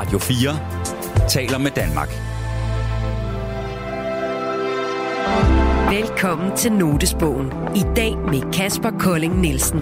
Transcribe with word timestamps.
Radio 0.00 0.18
4 0.18 1.28
taler 1.28 1.58
med 1.58 1.70
Danmark. 1.70 2.08
Velkommen 6.00 6.56
til 6.56 6.72
Notesbogen. 6.72 7.46
I 7.76 7.82
dag 7.96 8.18
med 8.18 8.52
Kasper 8.52 8.90
Kolding 8.98 9.40
Nielsen. 9.40 9.78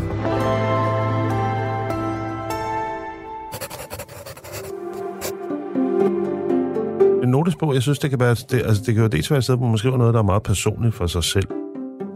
En 7.23 7.29
notesbog, 7.31 7.75
jeg 7.75 7.83
synes, 7.83 7.99
det 7.99 8.11
kan 8.11 8.21
være, 8.21 8.35
det, 8.35 8.53
altså, 8.53 8.83
det 8.87 8.95
kan 8.95 9.03
jo 9.03 9.09
dels 9.09 9.31
være 9.31 9.39
et 9.39 9.45
sted, 9.45 9.57
hvor 9.57 9.67
man 9.67 9.79
skriver 9.79 9.97
noget, 9.97 10.15
der 10.15 10.21
er 10.21 10.25
meget 10.25 10.43
personligt 10.43 10.95
for 10.95 11.07
sig 11.07 11.25
selv. 11.25 11.49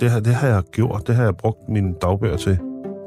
Det, 0.00 0.10
her, 0.10 0.20
det 0.20 0.34
har 0.34 0.48
jeg 0.48 0.62
gjort, 0.62 1.02
det 1.06 1.14
har 1.14 1.24
jeg 1.24 1.36
brugt 1.36 1.68
mine 1.68 1.94
dagbøger 2.02 2.36
til. 2.36 2.58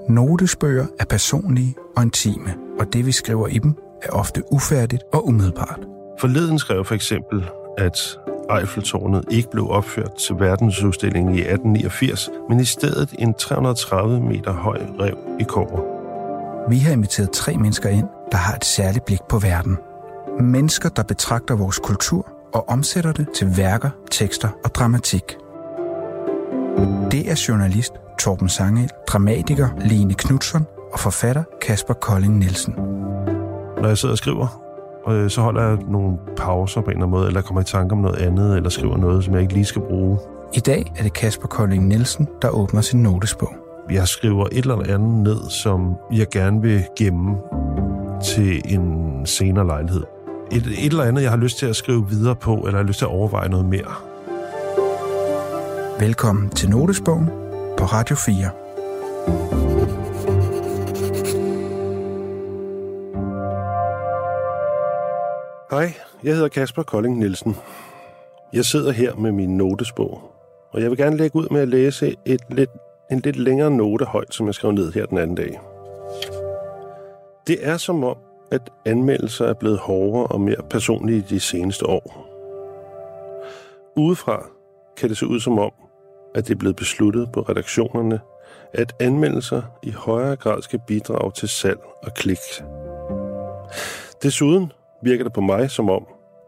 Notesbøger 0.10 0.86
er 1.00 1.06
personlige 1.06 1.76
og 1.96 2.04
intime, 2.04 2.56
og 2.80 2.94
det 2.94 3.06
vi 3.06 3.12
skriver 3.12 3.48
i 3.48 3.60
dem 3.60 3.76
er 4.06 4.10
ofte 4.10 4.44
ufærdigt 4.52 5.04
og 5.14 5.28
umiddelbart. 5.28 5.80
Forleden 6.20 6.60
skrev 6.60 6.86
for 6.86 6.96
eksempel, 6.96 7.50
at 7.78 8.20
Eiffeltårnet 8.60 9.26
ikke 9.32 9.50
blev 9.52 9.70
opført 9.70 10.14
til 10.14 10.36
verdensudstillingen 10.40 11.36
i 11.36 11.40
1889, 11.40 12.30
men 12.50 12.60
i 12.60 12.66
stedet 12.66 13.16
en 13.20 13.34
330 13.34 14.22
meter 14.22 14.54
høj 14.54 14.82
rev 15.00 15.18
i 15.40 15.44
Kåre. 15.44 15.96
Vi 16.70 16.78
har 16.78 16.92
inviteret 16.92 17.32
tre 17.32 17.58
mennesker 17.58 17.90
ind, 17.90 18.08
der 18.32 18.38
har 18.38 18.56
et 18.56 18.66
særligt 18.66 19.06
blik 19.06 19.22
på 19.30 19.40
verden. 19.40 19.78
Mennesker, 20.40 20.90
der 20.90 21.04
betragter 21.04 21.56
vores 21.56 21.80
kultur 21.80 22.28
og 22.54 22.70
omsætter 22.70 23.12
det 23.12 23.28
til 23.36 23.58
værker, 23.58 23.90
tekster 24.12 24.50
og 24.64 24.76
dramatik. 24.76 25.38
Det 27.12 27.32
er 27.32 27.46
journalist 27.48 27.94
Torben 28.20 28.50
Sangel, 28.50 28.90
dramatiker 29.08 29.70
Line 29.82 30.14
Knudsen 30.14 30.66
og 30.94 31.00
forfatter 31.00 31.44
Kasper 31.62 31.94
Kolding 31.94 32.38
Nielsen. 32.38 32.76
Når 33.82 33.88
jeg 33.88 33.98
sidder 33.98 34.14
og 34.14 34.18
skriver, 34.18 34.62
øh, 35.10 35.30
så 35.30 35.42
holder 35.42 35.64
jeg 35.68 35.78
nogle 35.88 36.18
pauser 36.38 36.82
på 36.82 36.86
en 36.86 36.92
eller 36.92 37.06
anden 37.06 37.12
måde, 37.12 37.28
eller 37.28 37.42
kommer 37.42 37.62
i 37.62 37.64
tanke 37.64 37.94
om 37.94 38.00
noget 38.00 38.18
andet, 38.18 38.56
eller 38.56 38.70
skriver 38.70 38.98
noget, 38.98 39.24
som 39.24 39.34
jeg 39.34 39.42
ikke 39.42 39.54
lige 39.54 39.66
skal 39.66 39.82
bruge. 39.82 40.20
I 40.54 40.60
dag 40.60 40.94
er 40.98 41.04
det 41.04 41.14
Kasper 41.14 41.48
Kolding 41.48 41.88
Nielsen, 41.88 42.28
der 42.42 42.50
åbner 42.50 42.82
sin 42.82 43.04
notesbog. 43.04 43.54
Jeg 43.92 44.08
skriver 44.08 44.46
et 44.52 44.58
eller 44.58 44.94
andet 44.94 45.24
ned, 45.24 45.50
som 45.50 45.96
jeg 46.12 46.28
gerne 46.32 46.62
vil 46.62 46.84
gemme 46.98 47.36
til 48.24 48.62
en 48.66 49.22
senere 49.26 49.66
lejlighed. 49.66 50.04
Et, 50.52 50.68
et 50.68 50.86
eller 50.86 51.04
andet, 51.04 51.22
jeg 51.22 51.30
har 51.30 51.38
lyst 51.38 51.58
til 51.58 51.66
at 51.66 51.76
skrive 51.76 52.10
videre 52.10 52.36
på, 52.36 52.56
eller 52.56 52.78
har 52.78 52.84
lyst 52.84 52.98
til 52.98 53.06
at 53.06 53.12
overveje 53.12 53.50
noget 53.50 53.66
mere. 53.66 53.94
Velkommen 56.00 56.50
til 56.50 56.70
Notesbogen 56.70 57.26
på 57.78 57.86
Radio 57.86 58.16
4. 58.16 60.05
Hej, 65.72 65.94
jeg 66.24 66.34
hedder 66.34 66.48
Kasper 66.48 66.84
Kolding 66.84 67.20
Nielsen. 67.20 67.56
Jeg 68.54 68.66
sidder 68.66 68.92
her 68.92 69.16
med 69.16 69.32
min 69.32 69.58
notesbog, 69.58 70.22
og 70.72 70.82
jeg 70.82 70.90
vil 70.90 70.98
gerne 70.98 71.18
lægge 71.18 71.36
ud 71.36 71.48
med 71.52 71.62
at 71.62 71.68
læse 71.68 72.16
et 72.26 72.42
lidt, 72.50 72.70
en 73.12 73.20
lidt 73.20 73.36
længere 73.36 73.72
note 73.72 74.06
højt, 74.06 74.34
som 74.34 74.46
jeg 74.46 74.56
skrev 74.56 74.72
ned 74.72 74.92
her 74.92 75.06
den 75.06 75.18
anden 75.18 75.36
dag. 75.36 75.60
Det 77.48 77.58
er 77.68 77.78
som 77.78 78.04
om, 78.04 78.18
at 78.52 78.62
anmeldelser 78.86 79.46
er 79.46 79.54
blevet 79.54 79.78
hårdere 79.78 80.28
og 80.28 80.42
mere 80.42 80.64
personlige 80.70 81.26
de 81.30 81.40
seneste 81.40 81.86
år. 81.86 82.28
Udefra 83.98 84.46
kan 84.98 85.10
det 85.10 85.18
se 85.18 85.28
ud 85.28 85.40
som 85.40 85.60
om, 85.60 85.72
at 86.36 86.48
det 86.48 86.54
er 86.54 86.60
blevet 86.60 86.76
besluttet 86.76 87.32
på 87.32 87.42
redaktionerne, 87.42 88.20
at 88.74 88.96
anmeldelser 89.00 89.62
i 89.84 89.92
højere 89.92 90.36
grad 90.36 90.62
skal 90.62 90.80
bidrage 90.88 91.32
til 91.32 91.50
salg 91.50 91.80
og 92.04 92.14
klik. 92.14 92.38
Desuden 94.24 94.72
virker 95.06 95.24
det 95.24 95.34
på 95.34 95.42
mig 95.42 95.72
som 95.72 95.90
om, 95.90 96.08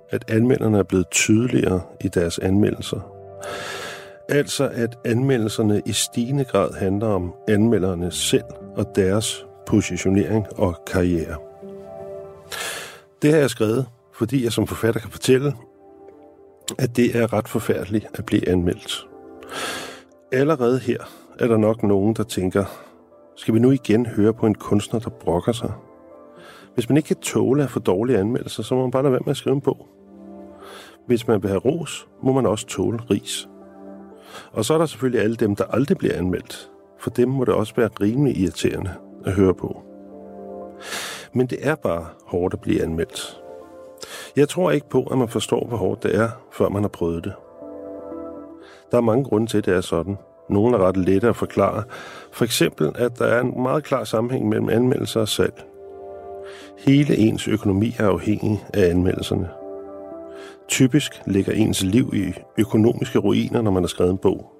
at 0.10 0.32
anmelderne 0.32 0.80
er 0.80 0.84
blevet 0.84 1.10
tydeligere 1.10 1.82
i 2.02 2.08
deres 2.08 2.40
anmeldelser. 2.40 3.00
Altså 4.30 4.70
at 4.74 4.98
anmeldelserne 5.06 5.82
i 5.86 5.92
stigende 5.92 6.44
grad 6.44 6.74
handler 6.74 7.08
om 7.08 7.34
anmelderne 7.48 8.12
selv 8.12 8.44
og 8.76 8.86
deres 8.96 9.46
positionering 9.68 10.46
og 10.60 10.76
karriere. 10.88 11.38
Det 13.22 13.32
har 13.34 13.40
jeg 13.40 13.50
skrevet, 13.50 13.86
fordi 14.14 14.44
jeg 14.44 14.52
som 14.52 14.68
forfatter 14.68 15.02
kan 15.02 15.12
fortælle, 15.12 15.54
at 16.78 16.96
det 16.96 17.16
er 17.16 17.34
ret 17.34 17.48
forfærdeligt 17.48 18.08
at 18.14 18.26
blive 18.26 18.50
anmeldt. 18.50 19.08
Allerede 20.32 20.80
her 20.80 20.98
er 21.40 21.48
der 21.48 21.58
nok 21.58 21.84
nogen, 21.84 22.14
der 22.14 22.24
tænker, 22.24 22.66
skal 23.36 23.54
vi 23.54 23.60
nu 23.60 23.72
igen 23.72 24.06
høre 24.06 24.34
på 24.34 24.46
en 24.46 24.56
kunstner, 24.56 25.00
der 25.00 25.10
brokker 25.10 25.52
sig? 25.52 25.72
Hvis 26.78 26.90
man 26.90 26.98
ikke 26.98 27.08
kan 27.08 27.18
tåle 27.18 27.64
at 27.64 27.70
få 27.70 27.80
dårlige 27.80 28.18
anmeldelser, 28.18 28.64
så 28.64 28.76
må 28.76 28.82
man 28.82 28.92
bare 28.92 29.04
lade 29.04 29.12
være 29.12 29.22
med 29.26 29.32
at 29.32 29.38
skrive 29.38 29.56
en 29.56 29.62
bog. 29.62 29.88
Hvis 31.08 31.28
man 31.28 31.44
vil 31.44 31.50
have 31.50 31.60
ros, 31.60 32.08
må 32.24 32.34
man 32.34 32.46
også 32.46 32.68
tåle 32.68 33.00
ris. 33.12 33.50
Og 34.52 34.66
så 34.66 34.74
er 34.74 34.78
der 34.78 34.86
selvfølgelig 34.86 35.22
alle 35.22 35.36
dem, 35.36 35.56
der 35.56 35.64
aldrig 35.64 35.98
bliver 35.98 36.18
anmeldt. 36.18 36.72
For 37.00 37.10
dem 37.10 37.30
må 37.30 37.46
det 37.46 37.54
også 37.54 37.76
være 37.76 37.90
rimelig 38.02 38.38
irriterende 38.38 38.92
at 39.26 39.34
høre 39.34 39.54
på. 39.54 39.82
Men 41.34 41.48
det 41.48 41.58
er 41.62 41.76
bare 41.76 42.06
hårdt 42.26 42.54
at 42.54 42.62
blive 42.62 42.84
anmeldt. 42.84 43.42
Jeg 44.36 44.50
tror 44.50 44.72
ikke 44.72 44.90
på, 44.90 45.04
at 45.04 45.18
man 45.18 45.30
forstår, 45.30 45.68
hvor 45.68 45.78
hårdt 45.78 46.04
det 46.04 46.16
er, 46.16 46.30
før 46.52 46.70
man 46.70 46.84
har 46.84 46.90
prøvet 46.90 47.24
det. 47.24 47.34
Der 48.92 48.98
er 48.98 49.02
mange 49.02 49.24
grunde 49.24 49.48
til, 49.48 49.58
at 49.58 49.66
det 49.66 49.74
er 49.74 49.82
sådan. 49.82 50.18
Nogle 50.50 50.78
er 50.78 50.82
ret 50.82 50.98
lette 50.98 51.30
at 51.30 51.36
forklare. 51.36 51.84
For 52.32 52.46
eksempel, 52.46 52.92
at 52.96 53.20
der 53.20 53.26
er 53.26 53.42
en 53.42 53.62
meget 53.62 53.84
klar 53.84 54.04
sammenhæng 54.04 54.50
mellem 54.50 54.70
anmeldelser 54.70 55.22
og 55.22 55.28
salg. 55.28 55.64
Hele 56.78 57.18
ens 57.18 57.48
økonomi 57.48 57.96
er 58.00 58.08
afhængig 58.08 58.66
af 58.74 58.90
anmeldelserne. 58.90 59.50
Typisk 60.68 61.22
ligger 61.26 61.54
ens 61.54 61.84
liv 61.84 62.14
i 62.14 62.34
økonomiske 62.58 63.20
ruiner, 63.20 63.62
når 63.62 63.72
man 63.72 63.84
har 63.84 63.88
skrevet 63.88 64.12
en 64.12 64.18
bog. 64.18 64.52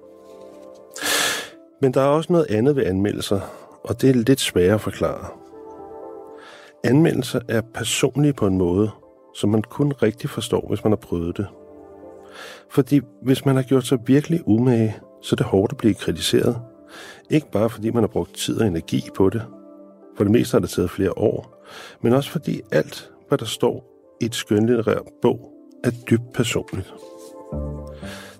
Men 1.80 1.94
der 1.94 2.00
er 2.00 2.06
også 2.06 2.32
noget 2.32 2.46
andet 2.50 2.76
ved 2.76 2.86
anmeldelser, 2.86 3.40
og 3.84 4.02
det 4.02 4.10
er 4.10 4.14
lidt 4.14 4.40
sværere 4.40 4.74
at 4.74 4.80
forklare. 4.80 5.26
Anmeldelser 6.84 7.40
er 7.48 7.60
personlige 7.74 8.32
på 8.32 8.46
en 8.46 8.58
måde, 8.58 8.90
som 9.34 9.50
man 9.50 9.62
kun 9.62 9.92
rigtig 9.92 10.30
forstår, 10.30 10.66
hvis 10.68 10.84
man 10.84 10.92
har 10.92 10.96
prøvet 10.96 11.36
det. 11.36 11.46
Fordi 12.70 13.00
hvis 13.22 13.44
man 13.44 13.56
har 13.56 13.62
gjort 13.62 13.86
sig 13.86 13.98
virkelig 14.06 14.40
umage, 14.46 14.96
så 15.22 15.34
er 15.34 15.36
det 15.36 15.46
hårdt 15.46 15.72
at 15.72 15.78
blive 15.78 15.94
kritiseret. 15.94 16.60
Ikke 17.30 17.50
bare 17.50 17.70
fordi 17.70 17.90
man 17.90 18.02
har 18.02 18.08
brugt 18.08 18.36
tid 18.36 18.60
og 18.60 18.66
energi 18.66 19.04
på 19.16 19.30
det. 19.30 19.42
For 20.16 20.24
det 20.24 20.32
meste 20.32 20.54
har 20.54 20.60
det 20.60 20.70
taget 20.70 20.90
flere 20.90 21.18
år. 21.18 21.57
Men 22.00 22.12
også 22.12 22.30
fordi 22.30 22.60
alt, 22.72 23.10
hvad 23.28 23.38
der 23.38 23.44
står 23.44 23.84
i 24.20 24.24
et 24.24 24.34
skønlitterær 24.34 24.98
bog, 25.22 25.52
er 25.84 25.90
dybt 26.10 26.32
personligt. 26.34 26.94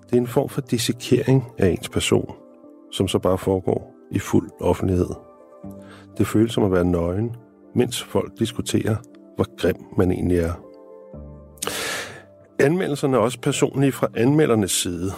Det 0.09 0.15
er 0.15 0.21
en 0.21 0.27
form 0.27 0.49
for 0.49 0.61
dissekering 0.61 1.43
af 1.57 1.67
ens 1.69 1.89
person, 1.89 2.35
som 2.91 3.07
så 3.07 3.19
bare 3.19 3.37
foregår 3.37 3.95
i 4.11 4.19
fuld 4.19 4.49
offentlighed. 4.61 5.09
Det 6.17 6.27
føles 6.27 6.53
som 6.53 6.63
at 6.63 6.71
være 6.71 6.85
nøgen, 6.85 7.35
mens 7.75 8.03
folk 8.03 8.39
diskuterer, 8.39 8.95
hvor 9.35 9.55
grim 9.57 9.85
man 9.97 10.11
egentlig 10.11 10.37
er. 10.37 10.53
Anmeldelserne 12.59 13.17
er 13.17 13.21
også 13.21 13.39
personlige 13.41 13.91
fra 13.91 14.07
anmeldernes 14.15 14.71
side. 14.71 15.11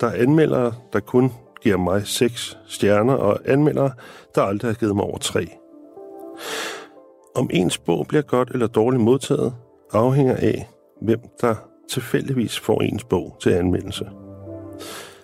Der 0.00 0.06
er 0.06 0.22
anmeldere, 0.22 0.72
der 0.92 1.00
kun 1.00 1.32
giver 1.62 1.76
mig 1.76 2.06
seks 2.06 2.58
stjerner, 2.66 3.14
og 3.14 3.40
anmeldere, 3.44 3.90
der 4.34 4.42
aldrig 4.42 4.68
har 4.68 4.74
givet 4.74 4.96
mig 4.96 5.04
over 5.04 5.18
tre. 5.18 5.46
Om 7.34 7.50
ens 7.52 7.78
bog 7.78 8.06
bliver 8.08 8.22
godt 8.22 8.50
eller 8.50 8.66
dårligt 8.66 9.02
modtaget, 9.02 9.54
afhænger 9.92 10.36
af, 10.36 10.68
hvem 11.02 11.20
der 11.40 11.54
tilfældigvis 11.90 12.58
får 12.58 12.80
ens 12.80 13.04
bog 13.04 13.36
til 13.40 13.50
anmeldelse. 13.50 14.04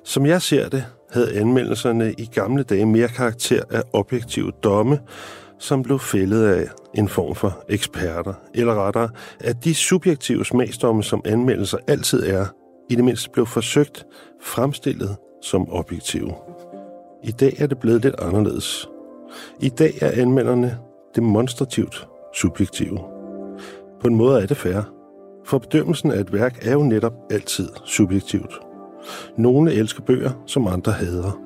Som 0.04 0.26
jeg 0.26 0.42
ser 0.42 0.69
det, 0.69 0.84
havde 1.10 1.36
anmeldelserne 1.36 2.12
i 2.12 2.26
gamle 2.34 2.62
dage 2.62 2.86
mere 2.86 3.08
karakter 3.08 3.62
af 3.70 3.82
objektive 3.92 4.52
domme, 4.62 4.98
som 5.58 5.82
blev 5.82 5.98
fældet 5.98 6.44
af 6.44 6.69
en 6.94 7.08
form 7.08 7.34
for 7.34 7.64
eksperter, 7.69 8.34
eller 8.55 8.87
rettere, 8.87 9.08
at 9.40 9.64
de 9.64 9.75
subjektive 9.75 10.44
smagsdomme, 10.44 11.02
som 11.02 11.22
anmeldelser 11.25 11.78
altid 11.88 12.26
er, 12.26 12.46
i 12.90 12.94
det 12.94 13.05
mindste 13.05 13.31
blev 13.31 13.46
forsøgt 13.46 14.06
fremstillet 14.43 15.16
som 15.43 15.72
objektive. 15.72 16.34
I 17.25 17.31
dag 17.31 17.55
er 17.58 17.66
det 17.66 17.78
blevet 17.78 18.02
lidt 18.02 18.14
anderledes. 18.19 18.88
I 19.60 19.69
dag 19.69 19.94
er 20.00 20.22
anmelderne 20.22 20.78
demonstrativt 21.19 22.09
subjektive. 22.35 22.99
På 24.00 24.06
en 24.09 24.15
måde 24.15 24.43
er 24.43 24.47
det 24.47 24.56
fair, 24.56 24.81
for 25.44 25.59
bedømmelsen 25.59 26.11
af 26.11 26.20
et 26.20 26.32
værk 26.32 26.59
er 26.67 26.73
jo 26.73 26.82
netop 26.82 27.12
altid 27.31 27.69
subjektivt. 27.85 28.61
Nogle 29.37 29.73
elsker 29.73 30.03
bøger, 30.03 30.31
som 30.47 30.67
andre 30.67 30.93
hader. 30.93 31.41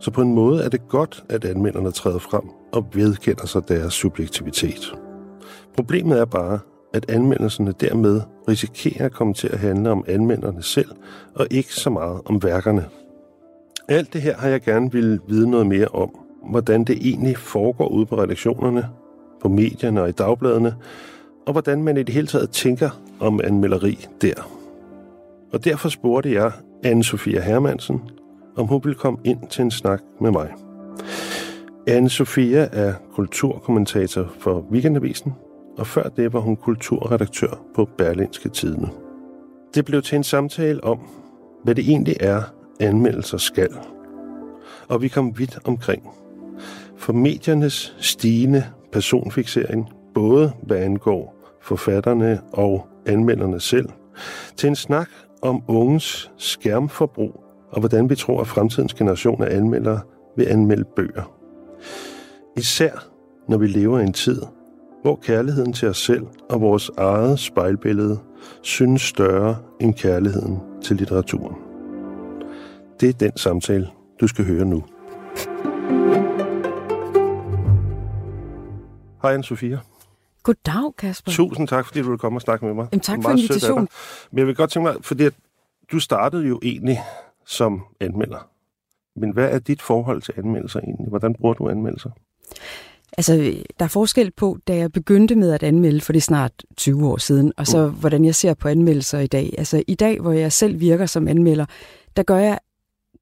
Så 0.00 0.10
på 0.10 0.22
en 0.22 0.34
måde 0.34 0.64
er 0.64 0.68
det 0.68 0.88
godt, 0.88 1.24
at 1.28 1.44
anmelderne 1.44 1.90
træder 1.90 2.18
frem 2.18 2.42
og 2.72 2.86
vedkender 2.94 3.46
sig 3.46 3.68
deres 3.68 3.94
subjektivitet. 3.94 4.94
Problemet 5.76 6.18
er 6.18 6.24
bare, 6.24 6.58
at 6.94 7.10
anmeldelserne 7.10 7.74
dermed 7.80 8.20
risikerer 8.48 9.04
at 9.04 9.12
komme 9.12 9.34
til 9.34 9.48
at 9.48 9.58
handle 9.58 9.90
om 9.90 10.04
anmelderne 10.08 10.62
selv, 10.62 10.90
og 11.34 11.46
ikke 11.50 11.74
så 11.74 11.90
meget 11.90 12.20
om 12.24 12.42
værkerne. 12.42 12.84
Alt 13.88 14.12
det 14.12 14.22
her 14.22 14.36
har 14.36 14.48
jeg 14.48 14.60
gerne 14.60 14.92
vil 14.92 15.20
vide 15.28 15.50
noget 15.50 15.66
mere 15.66 15.88
om, 15.88 16.23
hvordan 16.50 16.84
det 16.84 16.98
egentlig 17.00 17.36
foregår 17.36 17.88
ude 17.88 18.06
på 18.06 18.18
redaktionerne, 18.18 18.88
på 19.42 19.48
medierne 19.48 20.02
og 20.02 20.08
i 20.08 20.12
dagbladene, 20.12 20.74
og 21.46 21.52
hvordan 21.52 21.82
man 21.82 21.96
i 21.96 22.02
det 22.02 22.14
hele 22.14 22.26
taget 22.26 22.50
tænker 22.50 22.90
om 23.20 23.40
anmelderi 23.44 24.06
der. 24.22 24.50
Og 25.52 25.64
derfor 25.64 25.88
spurgte 25.88 26.32
jeg 26.32 26.52
anne 26.84 27.04
Sofia 27.04 27.40
Hermansen, 27.40 28.02
om 28.56 28.66
hun 28.66 28.80
ville 28.84 28.94
komme 28.94 29.18
ind 29.24 29.48
til 29.50 29.62
en 29.62 29.70
snak 29.70 30.02
med 30.20 30.30
mig. 30.30 30.52
anne 31.86 32.10
Sofia 32.10 32.68
er 32.72 32.94
kulturkommentator 33.14 34.26
for 34.38 34.66
Weekendavisen, 34.70 35.34
og 35.78 35.86
før 35.86 36.02
det 36.02 36.32
var 36.32 36.40
hun 36.40 36.56
kulturredaktør 36.56 37.60
på 37.74 37.88
Berlinske 37.98 38.48
Tidene. 38.48 38.88
Det 39.74 39.84
blev 39.84 40.02
til 40.02 40.16
en 40.16 40.24
samtale 40.24 40.84
om, 40.84 40.98
hvad 41.64 41.74
det 41.74 41.88
egentlig 41.88 42.16
er, 42.20 42.42
anmeldelser 42.80 43.38
skal. 43.38 43.70
Og 44.88 45.02
vi 45.02 45.08
kom 45.08 45.38
vidt 45.38 45.58
omkring. 45.64 46.08
For 46.96 47.12
mediernes 47.12 47.96
stigende 47.98 48.64
personfixering, 48.92 49.88
både 50.14 50.52
hvad 50.62 50.76
angår 50.76 51.36
forfatterne 51.62 52.40
og 52.52 52.86
anmelderne 53.06 53.60
selv, 53.60 53.88
til 54.56 54.68
en 54.68 54.76
snak 54.76 55.08
om 55.42 55.62
unges 55.68 56.30
skærmforbrug 56.36 57.44
og 57.74 57.80
hvordan 57.80 58.10
vi 58.10 58.14
tror, 58.14 58.40
at 58.40 58.46
fremtidens 58.46 58.94
generation 58.94 59.42
af 59.42 59.56
anmeldere 59.56 60.00
vil 60.36 60.44
anmelde 60.44 60.84
bøger. 60.96 61.32
Især 62.56 63.08
når 63.48 63.58
vi 63.58 63.66
lever 63.66 63.98
i 63.98 64.02
en 64.02 64.12
tid, 64.12 64.42
hvor 65.02 65.18
kærligheden 65.22 65.72
til 65.72 65.88
os 65.88 65.96
selv 65.96 66.26
og 66.50 66.60
vores 66.60 66.90
eget 66.96 67.38
spejlbillede 67.38 68.18
synes 68.62 69.02
større 69.02 69.56
end 69.80 69.94
kærligheden 69.94 70.60
til 70.82 70.96
litteraturen. 70.96 71.56
Det 73.00 73.08
er 73.08 73.12
den 73.12 73.36
samtale, 73.36 73.88
du 74.20 74.26
skal 74.26 74.44
høre 74.44 74.64
nu. 74.64 74.84
Hej, 79.24 79.34
Anne-Sophia. 79.34 79.78
Goddag, 80.42 80.96
Kasper. 80.98 81.32
Tusind 81.32 81.68
tak, 81.68 81.86
fordi 81.86 82.02
du 82.02 82.08
vil 82.08 82.18
komme 82.18 82.36
og 82.36 82.42
snakke 82.42 82.64
med 82.64 82.74
mig. 82.74 82.88
Jamen, 82.92 83.00
tak 83.00 83.22
for 83.22 83.30
invitationen. 83.30 83.88
Men 84.30 84.38
jeg 84.38 84.46
vil 84.46 84.54
godt 84.54 84.70
tænke 84.70 84.84
mig, 84.92 84.96
fordi 85.00 85.24
du 85.92 86.00
startede 86.00 86.46
jo 86.46 86.60
egentlig 86.62 87.00
som 87.46 87.82
anmelder. 88.00 88.48
Men 89.16 89.30
hvad 89.30 89.50
er 89.50 89.58
dit 89.58 89.82
forhold 89.82 90.22
til 90.22 90.34
anmeldelser 90.36 90.80
egentlig? 90.80 91.08
Hvordan 91.08 91.34
bruger 91.34 91.54
du 91.54 91.68
anmeldelser? 91.68 92.10
Altså, 93.18 93.34
der 93.78 93.84
er 93.84 93.88
forskel 93.88 94.30
på, 94.30 94.58
da 94.68 94.76
jeg 94.76 94.92
begyndte 94.92 95.34
med 95.34 95.52
at 95.52 95.62
anmelde, 95.62 96.00
for 96.00 96.12
det 96.12 96.20
er 96.20 96.22
snart 96.22 96.52
20 96.76 97.08
år 97.08 97.16
siden, 97.16 97.52
og 97.56 97.66
så 97.66 97.86
mm. 97.86 97.94
hvordan 97.94 98.24
jeg 98.24 98.34
ser 98.34 98.54
på 98.54 98.68
anmeldelser 98.68 99.18
i 99.18 99.26
dag. 99.26 99.54
Altså, 99.58 99.82
i 99.86 99.94
dag, 99.94 100.20
hvor 100.20 100.32
jeg 100.32 100.52
selv 100.52 100.80
virker 100.80 101.06
som 101.06 101.28
anmelder, 101.28 101.66
der 102.16 102.22
gør 102.22 102.38
jeg 102.38 102.58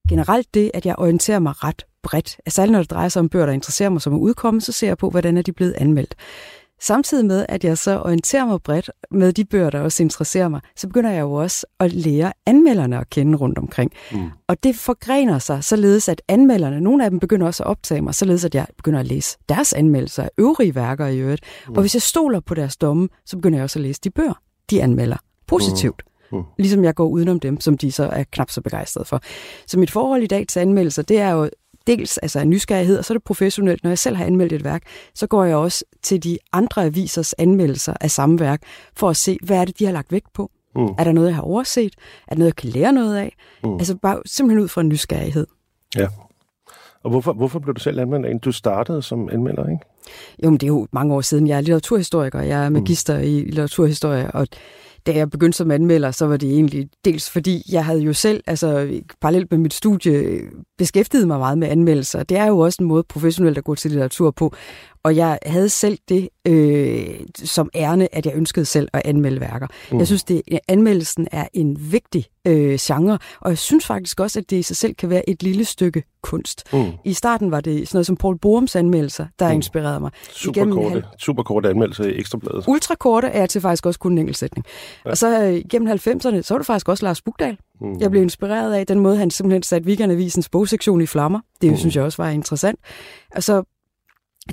generelt 0.09 0.55
det, 0.55 0.71
at 0.75 0.87
jeg 0.87 0.95
orienterer 0.99 1.39
mig 1.39 1.65
ret 1.65 1.87
bredt. 2.03 2.37
Altså, 2.47 2.67
når 2.67 2.79
det 2.79 2.91
drejer 2.91 3.09
sig 3.09 3.21
om 3.21 3.29
bøger, 3.29 3.47
der 3.47 3.53
interesserer 3.53 3.89
mig 3.89 4.03
som 4.03 4.13
er 4.13 4.19
udkommet, 4.19 4.63
så 4.63 4.73
ser 4.73 4.87
jeg 4.87 4.99
på, 4.99 5.11
hvordan 5.11 5.37
er 5.37 5.43
de 5.43 5.53
blevet 5.53 5.75
anmeldt. 5.79 6.15
Samtidig 6.81 7.27
med, 7.27 7.47
at 7.49 7.65
jeg 7.65 7.79
så 7.79 7.99
orienterer 7.99 8.45
mig 8.45 8.63
bredt 8.63 8.91
med 9.11 9.33
de 9.33 9.45
bøger, 9.45 9.71
der 9.71 9.81
også 9.81 10.03
interesserer 10.03 10.49
mig, 10.49 10.61
så 10.77 10.87
begynder 10.87 11.11
jeg 11.11 11.21
jo 11.21 11.33
også 11.33 11.67
at 11.81 11.93
lære 11.93 12.33
anmelderne 12.47 12.99
at 12.99 13.11
kende 13.11 13.39
rundt 13.39 13.59
omkring. 13.59 13.93
Mm. 14.13 14.31
Og 14.49 14.63
det 14.63 14.77
forgrener 14.77 15.39
sig 15.39 15.65
således, 15.65 16.09
at 16.09 16.23
anmelderne, 16.29 16.81
nogle 16.81 17.05
af 17.05 17.11
dem 17.11 17.21
begynder 17.21 17.47
også 17.47 17.63
at 17.63 17.67
optage 17.67 18.01
mig, 18.01 18.15
således 18.15 18.45
at 18.45 18.55
jeg 18.55 18.67
begynder 18.77 19.01
at 19.01 19.07
læse 19.07 19.39
deres 19.49 19.73
anmeldelser 19.73 20.23
af 20.23 20.31
øvrige 20.39 20.75
værker 20.75 21.07
i 21.07 21.19
øvrigt. 21.19 21.45
Mm. 21.69 21.75
Og 21.75 21.81
hvis 21.81 21.95
jeg 21.95 22.03
stoler 22.03 22.41
på 22.41 22.55
deres 22.55 22.77
domme, 22.77 23.09
så 23.27 23.37
begynder 23.37 23.59
jeg 23.59 23.65
også 23.65 23.79
at 23.79 23.83
læse 23.83 24.01
de 24.05 24.11
bøger, 24.11 24.41
de 24.71 24.83
anmelder 24.83 25.17
positivt. 25.47 26.03
Mm. 26.07 26.13
Mm. 26.33 26.43
Ligesom 26.59 26.85
jeg 26.85 26.95
går 26.95 27.07
udenom 27.07 27.41
dem, 27.41 27.61
som 27.61 27.79
de 27.79 27.93
så 27.93 28.05
er 28.05 28.25
knap 28.33 28.51
så 28.51 28.61
begejstrede 28.61 29.05
for. 29.05 29.21
Så 29.67 29.79
mit 29.79 29.91
forhold 29.91 30.23
i 30.23 30.27
dag 30.27 30.47
til 30.49 30.61
anmeldelser, 30.61 31.03
det 31.03 31.19
er 31.19 31.31
jo 31.31 31.51
dels 31.87 32.19
altså 32.19 32.41
en 32.41 32.51
nysgerrighed, 32.51 32.99
og 32.99 33.05
så 33.05 33.15
er 33.15 33.19
det 33.19 33.25
professionelt. 33.25 33.83
Når 33.83 33.91
jeg 33.91 33.99
selv 33.99 34.17
har 34.17 34.25
anmeldt 34.25 34.53
et 34.53 34.65
værk, 34.65 34.83
så 35.15 35.27
går 35.27 35.45
jeg 35.45 35.57
også 35.57 35.85
til 36.03 36.25
de 36.25 36.39
andre 36.53 36.85
avisers 36.85 37.33
anmeldelser 37.33 37.95
af 38.01 38.11
samme 38.11 38.41
værk, 38.41 38.63
for 38.97 39.11
at 39.11 39.17
se, 39.17 39.39
hvad 39.43 39.57
er 39.57 39.65
det, 39.65 39.79
de 39.79 39.85
har 39.85 39.93
lagt 39.93 40.13
vægt 40.13 40.33
på. 40.33 40.51
Mm. 40.77 40.87
Er 40.99 41.05
der 41.05 41.13
noget, 41.13 41.29
jeg 41.29 41.37
har 41.37 41.43
overset? 41.43 41.95
Er 42.29 42.35
der 42.35 42.39
noget, 42.39 42.49
jeg 42.49 42.57
kan 42.57 42.71
lære 42.71 42.93
noget 42.93 43.17
af? 43.17 43.37
Mm. 43.65 43.75
Altså 43.75 43.97
bare 43.97 44.23
simpelthen 44.27 44.63
ud 44.63 44.69
fra 44.69 44.81
en 44.81 44.89
nysgerrighed. 44.89 45.47
Ja. 45.97 46.07
Og 47.03 47.11
hvorfor, 47.11 47.33
hvorfor 47.33 47.59
blev 47.59 47.75
du 47.75 47.81
selv 47.81 48.01
anmelder? 48.01 48.39
Du 48.39 48.53
startede 48.53 49.03
som 49.03 49.29
anmelder, 49.33 49.69
ikke? 49.69 49.85
Jo, 50.45 50.51
men 50.51 50.59
det 50.59 50.63
er 50.63 50.69
jo 50.69 50.87
mange 50.93 51.15
år 51.15 51.21
siden. 51.21 51.47
Jeg 51.47 51.57
er 51.57 51.61
litteraturhistoriker. 51.61 52.41
Jeg 52.41 52.65
er 52.65 52.69
magister 52.69 53.19
mm. 53.19 53.25
i 53.25 53.41
litteraturhistorie, 53.41 54.31
og 54.31 54.47
da 55.07 55.13
jeg 55.15 55.31
begyndte 55.31 55.57
som 55.57 55.71
anmelder, 55.71 56.11
så 56.11 56.27
var 56.27 56.37
det 56.37 56.53
egentlig 56.53 56.89
dels 57.05 57.31
fordi, 57.31 57.63
jeg 57.73 57.85
havde 57.85 58.01
jo 58.01 58.13
selv, 58.13 58.43
altså 58.47 59.01
parallelt 59.21 59.51
med 59.51 59.59
mit 59.59 59.75
studie, 59.75 60.41
beskæftiget 60.79 61.27
mig 61.27 61.39
meget 61.39 61.59
med 61.59 61.69
anmeldelser. 61.69 62.23
Det 62.23 62.39
er 62.39 62.47
jo 62.47 62.59
også 62.59 62.77
en 62.81 62.89
måde 62.89 63.05
professionelt 63.09 63.59
at 63.59 63.65
gå 63.65 63.75
til 63.75 63.91
litteratur 63.91 64.31
på. 64.31 64.53
Og 65.05 65.17
jeg 65.17 65.39
havde 65.47 65.69
selv 65.69 65.99
det 66.09 66.29
øh, 66.47 67.21
som 67.45 67.71
ærne, 67.75 68.15
at 68.15 68.27
jeg 68.27 68.35
ønskede 68.37 68.67
selv 68.67 68.89
at 68.93 69.03
anmelde 69.05 69.41
værker. 69.41 69.67
Mm. 69.93 69.99
Jeg 69.99 70.07
synes, 70.07 70.25
at 70.31 70.61
anmeldelsen 70.69 71.29
er 71.33 71.47
en 71.53 71.93
vigtig 71.93 72.27
øh, 72.47 72.79
genre, 72.81 73.19
og 73.41 73.51
jeg 73.51 73.59
synes 73.59 73.87
faktisk 73.87 74.21
også, 74.21 74.39
at 74.39 74.51
det 74.51 74.57
i 74.57 74.63
sig 74.63 74.77
selv 74.77 74.95
kan 74.95 75.11
være 75.11 75.29
et 75.29 75.43
lille 75.43 75.65
stykke 75.65 76.03
kunst. 76.23 76.73
Mm. 76.73 76.85
I 77.05 77.13
starten 77.13 77.51
var 77.51 77.61
det 77.61 77.89
sådan 77.89 77.97
noget 77.97 78.07
som 78.07 78.17
Paul 78.17 78.39
Borums 78.39 78.77
anmeldelser, 78.77 79.27
der 79.39 79.49
mm. 79.49 79.55
inspirerede 79.55 80.01
mig. 80.01 80.11
Superkorte, 80.31 80.91
halv... 80.91 81.03
superkorte 81.19 81.69
anmeldelser 81.69 82.05
i 82.05 82.19
Ekstrabladet. 82.19 82.65
Ultrakorte 82.69 83.27
er 83.27 83.47
til 83.47 83.61
faktisk 83.61 83.87
også 83.87 83.99
kun 83.99 84.13
en 84.13 84.19
enkelt 84.19 84.37
sætning. 84.37 84.67
Ja. 85.05 85.11
Og 85.11 85.19
så 85.19 85.43
øh, 85.45 85.63
gennem 85.71 85.93
90'erne, 85.93 86.43
så 86.43 86.47
var 86.51 86.59
det 86.59 86.67
faktisk 86.67 86.89
også 86.89 87.05
Lars 87.05 87.23
Bugdal. 87.23 87.59
Mm. 87.81 88.01
Jeg 88.01 88.11
blev 88.11 88.23
inspireret 88.23 88.75
af 88.75 88.87
den 88.87 89.01
måde, 89.01 89.17
han 89.17 89.31
simpelthen 89.31 89.63
satte 89.63 89.87
Weekendavisens 89.87 90.49
bogsektion 90.49 91.01
i 91.01 91.07
flammer. 91.07 91.41
Det 91.61 91.71
mm. 91.71 91.77
synes 91.77 91.97
jeg 91.97 92.05
også 92.05 92.23
var 92.23 92.29
interessant. 92.29 92.81
Og 93.37 93.43
så 93.43 93.63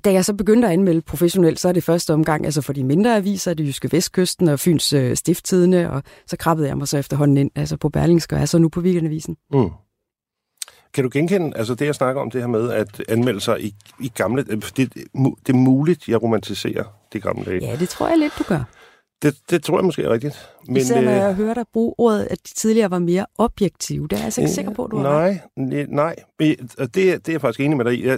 da 0.06 0.12
jeg 0.12 0.26
så 0.26 0.34
begyndte 0.34 0.68
at 0.68 0.74
anmelde 0.74 1.02
professionelt, 1.02 1.60
så 1.60 1.68
er 1.68 1.72
det 1.72 1.84
første 1.84 2.14
omgang 2.14 2.46
altså 2.46 2.62
for 2.62 2.74
de 2.74 2.84
mindre 2.84 3.16
aviser, 3.16 3.54
det 3.54 3.66
Jyske 3.66 3.92
Vestkysten 3.92 4.48
og 4.48 4.60
Fyns 4.60 4.94
øh, 4.94 5.16
Stifttidene, 5.16 5.92
og 5.92 6.04
så 6.28 6.38
krabbede 6.38 6.68
jeg 6.68 6.78
mig 6.78 6.88
så 6.88 6.98
efterhånden 6.98 7.38
ind 7.38 7.52
altså 7.56 7.78
på 7.78 7.90
Berlingske, 7.90 8.36
og 8.36 8.42
er 8.42 8.46
så 8.46 8.58
nu 8.58 8.70
på 8.70 8.80
Weekendavisen. 8.80 9.38
Mm. 9.54 9.70
Kan 10.94 11.04
du 11.04 11.10
genkende, 11.14 11.58
altså 11.58 11.76
det 11.76 11.86
jeg 11.86 11.96
snakker 11.96 12.22
om, 12.22 12.32
det 12.32 12.42
her 12.42 12.48
med 12.48 12.72
at 12.72 13.04
anmeldelser 13.10 13.56
i, 13.56 13.74
i 14.00 14.12
gamle, 14.16 14.46
øh, 14.50 14.62
det, 14.78 14.94
det 15.48 15.50
er 15.50 15.54
muligt, 15.54 16.08
jeg 16.08 16.24
romantiserer 16.24 16.84
de 17.14 17.20
gamle 17.20 17.46
dage. 17.46 17.66
Ja, 17.66 17.76
det 17.76 17.90
tror 17.90 18.08
jeg 18.08 18.18
lidt, 18.18 18.34
du 18.40 18.44
gør. 18.44 18.64
Det, 19.22 19.36
det 19.50 19.64
tror 19.64 19.78
jeg 19.78 19.86
måske 19.86 20.04
er 20.04 20.10
rigtigt. 20.10 20.50
Men, 20.68 20.78
Især 20.78 21.02
når 21.02 21.12
øh, 21.12 21.18
jeg 21.18 21.34
hører 21.34 21.54
dig 21.54 21.66
bruge 21.74 21.94
ordet, 21.98 22.28
at 22.32 22.38
de 22.50 22.54
tidligere 22.54 22.92
var 22.92 23.00
mere 23.00 23.26
objektive. 23.38 24.08
Det 24.08 24.14
er 24.14 24.18
jeg 24.18 24.26
altså 24.26 24.42
ikke 24.42 24.54
sikker 24.54 24.74
på, 24.74 24.88
du 24.92 25.00
nej, 25.00 25.32
har 25.32 25.42
Nej, 25.56 25.86
nej. 25.90 26.16
Det, 26.40 26.96
det 26.96 27.08
er 27.08 27.20
jeg 27.28 27.42
faktisk 27.42 27.60
enig 27.60 27.78
med 27.78 27.86
dig 27.86 28.00
i. 28.00 28.18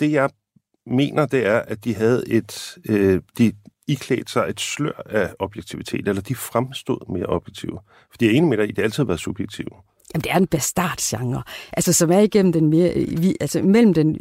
Det 0.00 0.12
jeg 0.12 0.30
mener, 0.90 1.26
det 1.26 1.46
er, 1.46 1.58
at 1.58 1.84
de 1.84 1.94
havde 1.94 2.24
et... 2.28 2.78
Øh, 2.88 3.20
de 3.38 3.52
iklædt 3.88 4.30
sig 4.30 4.46
et 4.48 4.60
slør 4.60 5.02
af 5.06 5.34
objektivitet, 5.38 6.08
eller 6.08 6.22
de 6.22 6.34
fremstod 6.34 7.12
mere 7.12 7.26
objektive. 7.26 7.78
Fordi 8.10 8.24
jeg 8.24 8.32
er 8.32 8.36
enig 8.36 8.48
med 8.48 8.56
dig 8.56 8.68
i, 8.68 8.72
det 8.72 8.82
altid 8.82 9.02
har 9.02 9.06
været 9.06 9.20
subjektivt. 9.20 9.72
Jamen, 10.14 10.22
det 10.22 10.32
er 10.32 10.36
en 10.36 10.46
bastardgenre, 10.46 11.42
altså, 11.72 11.92
som 11.92 12.10
er 12.10 12.18
igennem 12.18 12.52
den 12.52 12.66
mere, 12.66 12.94
vi, 12.94 13.36
altså 13.40 13.62
mellem 13.62 13.94
den 13.94 14.20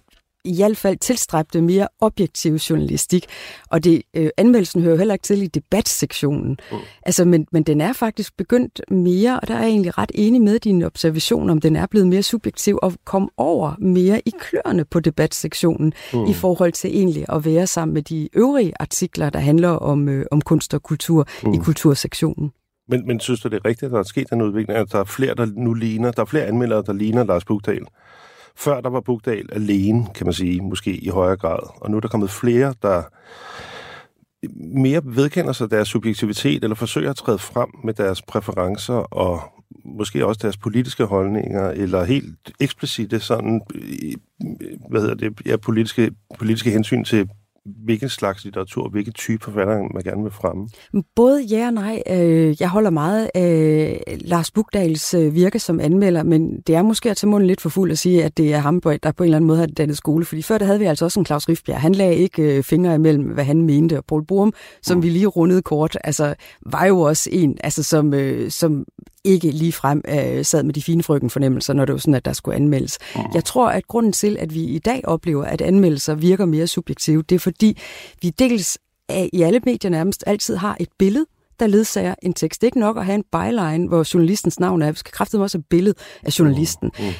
i 0.49 0.55
hvert 0.55 0.77
fald 0.77 0.97
tilstræbte 0.97 1.61
mere 1.61 1.87
objektiv 1.99 2.53
journalistik. 2.53 3.25
Og 3.69 3.83
det, 3.83 4.01
øh, 4.13 4.29
anmeldelsen 4.37 4.81
hører 4.81 4.93
jo 4.93 4.97
heller 4.97 5.13
ikke 5.13 5.23
til 5.23 5.41
i 5.41 5.47
debatsektionen. 5.47 6.57
Mm. 6.71 6.77
Altså, 7.03 7.25
men, 7.25 7.47
men 7.51 7.63
den 7.63 7.81
er 7.81 7.93
faktisk 7.93 8.37
begyndt 8.37 8.81
mere, 8.91 9.39
og 9.39 9.47
der 9.47 9.53
er 9.53 9.59
jeg 9.59 9.69
egentlig 9.69 9.97
ret 9.97 10.11
enig 10.15 10.41
med 10.41 10.59
din 10.59 10.83
observation, 10.83 11.49
om 11.49 11.61
den 11.61 11.75
er 11.75 11.85
blevet 11.85 12.07
mere 12.07 12.23
subjektiv 12.23 12.79
og 12.81 12.93
kom 13.05 13.29
over 13.37 13.73
mere 13.79 14.21
i 14.25 14.33
kløerne 14.39 14.85
på 14.85 14.99
debatsektionen 14.99 15.93
mm. 16.13 16.25
i 16.25 16.33
forhold 16.33 16.71
til 16.71 16.89
egentlig 16.89 17.25
at 17.29 17.45
være 17.45 17.67
sammen 17.67 17.93
med 17.93 18.01
de 18.01 18.29
øvrige 18.33 18.73
artikler, 18.79 19.29
der 19.29 19.39
handler 19.39 19.69
om, 19.69 20.09
øh, 20.09 20.25
om 20.31 20.41
kunst 20.41 20.73
og 20.73 20.83
kultur 20.83 21.27
mm. 21.43 21.53
i 21.53 21.57
kultursektionen. 21.57 22.51
Men, 22.87 23.07
men 23.07 23.19
synes 23.19 23.39
du, 23.39 23.47
det 23.47 23.55
er 23.55 23.65
rigtigt, 23.65 23.83
at 23.83 23.91
der 23.91 23.99
er 23.99 24.03
sket 24.03 24.31
en 24.31 24.41
udvikling, 24.41 24.79
at 24.79 24.91
der 24.91 24.99
er 24.99 25.03
flere, 25.03 25.35
der 25.35 25.45
nu 25.55 25.73
ligner, 25.73 26.11
der 26.11 26.21
er 26.21 26.25
flere 26.25 26.45
anmeldere, 26.45 26.83
der 26.85 26.93
ligner 26.93 27.23
Lars 27.23 27.45
Bugdal? 27.45 27.85
Før 28.55 28.81
der 28.81 28.89
var 28.89 28.99
Bugdal 28.99 29.49
alene, 29.51 30.07
kan 30.15 30.25
man 30.25 30.33
sige, 30.33 30.61
måske 30.61 30.97
i 30.97 31.09
højere 31.09 31.37
grad. 31.37 31.81
Og 31.81 31.91
nu 31.91 31.97
er 31.97 32.01
der 32.01 32.07
kommet 32.07 32.29
flere, 32.29 32.73
der 32.81 33.03
mere 34.79 35.01
vedkender 35.05 35.51
sig 35.51 35.71
deres 35.71 35.87
subjektivitet, 35.87 36.63
eller 36.63 36.75
forsøger 36.75 37.09
at 37.09 37.15
træde 37.15 37.39
frem 37.39 37.69
med 37.83 37.93
deres 37.93 38.21
præferencer 38.21 38.93
og 38.93 39.41
måske 39.85 40.25
også 40.25 40.39
deres 40.41 40.57
politiske 40.57 41.05
holdninger, 41.05 41.69
eller 41.69 42.03
helt 42.03 42.51
eksplicite 42.59 43.19
sådan, 43.19 43.61
øh, 43.75 44.13
øh, 44.61 44.77
hvad 44.89 45.01
hedder 45.01 45.15
det, 45.15 45.41
ja, 45.45 45.57
politiske, 45.57 46.11
politiske 46.39 46.71
hensyn 46.71 47.03
til 47.03 47.29
hvilken 47.85 48.09
slags 48.09 48.43
litteratur, 48.43 48.89
hvilken 48.89 49.13
type 49.13 49.43
forfatter 49.43 49.93
man 49.93 50.03
gerne 50.03 50.23
vil 50.23 50.31
fremme? 50.31 50.67
Både 51.15 51.41
ja 51.41 51.67
og 51.67 51.73
nej. 51.73 52.03
Øh, 52.09 52.61
jeg 52.61 52.69
holder 52.69 52.89
meget 52.89 53.29
af 53.35 54.17
Lars 54.21 54.51
Bugdals 54.51 55.13
øh, 55.13 55.35
virke 55.35 55.59
som 55.59 55.79
anmelder, 55.79 56.23
men 56.23 56.61
det 56.67 56.75
er 56.75 56.81
måske 56.81 57.09
at 57.09 57.17
tage 57.17 57.29
munden 57.29 57.47
lidt 57.47 57.61
for 57.61 57.69
fuld 57.69 57.91
at 57.91 57.97
sige, 57.97 58.23
at 58.23 58.37
det 58.37 58.53
er 58.53 58.59
ham, 58.59 58.81
der 58.81 59.11
på 59.11 59.23
en 59.23 59.27
eller 59.27 59.37
anden 59.37 59.47
måde 59.47 59.59
har 59.59 59.67
dannet 59.67 59.97
skole. 59.97 60.25
Fordi 60.25 60.41
før 60.41 60.57
der 60.57 60.65
havde 60.65 60.79
vi 60.79 60.85
altså 60.85 61.05
også 61.05 61.19
en 61.19 61.25
Claus 61.25 61.49
Rifbjerg. 61.49 61.81
Han 61.81 61.95
lagde 61.95 62.15
ikke 62.15 62.57
øh, 62.57 62.63
fingre 62.63 62.95
imellem, 62.95 63.23
hvad 63.25 63.43
han 63.43 63.61
mente. 63.61 63.97
Og 63.97 64.05
Paul 64.05 64.25
Borum, 64.25 64.53
som 64.81 64.97
mm. 64.97 65.03
vi 65.03 65.09
lige 65.09 65.27
rundede 65.27 65.61
kort, 65.61 65.97
altså, 66.03 66.35
var 66.65 66.85
jo 66.85 66.99
også 66.99 67.29
en, 67.31 67.57
altså, 67.63 67.83
som, 67.83 68.13
som 68.49 68.85
ikke 69.23 69.51
lige 69.51 69.71
frem 69.71 70.01
øh, 70.07 70.45
sad 70.45 70.63
med 70.63 70.73
de 70.73 70.81
fine 70.81 71.03
frøken 71.03 71.29
fornemmelser, 71.29 71.73
når 71.73 71.85
det 71.85 71.93
var 71.93 71.99
sådan, 71.99 72.13
at 72.13 72.25
der 72.25 72.33
skulle 72.33 72.55
anmeldes. 72.55 72.97
Mm. 73.15 73.21
Jeg 73.33 73.45
tror, 73.45 73.69
at 73.69 73.87
grunden 73.87 74.11
til, 74.11 74.37
at 74.39 74.53
vi 74.53 74.63
i 74.63 74.79
dag 74.79 75.01
oplever, 75.03 75.45
at 75.45 75.61
anmeldelser 75.61 76.15
virker 76.15 76.45
mere 76.45 76.67
subjektive, 76.67 77.23
det 77.29 77.35
er 77.35 77.39
fordi, 77.39 77.58
vi 78.21 78.29
dels 78.29 78.77
i 79.33 79.41
alle 79.41 79.59
medier 79.65 79.91
nærmest 79.91 80.23
altid 80.27 80.55
har 80.55 80.77
et 80.79 80.89
billede, 80.97 81.25
der 81.59 81.67
ledsager 81.67 82.15
en 82.21 82.33
tekst. 82.33 82.61
Det 82.61 82.65
er 82.65 82.67
ikke 82.67 82.79
nok 82.79 82.97
at 82.97 83.05
have 83.05 83.15
en 83.15 83.23
byline, 83.31 83.87
hvor 83.87 84.13
journalistens 84.13 84.59
navn 84.59 84.81
er. 84.81 84.91
Vi 84.91 84.97
skal 84.97 85.11
kraftedeme 85.11 85.43
også 85.43 85.57
et 85.57 85.65
billede 85.69 85.95
af 86.23 86.39
journalisten. 86.39 86.91
Mm. 86.99 87.05
Mm. 87.05 87.11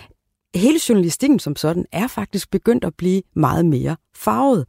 Hele 0.55 0.79
journalistikken 0.89 1.39
som 1.39 1.55
sådan 1.55 1.86
er 1.91 2.08
faktisk 2.08 2.51
begyndt 2.51 2.86
at 2.86 2.93
blive 2.98 3.22
meget 3.36 3.65
mere 3.65 3.96
farvet. 4.15 4.65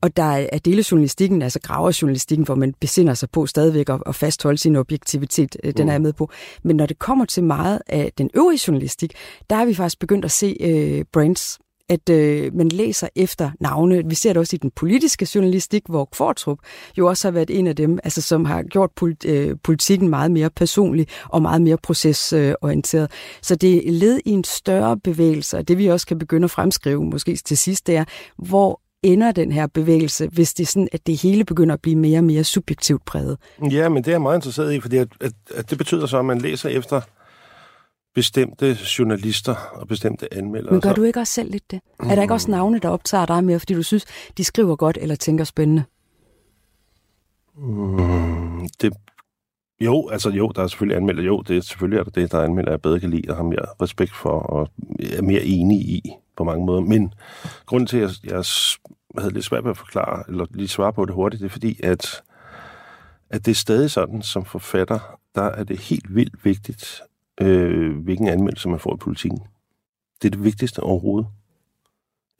Og 0.00 0.16
der 0.16 0.46
er 0.52 0.58
dele 0.58 0.84
journalistikken, 0.90 1.42
altså 1.42 1.60
graverjournalistikken, 1.60 2.44
hvor 2.44 2.54
man 2.54 2.74
besinder 2.80 3.14
sig 3.14 3.30
på 3.30 3.46
stadigvæk 3.46 3.88
at, 4.06 4.14
fastholde 4.14 4.58
sin 4.58 4.76
objektivitet, 4.76 5.56
øh, 5.64 5.72
den 5.76 5.88
er 5.88 5.92
jeg 5.92 5.98
mm. 5.98 6.02
med 6.02 6.12
på. 6.12 6.30
Men 6.62 6.76
når 6.76 6.86
det 6.86 6.98
kommer 6.98 7.24
til 7.24 7.44
meget 7.44 7.80
af 7.86 8.12
den 8.18 8.30
øvrige 8.34 8.60
journalistik, 8.68 9.12
der 9.50 9.56
har 9.56 9.64
vi 9.64 9.74
faktisk 9.74 9.98
begyndt 9.98 10.24
at 10.24 10.30
se 10.30 10.56
øh, 10.60 11.04
brands 11.12 11.58
at 11.88 12.08
øh, 12.08 12.54
man 12.54 12.68
læser 12.68 13.08
efter 13.16 13.50
navne. 13.60 14.02
Vi 14.06 14.14
ser 14.14 14.32
det 14.32 14.40
også 14.40 14.56
i 14.56 14.58
den 14.58 14.70
politiske 14.70 15.28
journalistik, 15.34 15.82
hvor 15.88 16.04
Kvartrup 16.04 16.58
jo 16.98 17.06
også 17.06 17.28
har 17.28 17.32
været 17.32 17.50
en 17.50 17.66
af 17.66 17.76
dem, 17.76 17.98
altså, 18.04 18.22
som 18.22 18.44
har 18.44 18.62
gjort 18.62 18.90
polit, 18.96 19.24
øh, 19.24 19.56
politikken 19.64 20.08
meget 20.08 20.30
mere 20.30 20.50
personlig 20.50 21.06
og 21.28 21.42
meget 21.42 21.62
mere 21.62 21.76
procesorienteret. 21.82 23.10
Så 23.42 23.54
det 23.54 23.88
er 23.88 23.92
led 23.92 24.20
i 24.24 24.30
en 24.30 24.44
større 24.44 24.98
bevægelse, 24.98 25.56
og 25.56 25.68
det 25.68 25.78
vi 25.78 25.86
også 25.86 26.06
kan 26.06 26.18
begynde 26.18 26.44
at 26.44 26.50
fremskrive 26.50 27.04
måske 27.04 27.36
til 27.36 27.58
sidst, 27.58 27.86
det 27.86 27.96
er, 27.96 28.04
hvor 28.38 28.80
ender 29.02 29.32
den 29.32 29.52
her 29.52 29.66
bevægelse, 29.66 30.28
hvis 30.32 30.54
det 30.54 30.62
er 30.64 30.66
sådan, 30.66 30.88
at 30.92 31.06
det 31.06 31.22
hele 31.22 31.44
begynder 31.44 31.74
at 31.74 31.80
blive 31.82 31.96
mere 31.96 32.18
og 32.18 32.24
mere 32.24 32.44
subjektivt 32.44 33.04
præget? 33.04 33.38
Ja, 33.70 33.88
men 33.88 34.02
det 34.02 34.08
er 34.08 34.12
jeg 34.12 34.22
meget 34.22 34.36
interesseret 34.36 34.74
i, 34.74 34.80
fordi 34.80 34.96
at, 34.96 35.08
at, 35.20 35.32
at 35.54 35.70
det 35.70 35.78
betyder 35.78 36.06
så, 36.06 36.18
at 36.18 36.24
man 36.24 36.38
læser 36.38 36.68
efter 36.68 37.00
bestemte 38.18 38.78
journalister 38.98 39.54
og 39.54 39.88
bestemte 39.88 40.34
anmeldere. 40.34 40.72
Men 40.72 40.80
gør 40.80 40.92
du 40.92 41.02
ikke 41.02 41.20
også 41.20 41.32
selv 41.32 41.50
lidt 41.50 41.70
det? 41.70 41.80
Er 42.00 42.14
der 42.14 42.22
ikke 42.22 42.34
også 42.34 42.50
navne, 42.50 42.78
der 42.78 42.88
optager 42.88 43.26
dig 43.26 43.44
mere, 43.44 43.58
fordi 43.58 43.74
du 43.74 43.82
synes, 43.82 44.04
de 44.36 44.44
skriver 44.44 44.76
godt 44.76 44.98
eller 45.00 45.14
tænker 45.14 45.44
spændende? 45.44 45.84
Mm, 47.56 48.68
det, 48.80 48.92
jo, 49.80 50.08
altså 50.08 50.30
jo, 50.30 50.48
der 50.48 50.62
er 50.62 50.66
selvfølgelig 50.66 50.96
anmelder. 50.96 51.22
Jo, 51.22 51.42
det 51.42 51.56
er 51.56 51.60
selvfølgelig 51.60 51.98
er 51.98 52.04
der 52.04 52.10
det, 52.10 52.32
der 52.32 52.42
anmelder, 52.42 52.72
jeg 52.72 52.82
bedre 52.82 53.00
kan 53.00 53.10
lide 53.10 53.30
og 53.30 53.36
har 53.36 53.42
mere 53.42 53.66
respekt 53.82 54.16
for 54.16 54.30
og 54.30 54.68
er 55.12 55.22
mere 55.22 55.42
enig 55.42 55.78
i 55.78 56.12
på 56.36 56.44
mange 56.44 56.66
måder. 56.66 56.80
Men 56.80 57.14
grunden 57.66 57.86
til, 57.86 57.98
at 57.98 58.10
jeg, 58.24 58.32
jeg 58.32 58.44
havde 59.18 59.34
lidt 59.34 59.44
svært 59.44 59.64
ved 59.64 59.70
at 59.70 59.76
forklare, 59.76 60.24
eller 60.28 60.46
lige 60.50 60.68
svare 60.68 60.92
på 60.92 61.04
det 61.04 61.14
hurtigt, 61.14 61.40
det 61.40 61.46
er 61.46 61.52
fordi, 61.52 61.80
at, 61.82 62.22
at 63.30 63.46
det 63.46 63.50
er 63.50 63.54
stadig 63.54 63.90
sådan, 63.90 64.22
som 64.22 64.44
forfatter, 64.44 65.18
der 65.34 65.42
er 65.42 65.64
det 65.64 65.78
helt 65.78 66.14
vildt 66.14 66.44
vigtigt, 66.44 67.02
øh, 67.40 67.96
hvilken 67.96 68.28
anmeldelse 68.28 68.68
man 68.68 68.78
får 68.78 68.94
i 68.94 68.98
politikken. 68.98 69.40
Det 70.22 70.28
er 70.28 70.30
det 70.30 70.44
vigtigste 70.44 70.80
overhovedet. 70.80 71.28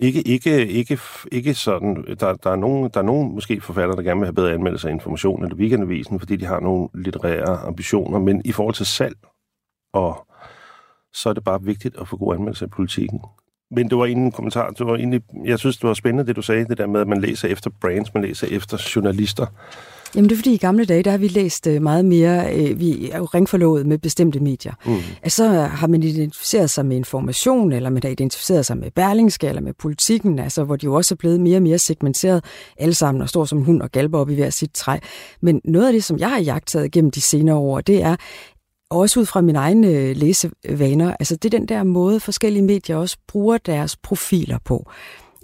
Ikke, 0.01 0.23
ikke, 0.23 0.67
ikke, 0.67 0.99
ikke 1.33 1.55
sådan, 1.55 2.05
der, 2.21 2.35
der, 2.35 2.51
er 2.51 2.57
nogen, 2.57 2.91
der 2.95 3.01
er 3.01 3.05
nogen 3.05 3.35
måske 3.35 3.61
forfattere, 3.61 3.97
der 3.97 4.03
gerne 4.03 4.21
vil 4.21 4.27
have 4.27 4.35
bedre 4.35 4.53
anmeldelser 4.53 4.89
af 4.89 4.93
information 4.93 5.45
eller 5.45 5.57
weekendavisen, 5.57 6.21
fordi 6.21 6.37
de 6.37 6.45
har 6.45 6.61
nogle 6.61 6.89
litterære 6.95 7.59
ambitioner, 7.59 8.19
men 8.19 8.43
i 8.45 8.53
forhold 8.53 8.75
til 8.75 8.87
salg, 8.87 9.17
og 9.93 10.27
så 11.13 11.29
er 11.29 11.33
det 11.33 11.45
bare 11.45 11.63
vigtigt 11.63 11.97
at 12.01 12.09
få 12.09 12.17
god 12.17 12.35
anmeldelse 12.35 12.65
af 12.65 12.71
politikken. 12.71 13.21
Men 13.71 13.91
det 13.91 13.99
var 13.99 14.07
en 14.07 14.33
kommentar, 14.33 14.71
det 14.71 14.87
var 14.87 14.97
egentlig, 14.97 15.23
jeg 15.45 15.59
synes, 15.59 15.77
det 15.77 15.89
var 15.89 15.95
spændende, 15.95 16.27
det 16.27 16.37
du 16.37 16.43
sagde, 16.43 16.65
det 16.65 16.79
der 16.79 16.87
med, 16.87 17.01
at 17.01 17.09
man 17.09 17.21
læser 17.21 17.49
efter 17.49 17.71
brands, 17.81 18.15
man 18.15 18.23
læser 18.23 18.47
efter 18.51 18.93
journalister. 18.97 19.47
Jamen 20.15 20.29
det 20.29 20.35
er 20.35 20.39
fordi 20.39 20.55
i 20.55 20.57
gamle 20.57 20.85
dage, 20.85 21.03
der 21.03 21.11
har 21.11 21.19
vi 21.19 21.29
læst 21.29 21.67
øh, 21.67 21.83
meget 21.83 22.05
mere, 22.05 22.57
øh, 22.57 22.81
vi 22.81 23.11
er 23.11 23.19
jo 23.19 23.25
ringforlovet 23.25 23.87
med 23.87 23.99
bestemte 23.99 24.41
medier. 24.41 24.73
Mm. 24.87 24.97
Altså, 25.23 25.37
så 25.37 25.49
har 25.49 25.87
man 25.87 26.03
identificeret 26.03 26.71
sig 26.71 26.87
med 26.87 26.97
information, 26.97 27.73
eller 27.73 27.91
man 27.91 28.03
har 28.03 28.11
identificeret 28.11 28.67
sig 28.67 28.79
med 28.79 28.91
Berlingske, 28.91 29.47
eller 29.47 29.61
med 29.61 29.73
politikken, 29.79 30.39
altså 30.39 30.65
hvor 30.65 30.77
de 30.77 30.85
jo 30.85 30.95
også 30.95 31.15
er 31.15 31.17
blevet 31.17 31.41
mere 31.41 31.57
og 31.57 31.63
mere 31.63 31.79
segmenteret, 31.79 32.45
alle 32.79 32.95
sammen 32.95 33.23
og 33.23 33.29
står 33.29 33.45
som 33.45 33.63
hund 33.63 33.83
og 33.83 33.91
galber 33.93 34.19
op 34.19 34.31
i 34.31 34.35
hver 34.35 34.51
sit 34.51 34.71
træ. 34.75 34.99
Men 35.43 35.61
noget 35.65 35.87
af 35.87 35.93
det, 35.93 36.05
som 36.05 36.19
jeg 36.19 36.31
har 36.31 36.41
jagtet 36.41 36.93
gennem 36.93 37.11
de 37.11 37.21
senere 37.21 37.57
år, 37.57 37.81
det 37.81 38.03
er, 38.03 38.17
også 38.91 39.21
ud 39.21 39.27
fra 39.27 39.41
mine 39.41 39.59
egne 39.59 39.89
øh, 39.89 40.17
læsevaner, 40.17 41.15
altså 41.21 41.37
det 41.37 41.55
er 41.55 41.59
den 41.59 41.69
der 41.69 41.83
måde, 41.83 42.21
forskellige 42.21 42.63
medier 42.63 42.97
også 42.97 43.17
bruger 43.29 43.59
deres 43.59 43.97
profiler 43.97 44.59
på 44.65 44.91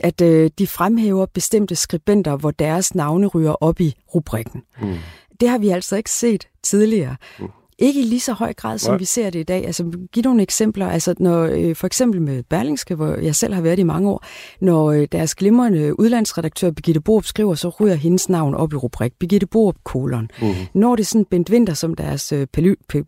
at 0.00 0.20
øh, 0.20 0.50
de 0.58 0.66
fremhæver 0.66 1.26
bestemte 1.26 1.76
skribenter, 1.76 2.36
hvor 2.36 2.50
deres 2.50 2.94
navne 2.94 3.26
ryger 3.26 3.52
op 3.52 3.80
i 3.80 3.94
rubrikken. 4.14 4.62
Mm. 4.82 4.94
Det 5.40 5.48
har 5.48 5.58
vi 5.58 5.68
altså 5.68 5.96
ikke 5.96 6.10
set 6.10 6.48
tidligere. 6.62 7.16
Mm. 7.40 7.48
Ikke 7.78 8.00
i 8.00 8.04
lige 8.04 8.20
så 8.20 8.32
høj 8.32 8.52
grad, 8.52 8.78
som 8.78 8.92
Nej. 8.92 8.98
vi 8.98 9.04
ser 9.04 9.30
det 9.30 9.38
i 9.38 9.42
dag. 9.42 9.66
Altså, 9.66 9.92
giv 10.12 10.22
nogle 10.22 10.42
eksempler. 10.42 10.88
Altså, 10.88 11.14
når, 11.18 11.42
øh, 11.42 11.76
for 11.76 11.86
eksempel 11.86 12.22
med 12.22 12.42
Berlingske, 12.42 12.94
hvor 12.94 13.16
jeg 13.20 13.34
selv 13.34 13.54
har 13.54 13.60
været 13.60 13.78
i 13.78 13.82
mange 13.82 14.10
år, 14.10 14.24
når 14.60 14.90
øh, 14.90 15.08
deres 15.12 15.34
glimrende 15.34 16.00
udlandsredaktør 16.00 16.70
Birgitte 16.70 17.00
Borup 17.00 17.24
skriver, 17.24 17.54
så 17.54 17.68
ryger 17.68 17.94
hendes 17.94 18.28
navn 18.28 18.54
op 18.54 18.72
i 18.72 18.76
rubrik. 18.76 19.12
Birgitte 19.20 19.46
Borup, 19.46 19.76
kolon. 19.84 20.30
Uh-huh. 20.38 20.66
Når 20.74 20.96
det 20.96 21.02
er 21.02 21.06
sådan 21.06 21.24
Bent 21.24 21.50
Winter, 21.50 21.74
som 21.74 21.94
deres 21.94 22.32
øh, 22.32 22.46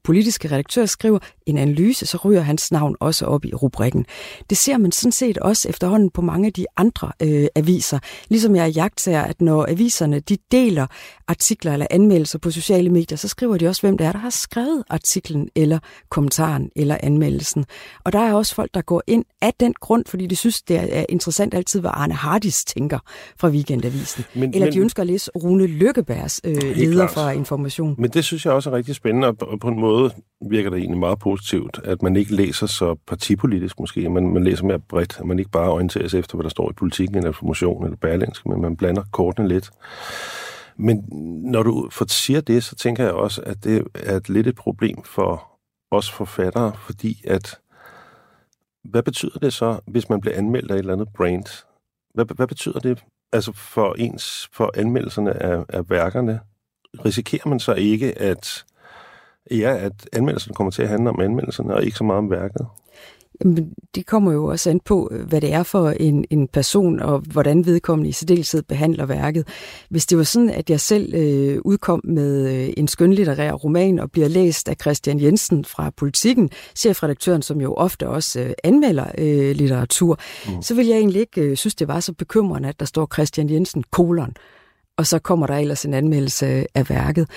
politiske 0.04 0.48
redaktør 0.48 0.86
skriver 0.86 1.18
en 1.46 1.58
analyse, 1.58 2.06
så 2.06 2.18
ryger 2.24 2.40
hans 2.40 2.72
navn 2.72 2.96
også 3.00 3.26
op 3.26 3.44
i 3.44 3.54
rubrikken. 3.54 4.06
Det 4.50 4.58
ser 4.58 4.78
man 4.78 4.92
sådan 4.92 5.12
set 5.12 5.38
også 5.38 5.68
efterhånden 5.68 6.10
på 6.10 6.22
mange 6.22 6.46
af 6.46 6.52
de 6.52 6.66
andre 6.76 7.12
øh, 7.22 7.46
aviser. 7.54 7.98
Ligesom 8.28 8.56
jeg 8.56 8.70
jagter, 8.70 9.20
at 9.20 9.40
når 9.40 9.66
aviserne 9.68 10.20
de 10.20 10.36
deler 10.52 10.86
artikler 11.28 11.72
eller 11.72 11.86
anmeldelser 11.90 12.38
på 12.38 12.50
sociale 12.50 12.90
medier, 12.90 13.18
så 13.18 13.28
skriver 13.28 13.56
de 13.56 13.68
også, 13.68 13.82
hvem 13.82 13.98
det 13.98 14.06
er, 14.06 14.12
der 14.12 14.18
har 14.18 14.30
skrevet 14.30 14.84
artiklen 14.90 15.48
eller 15.54 15.78
kommentaren 16.10 16.70
eller 16.76 16.98
anmeldelsen. 17.02 17.64
Og 18.04 18.12
der 18.12 18.18
er 18.18 18.34
også 18.34 18.54
folk, 18.54 18.70
der 18.74 18.82
går 18.82 19.02
ind 19.06 19.24
af 19.42 19.52
den 19.60 19.74
grund, 19.80 20.04
fordi 20.06 20.26
de 20.26 20.36
synes, 20.36 20.62
det 20.62 20.96
er 20.98 21.04
interessant 21.08 21.54
altid, 21.54 21.80
hvad 21.80 21.90
Arne 21.94 22.14
Hardis 22.14 22.64
tænker 22.64 22.98
fra 23.40 23.48
Weekendavisen. 23.48 24.24
Men, 24.34 24.54
eller 24.54 24.66
men, 24.66 24.72
de 24.72 24.78
ønsker 24.80 25.02
at 25.02 25.06
læse 25.06 25.30
Rune 25.30 25.66
Lykkebergs 25.66 26.40
øh, 26.44 26.76
leder 26.76 27.06
fra 27.06 27.30
Information. 27.30 27.94
Men 27.98 28.10
det 28.10 28.24
synes 28.24 28.44
jeg 28.44 28.52
også 28.52 28.70
er 28.70 28.74
rigtig 28.74 28.94
spændende, 28.94 29.28
og 29.28 29.60
på 29.60 29.68
en 29.68 29.80
måde 29.80 30.10
virker 30.50 30.70
det 30.70 30.78
egentlig 30.78 30.98
meget 30.98 31.18
positivt, 31.18 31.80
at 31.84 32.02
man 32.02 32.16
ikke 32.16 32.34
læser 32.34 32.66
så 32.66 32.96
partipolitisk 33.06 33.80
måske, 33.80 34.08
men 34.08 34.34
man 34.34 34.44
læser 34.44 34.64
mere 34.64 34.78
bredt, 34.78 35.16
at 35.20 35.26
man 35.26 35.38
ikke 35.38 35.50
bare 35.50 35.70
orienterer 35.70 36.08
sig 36.08 36.18
efter, 36.18 36.36
hvad 36.36 36.42
der 36.42 36.50
står 36.50 36.70
i 36.70 36.74
politikken 36.74 37.16
eller 37.16 37.30
information 37.30 37.84
eller 37.84 37.96
berlinsk, 37.96 38.46
men 38.46 38.60
man 38.60 38.76
blander 38.76 39.02
kortene 39.12 39.48
lidt. 39.48 39.70
Men 40.76 41.04
når 41.52 41.62
du 41.62 41.90
siger 42.08 42.40
det, 42.40 42.64
så 42.64 42.76
tænker 42.76 43.04
jeg 43.04 43.12
også, 43.12 43.42
at 43.46 43.64
det 43.64 43.86
er 43.94 44.16
et 44.16 44.28
lidt 44.28 44.46
et 44.46 44.56
problem 44.56 45.02
for 45.04 45.48
os 45.90 46.10
forfattere, 46.10 46.72
fordi 46.86 47.22
at 47.26 47.58
hvad 48.84 49.02
betyder 49.02 49.38
det 49.38 49.52
så, 49.52 49.80
hvis 49.86 50.08
man 50.08 50.20
bliver 50.20 50.36
anmeldt 50.36 50.70
af 50.70 50.74
et 50.74 50.78
eller 50.78 50.92
andet 50.92 51.08
brand? 51.16 51.64
Hvad, 52.14 52.24
hvad 52.36 52.46
betyder 52.46 52.78
det 52.78 53.04
altså 53.32 53.52
for 53.52 53.94
ens 53.98 54.48
for 54.52 54.70
anmeldelserne 54.74 55.42
af, 55.42 55.64
af 55.68 55.90
værkerne? 55.90 56.40
Risikerer 57.04 57.48
man 57.48 57.60
så 57.60 57.74
ikke, 57.74 58.18
at, 58.18 58.64
ja, 59.50 59.76
at 59.76 60.08
anmeldelserne 60.12 60.54
kommer 60.54 60.70
til 60.70 60.82
at 60.82 60.88
handle 60.88 61.10
om 61.10 61.20
anmeldelserne, 61.20 61.74
og 61.74 61.84
ikke 61.84 61.96
så 61.96 62.04
meget 62.04 62.18
om 62.18 62.30
værket? 62.30 62.66
Jamen, 63.40 63.72
det 63.94 64.06
kommer 64.06 64.32
jo 64.32 64.44
også 64.44 64.70
an 64.70 64.80
på, 64.80 65.12
hvad 65.28 65.40
det 65.40 65.52
er 65.52 65.62
for 65.62 65.90
en, 65.90 66.24
en 66.30 66.48
person, 66.48 67.00
og 67.00 67.18
hvordan 67.18 67.66
vedkommende 67.66 68.08
i 68.08 68.12
særdeleshed 68.12 68.62
behandler 68.62 69.06
værket. 69.06 69.48
Hvis 69.90 70.06
det 70.06 70.18
var 70.18 70.24
sådan, 70.24 70.50
at 70.50 70.70
jeg 70.70 70.80
selv 70.80 71.14
øh, 71.14 71.58
udkom 71.64 72.00
med 72.04 72.48
øh, 72.48 72.72
en 72.76 72.88
skønlitterær 72.88 73.52
roman 73.52 73.98
og 73.98 74.10
bliver 74.10 74.28
læst 74.28 74.68
af 74.68 74.76
Christian 74.80 75.20
Jensen 75.20 75.64
fra 75.64 75.90
Politikken, 75.96 76.50
chefredaktøren, 76.76 77.42
som 77.42 77.60
jo 77.60 77.74
ofte 77.74 78.08
også 78.08 78.40
øh, 78.40 78.50
anmelder 78.64 79.06
øh, 79.18 79.56
litteratur, 79.56 80.18
mm. 80.46 80.62
så 80.62 80.74
vil 80.74 80.86
jeg 80.86 80.98
egentlig 80.98 81.20
ikke 81.20 81.40
øh, 81.40 81.56
synes, 81.56 81.74
det 81.74 81.88
var 81.88 82.00
så 82.00 82.12
bekymrende, 82.12 82.68
at 82.68 82.80
der 82.80 82.86
står 82.86 83.08
Christian 83.12 83.50
Jensen, 83.50 83.84
kolon, 83.90 84.34
og 84.96 85.06
så 85.06 85.18
kommer 85.18 85.46
der 85.46 85.54
ellers 85.54 85.84
en 85.84 85.94
anmeldelse 85.94 86.66
af 86.74 86.90
værket. 86.90 87.28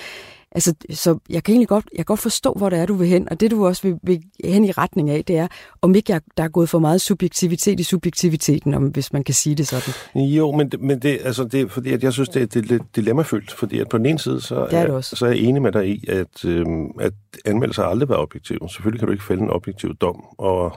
Altså, 0.52 0.74
så 0.90 1.18
jeg 1.28 1.44
kan 1.44 1.52
egentlig 1.52 1.68
godt, 1.68 1.84
jeg 1.92 1.98
kan 1.98 2.04
godt 2.04 2.20
forstå, 2.20 2.52
hvor 2.52 2.70
det 2.70 2.78
er, 2.78 2.86
du 2.86 2.94
vil 2.94 3.08
hen, 3.08 3.28
og 3.30 3.40
det 3.40 3.50
du 3.50 3.66
også 3.66 3.82
vil, 3.82 3.96
vil 4.02 4.22
hen 4.44 4.64
i 4.64 4.70
retning 4.70 5.10
af, 5.10 5.24
det 5.24 5.36
er, 5.36 5.48
om 5.82 5.94
ikke 5.94 6.12
jeg, 6.12 6.20
der 6.36 6.44
er 6.44 6.48
gået 6.48 6.68
for 6.68 6.78
meget 6.78 7.00
subjektivitet 7.00 7.80
i 7.80 7.82
subjektiviteten, 7.82 8.74
om, 8.74 8.82
hvis 8.82 9.12
man 9.12 9.24
kan 9.24 9.34
sige 9.34 9.54
det 9.54 9.68
sådan. 9.68 9.94
Jo, 10.14 10.52
men, 10.52 10.72
men 10.78 10.98
det, 10.98 11.18
altså 11.24 11.44
det 11.44 11.60
er 11.60 11.68
fordi, 11.68 11.92
at 11.92 12.02
jeg 12.02 12.12
synes, 12.12 12.28
det 12.28 12.42
er, 12.42 12.46
det 12.46 12.64
er 12.64 12.68
lidt 12.68 12.96
dilemmafyldt, 12.96 13.52
fordi 13.52 13.78
at 13.78 13.88
på 13.88 13.98
den 13.98 14.06
ene 14.06 14.18
side, 14.18 14.40
så 14.40 14.54
er, 14.54 14.78
er, 14.78 15.00
så 15.00 15.26
er 15.26 15.30
jeg 15.30 15.38
enig 15.38 15.62
med 15.62 15.72
dig 15.72 15.88
i, 15.88 16.04
at, 16.08 16.44
øhm, 16.44 16.90
at 17.00 17.12
anmeldelser 17.44 17.82
aldrig 17.82 18.08
været 18.08 18.20
objektive. 18.20 18.58
Selvfølgelig 18.68 19.00
kan 19.00 19.06
du 19.06 19.12
ikke 19.12 19.24
fælde 19.24 19.42
en 19.42 19.50
objektiv 19.50 19.94
dom, 19.94 20.24
og 20.38 20.72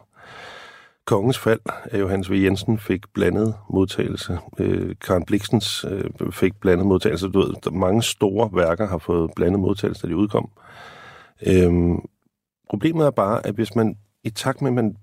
Kongens 1.05 1.37
fald 1.37 1.59
af 1.91 1.99
Johannes 1.99 2.31
V. 2.31 2.33
Jensen 2.33 2.79
fik 2.79 3.01
blandet 3.13 3.55
modtagelse. 3.69 4.39
Øh, 4.59 4.95
Karen 5.01 5.25
Bliksens 5.25 5.85
øh, 5.89 6.31
fik 6.31 6.53
blandet 6.61 6.87
modtagelse. 6.87 7.27
Du 7.27 7.39
ved, 7.39 7.71
mange 7.71 8.03
store 8.03 8.49
værker 8.53 8.87
har 8.87 8.97
fået 8.97 9.31
blandet 9.35 9.59
modtagelse, 9.59 10.01
da 10.01 10.07
de 10.07 10.15
udkom. 10.15 10.51
Øh, 11.47 11.71
problemet 12.69 13.05
er 13.05 13.11
bare, 13.11 13.47
at 13.47 13.55
hvis 13.55 13.75
man 13.75 13.97
i 14.23 14.29
takt 14.29 14.61
med, 14.61 14.69
at 14.69 14.75
man 14.75 14.95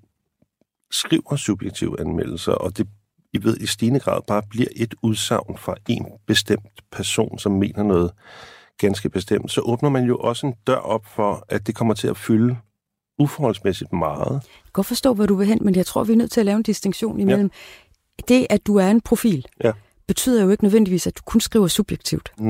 skriver 0.90 1.36
subjektive 1.36 2.00
anmeldelser, 2.00 2.52
og 2.52 2.78
det 2.78 2.88
I 3.32 3.44
ved, 3.44 3.56
i 3.56 3.66
stigende 3.66 4.00
grad 4.00 4.20
bare 4.26 4.42
bliver 4.50 4.68
et 4.76 4.94
udsagn 5.02 5.58
fra 5.58 5.74
en 5.88 6.06
bestemt 6.26 6.82
person, 6.92 7.38
som 7.38 7.52
mener 7.52 7.82
noget 7.82 8.12
ganske 8.78 9.08
bestemt, 9.08 9.50
så 9.50 9.60
åbner 9.60 9.90
man 9.90 10.04
jo 10.04 10.16
også 10.16 10.46
en 10.46 10.54
dør 10.66 10.76
op 10.76 11.06
for, 11.06 11.44
at 11.48 11.66
det 11.66 11.74
kommer 11.74 11.94
til 11.94 12.08
at 12.08 12.16
fylde 12.16 12.56
uforholdsmæssigt 13.20 13.92
meget. 13.92 14.30
Jeg 14.30 14.40
kan 14.64 14.72
godt 14.72 14.86
forstå, 14.86 15.14
hvor 15.14 15.26
du 15.26 15.34
vil 15.34 15.46
hen, 15.46 15.58
men 15.60 15.74
jeg 15.74 15.86
tror, 15.86 16.04
vi 16.04 16.12
er 16.12 16.16
nødt 16.16 16.30
til 16.30 16.40
at 16.40 16.46
lave 16.46 16.56
en 16.56 16.62
distinktion 16.62 17.20
imellem 17.20 17.50
ja. 18.18 18.34
det, 18.34 18.46
at 18.50 18.66
du 18.66 18.76
er 18.76 18.86
en 18.86 19.00
profil. 19.00 19.46
Ja 19.64 19.72
betyder 20.10 20.44
jo 20.44 20.50
ikke 20.50 20.64
nødvendigvis, 20.64 21.06
at 21.06 21.16
du 21.16 21.22
kun 21.26 21.40
skriver 21.40 21.66
subjektivt. 21.66 22.32
Mm, 22.38 22.46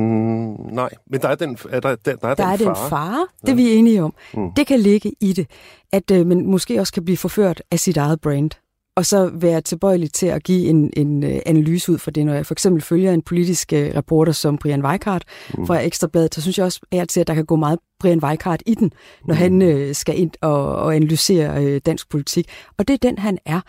nej, 0.73 0.91
men 1.11 1.21
der 1.21 1.29
er 1.29 1.35
den, 1.35 1.59
er 1.71 1.81
der, 1.81 1.97
der, 1.97 2.17
der 2.17 2.29
er 2.29 2.35
Der 2.35 2.45
den 2.45 2.53
er 2.53 2.57
den 2.57 2.67
fare. 2.67 2.89
fare, 2.89 3.27
det 3.41 3.49
er 3.49 3.55
vi 3.55 3.73
enige 3.75 4.03
om. 4.03 4.15
Mm. 4.35 4.53
Det 4.53 4.67
kan 4.67 4.81
ligge 4.81 5.13
i 5.21 5.33
det, 5.33 5.47
at 5.93 6.11
øh, 6.11 6.27
man 6.27 6.47
måske 6.47 6.81
også 6.81 6.93
kan 6.93 7.05
blive 7.05 7.17
forført 7.17 7.63
af 7.71 7.79
sit 7.79 7.97
eget 7.97 8.21
brand 8.21 8.51
og 8.97 9.07
så 9.07 9.31
være 9.35 9.61
tilbøjelig 9.61 10.13
til 10.13 10.27
at 10.27 10.45
give 10.45 10.69
en, 10.69 10.91
en 10.97 11.25
øh, 11.25 11.39
analyse 11.47 11.93
ud 11.93 11.99
for 11.99 12.11
det. 12.11 12.27
Når 12.27 12.35
jeg 12.35 12.47
for 12.47 12.55
eksempel 12.55 12.83
følger 12.83 13.13
en 13.13 13.23
politisk 13.23 13.73
øh, 13.73 13.95
reporter 13.95 14.33
som 14.33 14.59
Brian 14.59 14.85
Weikart 14.85 15.25
mm. 15.59 15.67
fra 15.67 15.81
Ekstrabladet, 15.81 16.35
så 16.35 16.43
synes 16.43 16.59
jeg 16.59 16.65
også 16.67 16.81
af 16.93 17.09
til, 17.09 17.21
at 17.21 17.27
der 17.27 17.35
kan 17.35 17.45
gå 17.45 17.57
meget 17.57 17.79
Brian 18.01 18.25
Weikart 18.25 18.63
i 18.67 18.75
den, 18.75 18.93
når 19.27 19.35
mm. 19.35 19.39
han 19.39 19.63
øh, 19.63 19.95
skal 19.95 20.19
ind 20.19 20.31
og, 20.41 20.77
og 20.77 20.97
analysere 20.97 21.65
øh, 21.65 21.81
dansk 21.87 22.11
politik. 22.11 22.47
Og 22.79 22.89
det 22.89 22.95
er 22.95 23.09
den, 23.09 23.19
han 23.19 23.39
er. 23.45 23.61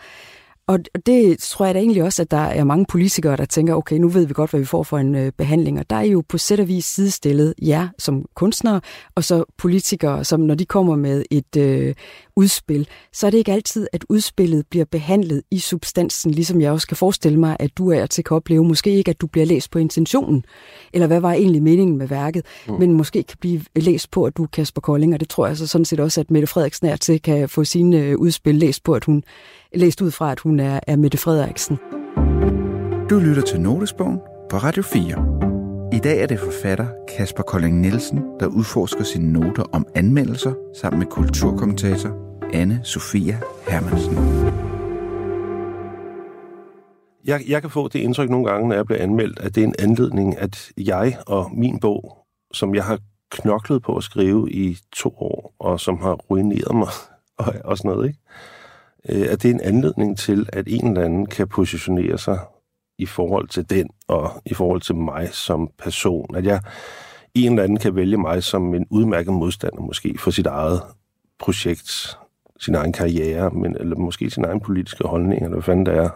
Og 0.66 0.78
det 1.06 1.38
tror 1.38 1.66
jeg 1.66 1.74
da 1.74 1.78
egentlig 1.78 2.02
også, 2.02 2.22
at 2.22 2.30
der 2.30 2.36
er 2.36 2.64
mange 2.64 2.86
politikere, 2.88 3.36
der 3.36 3.44
tænker, 3.44 3.74
okay, 3.74 3.96
nu 3.96 4.08
ved 4.08 4.26
vi 4.26 4.34
godt, 4.34 4.50
hvad 4.50 4.60
vi 4.60 4.66
får 4.66 4.82
for 4.82 4.98
en 4.98 5.14
øh, 5.14 5.32
behandling. 5.38 5.78
Og 5.78 5.90
der 5.90 5.96
er 5.96 6.02
jo 6.02 6.22
på 6.28 6.38
sæt 6.38 6.60
og 6.60 6.68
vis 6.68 6.84
sidestillet 6.84 7.54
jer 7.62 7.88
som 7.98 8.24
kunstnere, 8.34 8.80
og 9.14 9.24
så 9.24 9.44
politikere, 9.58 10.24
som 10.24 10.40
når 10.40 10.54
de 10.54 10.64
kommer 10.64 10.96
med 10.96 11.24
et 11.30 11.56
øh, 11.56 11.94
udspil, 12.36 12.88
så 13.12 13.26
er 13.26 13.30
det 13.30 13.38
ikke 13.38 13.52
altid, 13.52 13.86
at 13.92 14.04
udspillet 14.08 14.66
bliver 14.70 14.84
behandlet 14.84 15.42
i 15.50 15.58
substansen, 15.58 16.30
ligesom 16.30 16.60
jeg 16.60 16.72
også 16.72 16.86
kan 16.86 16.96
forestille 16.96 17.40
mig, 17.40 17.56
at 17.60 17.70
du 17.78 17.90
er 17.90 18.06
til 18.06 18.24
kan 18.24 18.34
opleve. 18.34 18.64
Måske 18.64 18.90
ikke, 18.90 19.10
at 19.10 19.20
du 19.20 19.26
bliver 19.26 19.46
læst 19.46 19.70
på 19.70 19.78
intentionen, 19.78 20.44
eller 20.92 21.06
hvad 21.06 21.20
var 21.20 21.32
egentlig 21.32 21.62
meningen 21.62 21.98
med 21.98 22.08
værket, 22.08 22.46
mm. 22.68 22.74
men 22.74 22.92
måske 22.92 23.22
kan 23.22 23.36
blive 23.40 23.60
læst 23.76 24.10
på, 24.10 24.24
at 24.24 24.36
du 24.36 24.42
er 24.42 24.48
Kasper 24.52 24.80
Kolding, 24.80 25.14
og 25.14 25.20
det 25.20 25.28
tror 25.28 25.46
jeg 25.46 25.56
så 25.56 25.66
sådan 25.66 25.84
set 25.84 26.00
også, 26.00 26.20
at 26.20 26.30
Mette 26.30 26.46
Frederiksen 26.46 26.86
er 26.86 26.96
til 26.96 27.22
kan 27.22 27.48
få 27.48 27.64
sine 27.64 27.98
øh, 27.98 28.18
udspil 28.18 28.54
læst 28.54 28.84
på, 28.84 28.94
at 28.94 29.04
hun 29.04 29.24
læst 29.74 30.02
ud 30.02 30.10
fra, 30.10 30.32
at 30.32 30.40
hun 30.40 30.60
er, 30.60 30.80
er 30.86 30.96
Mette 30.96 31.18
Frederiksen. 31.18 31.78
Du 33.10 33.18
lytter 33.18 33.42
til 33.42 33.60
Notesbogen 33.60 34.18
på 34.50 34.56
Radio 34.56 34.82
4. 34.82 35.92
I 35.92 35.98
dag 35.98 36.22
er 36.22 36.26
det 36.26 36.38
forfatter 36.40 36.86
Kasper 37.16 37.42
Kolding 37.42 37.80
Nielsen, 37.80 38.18
der 38.40 38.46
udforsker 38.46 39.04
sine 39.04 39.32
noter 39.32 39.62
om 39.72 39.86
anmeldelser 39.94 40.54
sammen 40.80 40.98
med 40.98 41.06
kulturkommentator 41.06 42.10
anne 42.52 42.80
Sofia 42.84 43.40
Hermansen. 43.68 44.14
Jeg, 47.24 47.40
jeg 47.48 47.60
kan 47.60 47.70
få 47.70 47.88
det 47.88 47.98
indtryk 47.98 48.30
nogle 48.30 48.50
gange, 48.50 48.68
når 48.68 48.74
jeg 48.74 48.86
bliver 48.86 49.02
anmeldt, 49.02 49.38
at 49.38 49.54
det 49.54 49.62
er 49.62 49.66
en 49.66 49.74
anledning, 49.78 50.38
at 50.38 50.72
jeg 50.76 51.16
og 51.26 51.50
min 51.52 51.80
bog, 51.80 52.16
som 52.52 52.74
jeg 52.74 52.84
har 52.84 52.98
knoklet 53.30 53.82
på 53.82 53.96
at 53.96 54.04
skrive 54.04 54.50
i 54.50 54.76
to 54.96 55.08
år, 55.08 55.54
og 55.58 55.80
som 55.80 55.98
har 56.00 56.14
ruineret 56.14 56.76
mig 56.76 56.88
og, 57.38 57.54
og 57.64 57.78
sådan 57.78 57.90
noget, 57.90 58.08
ikke? 58.08 58.18
Øh, 59.08 59.26
at 59.30 59.42
det 59.42 59.50
er 59.50 59.54
en 59.54 59.60
anledning 59.60 60.18
til, 60.18 60.48
at 60.52 60.64
en 60.68 60.88
eller 60.88 61.04
anden 61.04 61.26
kan 61.26 61.48
positionere 61.48 62.18
sig 62.18 62.38
i 62.98 63.06
forhold 63.06 63.48
til 63.48 63.70
den, 63.70 63.90
og 64.08 64.42
i 64.46 64.54
forhold 64.54 64.80
til 64.80 64.94
mig 64.94 65.28
som 65.32 65.70
person. 65.78 66.36
At 66.36 66.44
jeg 66.44 66.60
en 67.34 67.52
eller 67.52 67.62
anden 67.62 67.78
kan 67.78 67.96
vælge 67.96 68.16
mig 68.16 68.42
som 68.42 68.74
en 68.74 68.86
udmærket 68.90 69.32
modstander, 69.32 69.80
måske 69.80 70.18
for 70.18 70.30
sit 70.30 70.46
eget 70.46 70.82
projekt, 71.38 72.18
sin 72.60 72.74
egen 72.74 72.92
karriere, 72.92 73.50
men, 73.50 73.76
eller 73.76 73.96
måske 73.96 74.30
sin 74.30 74.44
egen 74.44 74.60
politiske 74.60 75.08
holdning, 75.08 75.42
eller 75.42 75.54
hvad 75.54 75.62
fanden 75.62 75.86
det 75.86 75.94
er. 75.94 76.10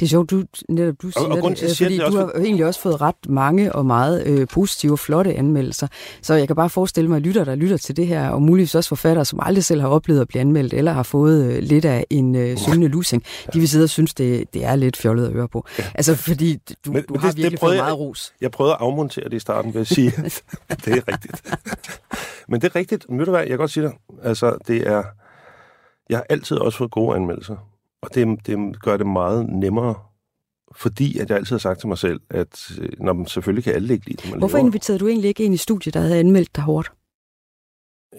Det 0.00 0.06
er 0.06 0.08
sjovt, 0.10 0.30
du, 0.30 0.44
netop 0.68 0.94
du 1.02 1.10
siger 1.10 1.24
og 1.26 1.38
grunden 1.38 1.54
til, 1.56 1.64
at 1.64 1.68
jeg 1.68 1.68
det, 1.68 1.76
siger 1.76 1.86
fordi 1.88 1.96
det 1.96 2.12
du 2.12 2.16
har 2.38 2.44
egentlig 2.44 2.64
også 2.66 2.80
fået 2.80 3.00
ret 3.00 3.14
mange 3.28 3.72
og 3.72 3.86
meget 3.86 4.26
øh, 4.26 4.46
positive 4.48 4.92
og 4.92 4.98
flotte 4.98 5.34
anmeldelser. 5.34 5.86
Så 6.22 6.34
jeg 6.34 6.46
kan 6.46 6.56
bare 6.56 6.70
forestille 6.70 7.08
mig, 7.10 7.16
at 7.16 7.22
lytter, 7.22 7.44
der 7.44 7.54
lytter 7.54 7.76
til 7.76 7.96
det 7.96 8.06
her, 8.06 8.28
og 8.28 8.42
muligvis 8.42 8.74
også 8.74 8.88
forfattere, 8.88 9.24
som 9.24 9.38
aldrig 9.42 9.64
selv 9.64 9.80
har 9.80 9.88
oplevet 9.88 10.20
at 10.20 10.28
blive 10.28 10.40
anmeldt, 10.40 10.74
eller 10.74 10.92
har 10.92 11.02
fået 11.02 11.44
øh, 11.44 11.58
lidt 11.62 11.84
af 11.84 12.04
en 12.10 12.34
øh, 12.34 12.56
syngende 12.56 12.88
lusing, 12.88 13.22
de 13.52 13.58
vil 13.58 13.68
sidde 13.68 13.84
og 13.84 13.88
synes, 13.90 14.14
det, 14.14 14.54
det 14.54 14.64
er 14.64 14.76
lidt 14.76 14.96
fjollet 14.96 15.26
at 15.26 15.32
høre 15.32 15.48
på. 15.48 15.64
Altså, 15.94 16.14
fordi 16.14 16.56
du, 16.86 16.92
Men- 16.92 17.02
du 17.02 17.12
men 17.12 17.20
har 17.20 17.28
det- 17.28 17.36
det 17.36 17.42
virkelig 17.42 17.58
prøvede 17.60 17.72
fået 17.72 17.76
jeg- 17.76 17.84
meget 17.84 17.98
ros. 17.98 18.32
Jeg 18.40 18.50
prøvede 18.50 18.72
at 18.74 18.78
afmontere 18.80 19.24
det 19.24 19.32
i 19.36 19.38
starten 19.38 19.74
ved 19.74 19.80
at 19.80 19.86
sige, 19.86 20.10
det 20.84 20.88
er 20.88 21.02
rigtigt. 21.12 21.42
Men 22.48 22.60
det 22.60 22.70
er 22.70 22.76
rigtigt. 22.76 23.06
Men 23.10 23.18
ved 23.18 23.24
du 23.26 23.30
hvad, 23.30 23.40
jeg 23.40 23.48
kan 23.48 23.58
godt 23.58 23.70
sige 23.70 23.84
dig. 23.84 23.92
Altså, 24.22 24.58
det 24.66 24.86
er... 24.88 25.02
Jeg 26.10 26.18
har 26.18 26.26
altid 26.30 26.56
også 26.56 26.78
fået 26.78 26.90
gode 26.90 27.16
anmeldelser. 27.16 27.56
Og 28.02 28.14
det, 28.14 28.46
det 28.46 28.82
gør 28.82 28.96
det 28.96 29.06
meget 29.06 29.48
nemmere, 29.48 29.94
fordi 30.76 31.18
at 31.18 31.28
jeg 31.28 31.36
altid 31.36 31.54
har 31.54 31.58
sagt 31.58 31.80
til 31.80 31.88
mig 31.88 31.98
selv, 31.98 32.20
at 32.30 32.70
øh, 32.80 32.88
når 32.98 33.12
man 33.12 33.26
selvfølgelig 33.26 33.64
kan 33.64 33.74
alle 33.74 33.94
ikke 33.94 34.06
lide 34.06 34.22
det, 34.22 34.30
man 34.30 34.38
Hvorfor 34.38 34.56
laver. 34.56 34.66
inviterede 34.66 34.98
du 34.98 35.08
egentlig 35.08 35.28
ikke 35.28 35.44
ind 35.44 35.54
i 35.54 35.56
studiet, 35.56 35.94
der 35.94 36.00
havde 36.00 36.18
anmeldt 36.18 36.56
dig 36.56 36.64
hårdt? 36.64 36.92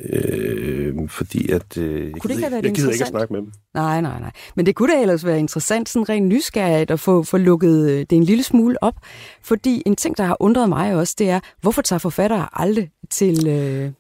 Øh, 0.10 1.10
fordi 1.10 1.52
at... 1.52 1.78
Øh, 1.78 2.12
jeg 2.12 2.22
Kunne 2.22 2.30
det 2.30 2.38
ikke 2.38 2.52
været 2.52 2.66
jeg 2.66 2.74
gider 2.74 2.92
ikke 2.92 3.04
at 3.04 3.10
snakke 3.10 3.34
med 3.34 3.42
dem. 3.42 3.52
Nej, 3.74 4.02
nej, 4.02 4.20
nej. 4.20 4.32
Men 4.56 4.66
det 4.66 4.76
kunne 4.76 4.94
da 4.94 5.02
ellers 5.02 5.26
være 5.26 5.40
interessant, 5.40 5.90
sådan 5.90 6.10
rent 6.10 6.28
nysgerrigt, 6.28 6.92
at 6.92 7.00
få, 7.00 7.24
få 7.24 7.38
lukket 7.38 7.90
øh, 7.90 8.00
det 8.00 8.12
en 8.12 8.24
lille 8.24 8.44
smule 8.44 8.84
op. 8.84 8.96
Fordi 9.44 9.84
en 9.86 9.96
ting, 9.96 10.18
der 10.18 10.24
har 10.24 10.38
undret 10.40 10.70
mig 10.70 10.96
også, 10.96 11.16
det 11.18 11.30
er, 11.30 11.40
hvorfor 11.62 11.82
tager 11.82 12.00
forfattere 12.00 12.48
aldrig 12.54 12.90
til 13.10 13.48
øh, 13.48 13.92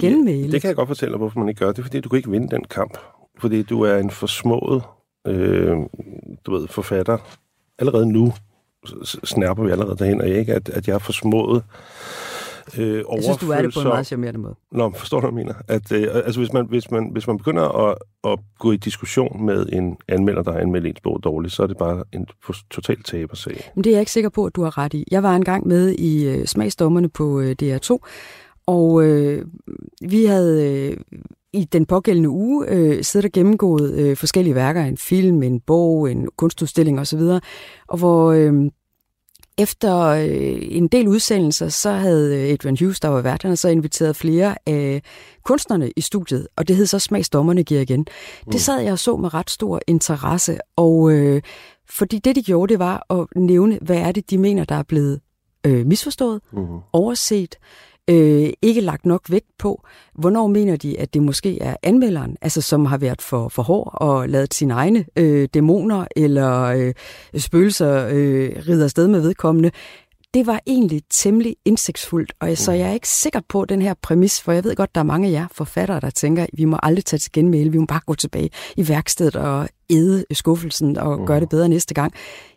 genmæle? 0.00 0.52
Det 0.52 0.60
kan 0.60 0.68
jeg 0.68 0.76
godt 0.76 0.88
fortælle 0.88 1.12
dig, 1.12 1.18
hvorfor 1.18 1.38
man 1.40 1.48
ikke 1.48 1.58
gør 1.58 1.72
det. 1.72 1.84
Fordi 1.84 2.00
du 2.00 2.08
kan 2.08 2.16
ikke 2.16 2.30
vinde 2.30 2.48
den 2.48 2.64
kamp. 2.64 2.98
Fordi 3.38 3.62
du 3.62 3.82
er 3.82 3.98
en 3.98 4.10
forsmået 4.10 4.82
øh, 5.26 5.76
du 6.46 6.52
ved, 6.52 6.68
forfatter. 6.68 7.18
Allerede 7.78 8.06
nu 8.06 8.32
snærper 9.24 9.64
vi 9.64 9.70
allerede 9.70 9.96
derhen, 9.96 10.20
og 10.20 10.28
ikke, 10.28 10.54
at, 10.54 10.68
at 10.68 10.88
jeg 10.88 10.94
er 10.94 10.98
forsmået 10.98 11.62
øh, 12.78 12.96
jeg 12.96 13.22
synes, 13.22 13.38
du 13.38 13.50
er 13.50 13.62
det 13.62 13.74
på 13.74 13.80
en 13.80 13.88
meget 13.88 14.06
charmerende 14.06 14.40
måde. 14.40 14.54
Nå, 14.72 14.92
forstår 14.96 15.20
du, 15.20 15.30
hvad 15.30 15.40
jeg 15.40 15.46
mener? 15.46 15.54
At, 15.68 15.92
øh, 15.92 16.08
altså, 16.14 16.40
hvis 16.40 16.52
man, 16.52 16.66
hvis, 16.66 16.90
man, 16.90 17.08
hvis 17.12 17.26
man 17.26 17.38
begynder 17.38 17.88
at, 17.88 17.98
at 18.24 18.38
gå 18.58 18.72
i 18.72 18.76
diskussion 18.76 19.46
med 19.46 19.66
en 19.72 19.96
anmelder, 20.08 20.42
der 20.42 20.52
har 20.52 20.58
anmeldt 20.58 20.86
ens 20.86 21.00
bog 21.00 21.20
dårligt, 21.24 21.54
så 21.54 21.62
er 21.62 21.66
det 21.66 21.76
bare 21.76 22.04
en 22.12 22.26
totalt 22.70 23.06
tabersag. 23.06 23.70
Men 23.74 23.84
det 23.84 23.90
er 23.90 23.94
jeg 23.94 24.00
ikke 24.00 24.12
sikker 24.12 24.30
på, 24.30 24.46
at 24.46 24.56
du 24.56 24.62
har 24.62 24.78
ret 24.78 24.94
i. 24.94 25.04
Jeg 25.10 25.22
var 25.22 25.36
engang 25.36 25.66
med 25.66 25.90
i 25.90 26.28
øh, 26.28 26.46
smagsdommerne 26.46 27.08
på 27.08 27.40
øh, 27.40 27.56
DR2, 27.62 27.98
og 28.66 29.04
øh, 29.04 29.46
vi 30.08 30.24
havde 30.24 30.72
øh, 30.72 30.96
i 31.54 31.64
den 31.64 31.86
pågældende 31.86 32.28
uge 32.28 32.66
øh, 32.68 33.04
siddet 33.04 33.24
og 33.24 33.32
gennemgået 33.32 33.92
øh, 33.94 34.16
forskellige 34.16 34.54
værker, 34.54 34.84
en 34.84 34.96
film, 34.96 35.42
en 35.42 35.60
bog, 35.60 36.10
en 36.10 36.28
kunstudstilling 36.36 37.00
osv., 37.00 37.20
og 37.88 37.98
hvor 37.98 38.32
øh, 38.32 38.70
efter 39.58 39.98
øh, 40.06 40.58
en 40.60 40.88
del 40.88 41.08
udsendelser, 41.08 41.68
så 41.68 41.90
havde 41.90 42.36
øh, 42.36 42.52
Adrian 42.52 42.76
Hughes, 42.80 43.00
der 43.00 43.08
var 43.08 43.20
vært, 43.20 43.42
han 43.42 43.56
så 43.56 43.68
inviteret 43.68 44.16
flere 44.16 44.54
af 44.66 45.02
kunstnerne 45.44 45.90
i 45.96 46.00
studiet, 46.00 46.48
og 46.56 46.68
det 46.68 46.76
hed 46.76 46.86
så 46.86 46.98
Smagsdommerne 46.98 47.62
giver 47.64 47.80
igen. 47.80 48.06
Det 48.52 48.60
sad 48.60 48.80
jeg 48.80 48.92
og 48.92 48.98
så 48.98 49.16
med 49.16 49.34
ret 49.34 49.50
stor 49.50 49.80
interesse, 49.86 50.58
og 50.76 51.12
øh, 51.12 51.42
fordi 51.90 52.18
det, 52.18 52.36
de 52.36 52.42
gjorde, 52.42 52.72
det 52.72 52.78
var 52.78 53.06
at 53.20 53.26
nævne, 53.36 53.78
hvad 53.82 53.96
er 53.96 54.12
det, 54.12 54.30
de 54.30 54.38
mener, 54.38 54.64
der 54.64 54.74
er 54.74 54.82
blevet 54.82 55.20
øh, 55.66 55.86
misforstået, 55.86 56.40
Mm-hmm. 56.52 56.78
overset, 56.92 57.56
øh, 58.10 58.50
ikke 58.62 58.80
lagt 58.80 59.06
nok 59.06 59.22
vægt 59.30 59.58
på. 59.58 59.82
Hvornår 60.14 60.46
mener 60.46 60.76
de, 60.76 61.00
at 61.00 61.14
det 61.14 61.22
måske 61.22 61.62
er 61.62 61.76
anmelderen, 61.82 62.36
altså 62.42 62.60
som 62.60 62.86
har 62.86 62.98
været 62.98 63.22
for, 63.22 63.48
for 63.48 63.62
hård 63.62 63.90
og 63.92 64.28
lavet 64.28 64.54
sine 64.54 64.74
egne 64.74 65.04
øh, 65.16 65.48
dæmoner 65.54 66.04
eller 66.16 66.62
øh, 66.62 66.94
spøgelser 67.36 68.08
øh, 68.10 68.50
rider 68.68 68.84
afsted 68.84 69.08
med 69.08 69.20
vedkommende? 69.20 69.70
Det 70.34 70.46
var 70.46 70.60
egentlig 70.66 71.02
temmelig 71.10 71.56
indsigtsfuldt, 71.64 72.32
og 72.40 72.48
jeg, 72.48 72.58
så 72.58 72.72
jeg 72.72 72.88
er 72.88 72.92
ikke 72.92 73.08
sikker 73.08 73.40
på 73.48 73.64
den 73.64 73.82
her 73.82 73.94
præmis, 74.02 74.42
for 74.42 74.52
jeg 74.52 74.64
ved 74.64 74.76
godt, 74.76 74.94
der 74.94 75.00
er 75.00 75.04
mange 75.04 75.28
af 75.28 75.32
jer 75.32 75.46
forfattere, 75.52 76.00
der 76.00 76.10
tænker, 76.10 76.46
vi 76.52 76.64
må 76.64 76.78
aldrig 76.82 77.04
tage 77.04 77.18
til 77.18 77.32
genmæle, 77.32 77.72
vi 77.72 77.78
må 77.78 77.86
bare 77.86 78.00
gå 78.06 78.14
tilbage 78.14 78.50
i 78.76 78.88
værkstedet 78.88 79.36
og 79.36 79.68
æde 79.90 80.24
skuffelsen 80.32 80.96
og 80.96 81.26
gøre 81.26 81.40
det 81.40 81.48
bedre 81.48 81.68
næste 81.68 81.94
gang. 81.94 82.12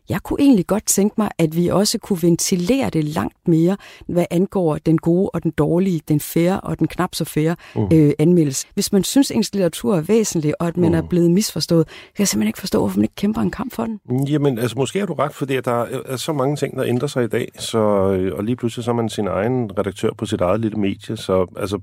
Jeg 0.09 0.23
kunne 0.23 0.39
egentlig 0.41 0.67
godt 0.67 0.85
tænke 0.85 1.15
mig, 1.17 1.29
at 1.37 1.55
vi 1.55 1.67
også 1.67 1.97
kunne 1.99 2.19
ventilere 2.21 2.89
det 2.89 3.03
langt 3.03 3.47
mere, 3.47 3.77
hvad 4.07 4.25
angår 4.29 4.77
den 4.77 4.97
gode 4.97 5.29
og 5.29 5.43
den 5.43 5.51
dårlige, 5.51 6.01
den 6.07 6.19
færre 6.19 6.59
og 6.59 6.79
den 6.79 6.87
knap 6.87 7.15
så 7.15 7.25
færre 7.25 7.55
Mm. 7.75 7.89
øh, 7.93 8.11
anmeldelse. 8.19 8.67
Hvis 8.73 8.91
man 8.91 9.03
synes, 9.03 9.31
ens 9.31 9.53
litteratur 9.53 9.95
er 9.95 10.01
væsentlig, 10.01 10.61
og 10.61 10.67
at 10.67 10.77
man 10.77 10.93
er 10.93 11.01
blevet 11.01 11.31
misforstået, 11.31 11.87
kan 11.87 12.19
jeg 12.19 12.27
simpelthen 12.27 12.47
ikke 12.47 12.59
forstå, 12.59 12.79
hvorfor 12.79 12.97
man 12.97 13.03
ikke 13.03 13.15
kæmper 13.15 13.41
en 13.41 13.51
kamp 13.51 13.73
for 13.73 13.85
den. 13.85 13.99
Jamen, 14.29 14.59
altså 14.59 14.75
måske 14.79 14.99
har 14.99 15.05
du 15.05 15.13
ret, 15.13 15.33
fordi 15.33 15.61
der 15.61 15.71
er, 15.71 15.99
er 16.05 16.15
så 16.15 16.33
mange 16.33 16.55
ting, 16.55 16.77
der 16.77 16.83
ændrer 16.83 17.07
sig 17.07 17.23
i 17.23 17.27
dag, 17.27 17.47
så, 17.59 17.79
øh, 18.11 18.35
og 18.37 18.43
lige 18.43 18.55
pludselig 18.55 18.83
så 18.85 18.91
er 18.91 18.95
man 18.95 19.09
sin 19.09 19.27
egen 19.27 19.71
redaktør 19.79 20.09
på 20.17 20.25
sit 20.25 20.41
eget 20.41 20.59
lille 20.59 20.77
medie, 20.79 21.17
så 21.17 21.45
altså, 21.57 21.79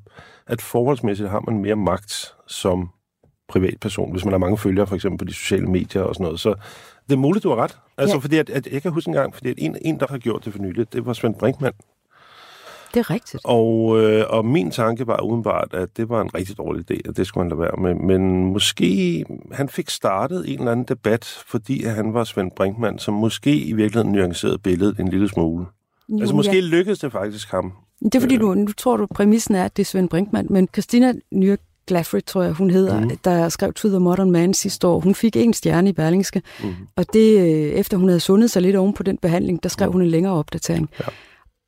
at 0.47 0.63
forholdsmæssigt 0.63 1.31
har 1.31 1.41
man 1.51 1.59
mere 1.63 1.77
magt 1.77 2.35
som 2.47 2.89
privatperson, 3.55 4.13
hvis 4.13 4.25
man 4.25 4.33
har 4.33 4.39
mange 4.39 4.59
følgere, 4.59 4.87
for 4.87 4.95
eksempel 4.95 5.19
på 5.19 5.25
de 5.25 5.35
sociale 5.35 5.67
medier 5.67 6.03
og 6.03 6.15
sådan 6.15 6.25
noget. 6.25 6.41
Så 6.41 6.55
det 7.09 7.13
er 7.13 7.19
muligt, 7.19 7.43
du 7.43 7.49
har 7.49 7.57
ret. 7.57 7.77
Altså, 7.99 8.17
Ja. 8.17 8.21
fordi 8.21 8.37
at, 8.39 8.51
at, 8.51 8.67
jeg 8.73 8.83
kan 8.83 8.93
huske 8.93 9.09
en 9.09 9.15
gang, 9.15 9.35
fordi 9.35 9.49
at 9.51 9.55
en, 9.59 9.77
en, 9.83 10.01
der 10.01 10.07
har 10.11 10.19
gjort 10.19 10.45
det 10.45 10.53
for 10.53 10.61
nylig, 10.61 10.93
det 10.93 11.07
var 11.07 11.13
Svend 11.13 11.35
Brinkmann. 11.35 11.75
Det 12.95 13.01
er 13.01 13.11
rigtigt. 13.11 13.43
Og, 13.45 14.01
øh, 14.03 14.25
og 14.29 14.45
min 14.45 14.71
tanke 14.71 15.07
var 15.07 15.21
udenbart, 15.21 15.75
at 15.75 15.97
det 15.97 16.09
var 16.09 16.21
en 16.23 16.35
rigtig 16.35 16.59
dårlig 16.59 16.91
idé, 16.91 17.01
og 17.09 17.17
det 17.17 17.27
skulle 17.27 17.45
han 17.45 17.51
lade 17.51 17.61
være 17.61 17.95
med. 17.95 17.95
Men 17.95 18.45
måske 18.45 19.25
han 19.53 19.69
fik 19.69 19.91
startet 19.91 20.45
en 20.49 20.59
eller 20.59 20.73
anden 20.73 20.87
debat, 20.89 21.25
fordi 21.47 21.85
at 21.85 21.95
han 21.95 22.15
var 22.15 22.25
Svend 22.25 22.51
Brinkmann, 22.57 22.99
som 22.99 23.15
måske 23.15 23.57
i 23.57 23.73
virkeligheden 23.73 24.13
nuancerede 24.13 24.59
billedet 24.59 24.99
en 25.01 25.09
lille 25.09 25.29
smule. 25.29 25.67
Jo, 26.09 26.19
altså 26.21 26.35
måske 26.35 26.55
ja. 26.55 26.61
lykkedes 26.61 26.99
det 26.99 27.13
faktisk 27.13 27.51
ham. 27.51 27.73
Det 28.03 28.15
er 28.15 28.21
fordi, 28.21 28.37
du, 28.37 28.55
nu 28.55 28.73
tror 28.77 28.97
du, 28.97 29.07
præmissen 29.15 29.55
er, 29.55 29.65
at 29.65 29.77
det 29.77 29.83
er 29.83 29.87
Svend 29.87 30.09
Brinkmann, 30.09 30.49
men 30.51 30.69
Christina 30.73 31.13
Nyr 31.33 31.57
Glaffrey, 31.87 32.21
tror 32.27 32.43
jeg, 32.43 32.53
hun 32.53 32.71
hedder, 32.71 33.01
mm. 33.01 33.11
der 33.25 33.49
skrev 33.49 33.73
To 33.73 33.89
the 33.89 33.99
Modern 33.99 34.31
Man 34.31 34.55
sidste 34.55 34.87
år. 34.87 35.01
Hun 35.01 35.15
fik 35.15 35.37
en 35.37 35.53
stjerne 35.53 35.91
i 35.91 35.93
Berlingske, 35.93 36.43
Mm. 36.63 36.75
og 36.97 37.13
det, 37.13 37.39
øh, 37.41 37.71
efter 37.73 37.97
hun 37.97 38.09
havde 38.09 38.21
sundet 38.21 38.51
sig 38.51 38.63
lidt 38.63 38.77
oven 38.77 38.93
på 38.95 39.03
den 39.03 39.19
behandling, 39.19 39.63
der 39.63 39.69
skrev 39.69 39.93
hun 39.93 40.03
en 40.03 40.09
længere 40.09 40.33
opdatering. 40.35 40.91
Ja. 41.01 41.05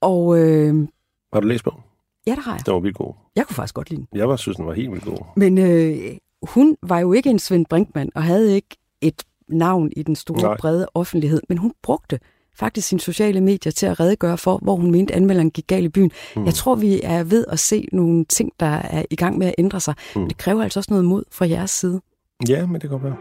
Og 0.00 0.38
øh, 0.38 0.88
Har 1.32 1.40
du 1.40 1.46
læst 1.46 1.64
bogen? 1.64 1.80
ja, 2.26 2.30
det 2.34 2.44
har 2.44 2.52
jeg. 2.54 2.66
Den 2.66 2.74
var 2.74 2.80
vildt 2.80 2.96
god. 2.96 3.12
Jeg 3.36 3.46
kunne 3.46 3.54
faktisk 3.54 3.74
godt 3.74 3.90
lide 3.90 4.00
den. 4.12 4.18
Jeg 4.18 4.28
var, 4.28 4.36
synes, 4.36 4.56
den 4.56 4.66
var 4.66 4.72
helt 4.72 4.90
vildt 4.90 5.04
god. 5.04 5.18
Men 5.36 5.58
øh, 5.58 5.96
hun 6.42 6.76
var 6.82 6.98
jo 6.98 7.12
ikke 7.12 7.30
en 7.30 7.38
Svend 7.38 7.66
Brinkmann, 7.66 8.10
og 8.14 8.22
havde 8.22 8.54
ikke 8.54 8.76
et 9.00 9.22
navn 9.48 9.90
i 9.96 10.02
den 10.02 10.16
store. 10.16 10.42
Nej. 10.42 10.56
brede 10.56 10.86
offentlighed, 10.94 11.40
men 11.48 11.58
hun 11.58 11.72
brugte 11.82 12.18
faktisk 12.58 12.88
sine 12.88 13.00
sociale 13.00 13.40
medier 13.40 13.72
til 13.72 13.86
at 13.86 14.00
redegøre 14.00 14.38
for, 14.38 14.58
hvor 14.62 14.76
hun 14.76 14.90
mente, 14.90 15.14
anmelderen 15.14 15.50
gik 15.50 15.66
galt 15.66 15.84
i 15.84 15.88
byen. 15.88 16.10
Mm. 16.36 16.44
Jeg 16.44 16.54
tror, 16.54 16.74
vi 16.74 17.00
er 17.02 17.24
ved 17.24 17.44
at 17.48 17.58
se 17.58 17.88
nogle 17.92 18.24
ting, 18.24 18.52
der 18.60 18.66
er 18.66 19.02
i 19.10 19.16
gang 19.16 19.38
med 19.38 19.46
at 19.46 19.54
ændre 19.58 19.80
sig. 19.80 19.94
Mm. 20.14 20.20
Mm. 20.20 20.28
Det 20.28 20.38
kræver 20.38 20.62
altså 20.62 20.80
også 20.80 20.90
noget 20.90 21.04
mod 21.04 21.24
fra 21.32 21.48
jeres 21.48 21.70
side. 21.70 22.00
Ja, 22.48 22.66
men 22.66 22.74
det 22.74 22.80
kan 22.80 22.90
godt 22.90 23.04
være. 23.04 23.16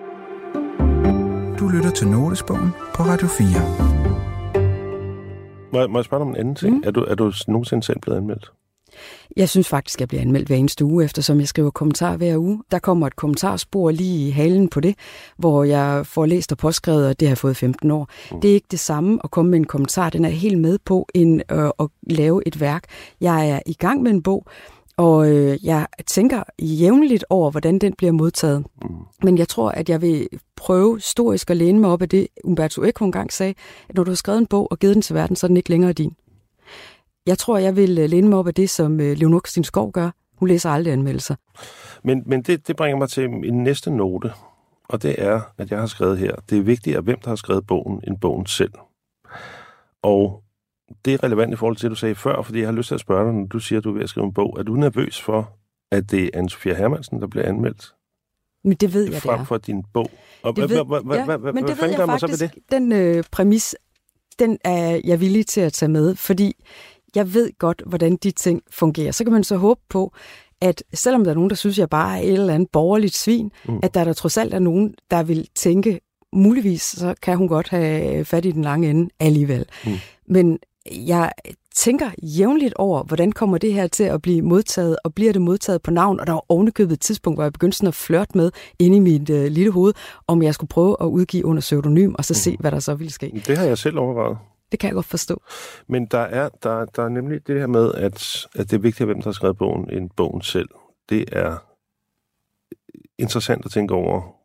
Du 1.59 1.67
lytter 1.67 1.91
til 1.91 2.07
Notesbogen 2.07 2.69
på 2.95 3.03
Radio 3.03 3.27
4. 3.27 3.47
Må 5.73 5.79
jeg, 5.79 5.89
må 5.89 5.97
jeg 5.97 6.05
spørge 6.05 6.19
dig 6.19 6.27
om 6.27 6.29
en 6.29 6.35
anden 6.35 6.55
ting? 6.55 6.75
Mm. 6.75 6.83
Er, 6.85 6.91
du, 6.91 7.01
er 7.01 7.15
du 7.15 7.33
nogensinde 7.47 7.83
selv 7.83 7.99
blevet 7.99 8.17
anmeldt? 8.17 8.51
Jeg 9.37 9.49
synes 9.49 9.67
faktisk, 9.67 9.97
at 9.97 10.01
jeg 10.01 10.07
bliver 10.07 10.21
anmeldt 10.21 10.47
hver 10.47 10.55
eneste 10.55 10.85
uge, 10.85 11.03
eftersom 11.03 11.39
jeg 11.39 11.47
skriver 11.47 11.71
kommentarer 11.71 12.17
hver 12.17 12.37
uge. 12.37 12.63
Der 12.71 12.79
kommer 12.79 13.07
et 13.07 13.15
kommentarspor 13.15 13.91
lige 13.91 14.27
i 14.27 14.31
halen 14.31 14.69
på 14.69 14.79
det, 14.79 14.95
hvor 15.37 15.63
jeg 15.63 16.05
får 16.05 16.25
læst 16.25 16.51
og 16.51 16.57
påskrevet, 16.57 17.07
og 17.07 17.19
det 17.19 17.27
har 17.27 17.31
jeg 17.31 17.37
fået 17.37 17.57
15 17.57 17.91
år. 17.91 18.07
Mm. 18.31 18.41
Det 18.41 18.49
er 18.49 18.53
ikke 18.53 18.67
det 18.71 18.79
samme 18.79 19.19
at 19.23 19.31
komme 19.31 19.51
med 19.51 19.59
en 19.59 19.65
kommentar. 19.65 20.09
Den 20.09 20.25
er 20.25 20.29
helt 20.29 20.57
med 20.57 20.77
på 20.85 21.07
end 21.13 21.41
øh, 21.51 21.69
at 21.79 21.87
lave 22.09 22.47
et 22.47 22.59
værk. 22.59 22.83
Jeg 23.21 23.49
er 23.49 23.59
i 23.65 23.73
gang 23.73 24.01
med 24.01 24.11
en 24.11 24.23
bog, 24.23 24.47
og 24.97 25.31
øh, 25.31 25.65
jeg 25.65 25.87
tænker 26.07 26.43
jævnligt 26.61 27.25
over, 27.29 27.51
hvordan 27.51 27.79
den 27.79 27.93
bliver 27.93 28.11
modtaget. 28.11 28.65
Mm. 28.81 28.89
Men 29.23 29.37
jeg 29.37 29.47
tror, 29.47 29.69
at 29.69 29.89
jeg 29.89 30.01
vil 30.01 30.27
prøve 30.55 30.95
historisk 30.95 31.49
at 31.49 31.57
læne 31.57 31.79
mig 31.79 31.89
op 31.89 32.01
af 32.01 32.09
det, 32.09 32.27
Umberto 32.43 32.83
Eco 32.83 33.05
engang 33.05 33.33
sagde, 33.33 33.53
at 33.89 33.95
når 33.95 34.03
du 34.03 34.11
har 34.11 34.15
skrevet 34.15 34.39
en 34.39 34.45
bog 34.45 34.67
og 34.71 34.79
givet 34.79 34.95
den 34.95 35.01
til 35.01 35.15
verden, 35.15 35.35
så 35.35 35.45
er 35.45 35.47
den 35.47 35.57
ikke 35.57 35.69
længere 35.69 35.93
din. 35.93 36.13
Jeg 37.25 37.37
tror, 37.37 37.57
jeg 37.57 37.75
vil 37.75 37.97
øh, 37.99 38.09
læne 38.09 38.27
mig 38.27 38.37
op 38.39 38.47
af 38.47 38.53
det, 38.53 38.69
som 38.69 38.99
øh, 38.99 39.17
Leonor 39.17 39.39
Christine 39.39 39.65
Skov 39.65 39.91
gør. 39.91 40.09
Hun 40.35 40.47
læser 40.47 40.69
aldrig 40.69 40.93
anmeldelser. 40.93 41.35
Men, 42.03 42.23
men 42.25 42.41
det, 42.41 42.67
det 42.67 42.75
bringer 42.75 42.97
mig 42.97 43.09
til 43.09 43.29
min 43.29 43.63
næste 43.63 43.91
note, 43.91 44.31
og 44.89 45.01
det 45.01 45.15
er, 45.17 45.41
at 45.57 45.71
jeg 45.71 45.79
har 45.79 45.85
skrevet 45.85 46.17
her, 46.17 46.35
det 46.49 46.57
er 46.57 46.61
vigtigere, 46.61 47.01
hvem 47.01 47.19
der 47.19 47.29
har 47.29 47.35
skrevet 47.35 47.67
bogen, 47.67 48.01
end 48.07 48.17
bogen 48.19 48.45
selv. 48.45 48.71
Og 50.01 50.43
det 51.05 51.13
er 51.13 51.23
relevant 51.23 51.53
i 51.53 51.55
forhold 51.55 51.75
til 51.75 51.83
det, 51.83 51.89
du 51.89 51.95
sagde 51.95 52.15
før, 52.15 52.41
fordi 52.41 52.59
jeg 52.59 52.67
har 52.67 52.73
lyst 52.73 52.87
til 52.87 52.95
at 52.95 53.01
spørge 53.01 53.25
dig, 53.25 53.33
når 53.33 53.47
du 53.47 53.59
siger, 53.59 53.79
at 53.79 53.83
du 53.83 53.89
er 53.89 53.93
ved 53.93 54.03
at 54.03 54.09
skrive 54.09 54.25
en 54.25 54.33
bog. 54.33 54.55
Er 54.59 54.63
du 54.63 54.73
nervøs 54.75 55.21
for, 55.21 55.51
at 55.91 56.11
det 56.11 56.23
er 56.23 56.41
Anne-Sophia 56.41 56.73
Hermansen, 56.77 57.21
der 57.21 57.27
bliver 57.27 57.45
anmeldt, 57.45 57.93
Men 58.63 58.73
det 58.73 58.93
ved 58.93 59.03
jeg, 59.03 59.13
det 59.13 59.21
frem 59.21 59.39
er. 59.39 59.43
for 59.43 59.57
din 59.57 59.83
bog? 59.93 60.11
Og 60.43 60.55
Det 60.55 60.69
ved, 60.69 60.75
ja, 60.77 60.83
hvad, 60.83 61.53
men 61.53 61.67
det 61.67 61.81
ved 61.81 61.89
jeg 61.89 62.05
faktisk, 62.05 62.55
den 62.71 62.91
øh, 62.91 63.23
præmis, 63.31 63.75
den 64.39 64.57
er 64.63 65.01
jeg 65.03 65.19
villig 65.19 65.47
til 65.47 65.61
at 65.61 65.73
tage 65.73 65.89
med, 65.89 66.15
fordi 66.15 66.55
jeg 67.15 67.33
ved 67.33 67.49
godt, 67.59 67.83
hvordan 67.85 68.15
de 68.15 68.31
ting 68.31 68.61
fungerer. 68.71 69.11
Så 69.11 69.23
kan 69.23 69.33
man 69.33 69.43
så 69.43 69.57
håbe 69.57 69.81
på, 69.89 70.13
at 70.61 70.83
selvom 70.93 71.23
der 71.23 71.31
er 71.31 71.35
nogen, 71.35 71.49
der 71.49 71.55
synes, 71.55 71.79
jeg 71.79 71.89
bare 71.89 72.17
er 72.17 72.21
et 72.23 72.33
eller 72.33 72.53
andet 72.53 72.69
borgerligt 72.69 73.15
svin, 73.15 73.51
Mm. 73.67 73.79
at 73.83 73.93
der, 73.93 74.03
der 74.03 74.13
trods 74.13 74.37
alt 74.37 74.53
er 74.53 74.59
nogen, 74.59 74.93
der 75.11 75.23
vil 75.23 75.47
tænke, 75.55 75.99
muligvis 76.33 76.81
så 76.81 77.15
kan 77.21 77.37
hun 77.37 77.47
godt 77.47 77.69
have 77.69 78.25
fat 78.25 78.45
i 78.45 78.51
den 78.51 78.61
lange 78.61 78.89
ende 78.89 79.09
alligevel. 79.19 79.65
Mm. 79.85 79.91
Men 80.27 80.59
jeg 80.91 81.31
tænker 81.75 82.09
jævnligt 82.23 82.73
over, 82.73 83.03
hvordan 83.03 83.31
kommer 83.31 83.57
det 83.57 83.73
her 83.73 83.87
til 83.87 84.03
at 84.03 84.21
blive 84.21 84.41
modtaget, 84.41 84.97
og 85.03 85.13
bliver 85.13 85.33
det 85.33 85.41
modtaget 85.41 85.81
på 85.81 85.91
navn? 85.91 86.19
Og 86.19 86.27
der 86.27 86.33
var 86.33 86.45
ovenikøbet 86.49 86.93
et 86.93 86.99
tidspunkt, 86.99 87.37
hvor 87.37 87.43
jeg 87.43 87.53
begyndte 87.53 87.77
sådan 87.77 87.87
at 87.87 87.93
flirte 87.95 88.37
med 88.37 88.51
inde 88.79 88.97
i 88.97 88.99
mit 88.99 89.29
øh, 89.29 89.45
lille 89.51 89.71
hoved, 89.71 89.93
om 90.27 90.43
jeg 90.43 90.53
skulle 90.53 90.69
prøve 90.69 90.95
at 91.01 91.05
udgive 91.05 91.45
under 91.45 91.61
pseudonym, 91.61 92.13
og 92.17 92.25
så 92.25 92.31
Mm. 92.31 92.35
se, 92.35 92.57
hvad 92.59 92.71
der 92.71 92.79
så 92.79 92.93
ville 92.95 93.11
ske. 93.13 93.41
Det 93.47 93.57
har 93.57 93.65
jeg 93.65 93.77
selv 93.77 93.99
overvejet. 93.99 94.37
Det 94.75 94.79
kan 94.79 94.87
jeg 94.87 94.93
godt 94.93 95.05
forstå. 95.05 95.41
Men 95.87 96.05
der 96.05 96.19
er, 96.19 96.49
der, 96.63 96.85
der 96.85 97.03
er 97.03 97.09
nemlig 97.09 97.47
det 97.47 97.59
her 97.59 97.67
med, 97.67 97.93
at, 97.93 98.47
at 98.55 98.71
det 98.71 98.73
er 98.73 98.81
vigtigt, 98.81 99.07
hvem 99.07 99.17
der 99.17 99.23
har 99.23 99.31
skrevet 99.31 99.57
bogen, 99.57 99.89
end 99.89 100.09
bogen 100.15 100.41
selv. 100.41 100.69
Det 101.09 101.25
er 101.31 101.57
interessant 103.17 103.65
at 103.65 103.71
tænke 103.71 103.93
over. 103.93 104.35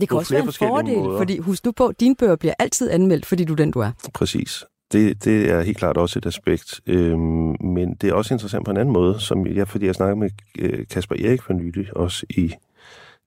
Det 0.00 0.08
kan 0.08 0.18
også 0.18 0.34
være 0.34 0.42
en 0.42 0.52
fordel, 0.52 0.98
måder. 0.98 1.18
fordi 1.18 1.38
husk 1.38 1.64
nu 1.64 1.72
på, 1.72 1.92
dine 2.00 2.16
bøger 2.16 2.36
bliver 2.36 2.54
altid 2.58 2.90
anmeldt, 2.90 3.26
fordi 3.26 3.44
du 3.44 3.52
er 3.52 3.56
den, 3.56 3.70
du 3.70 3.80
er. 3.80 3.90
Præcis. 4.14 4.64
Det, 4.92 5.24
det 5.24 5.50
er 5.50 5.62
helt 5.62 5.78
klart 5.78 5.96
også 5.96 6.18
et 6.18 6.26
aspekt. 6.26 6.80
Øhm, 6.86 7.56
men 7.60 7.94
det 7.94 8.10
er 8.10 8.14
også 8.14 8.34
interessant 8.34 8.64
på 8.64 8.70
en 8.70 8.76
anden 8.76 8.92
måde, 8.92 9.20
som 9.20 9.46
jeg, 9.46 9.68
fordi 9.68 9.86
jeg 9.86 9.94
snakker 9.94 10.16
med 10.16 10.30
øh, 10.58 10.86
Kasper 10.86 11.14
Erik 11.14 11.42
for 11.42 11.52
nylig, 11.52 11.96
også 11.96 12.26
i 12.30 12.54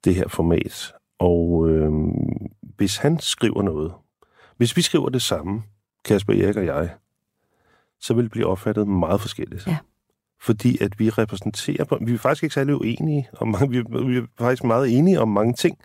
det 0.04 0.16
her 0.16 0.28
format. 0.28 0.94
Og 1.20 1.70
øhm, 1.70 2.12
hvis 2.78 2.98
han 2.98 3.20
skriver 3.20 3.62
noget, 3.62 3.92
hvis 4.58 4.78
vi 4.78 4.82
skriver 4.82 5.10
det 5.10 5.22
samme, 5.22 5.64
Kasper 6.06 6.34
Erik 6.34 6.56
og 6.58 6.66
jeg, 6.66 6.90
så 8.02 8.14
vil 8.14 8.24
det 8.24 8.32
blive 8.32 8.46
opfattet 8.48 8.88
meget 8.88 9.22
forskelligt. 9.22 9.68
Ja. 9.68 9.78
Fordi 10.42 10.84
at 10.84 11.00
vi 11.00 11.10
repræsenterer, 11.10 12.06
vi 12.06 12.14
er 12.14 12.18
faktisk 12.18 12.44
ikke 12.44 12.54
særlig 12.54 12.76
uenige, 12.76 13.28
om 13.40 13.48
mange, 13.48 13.70
vi, 13.70 13.78
er- 13.78 14.08
vi 14.08 14.18
er 14.18 14.22
faktisk 14.40 14.64
meget 14.64 14.98
enige 14.98 15.20
om 15.22 15.30
mange 15.30 15.54
ting, 15.54 15.78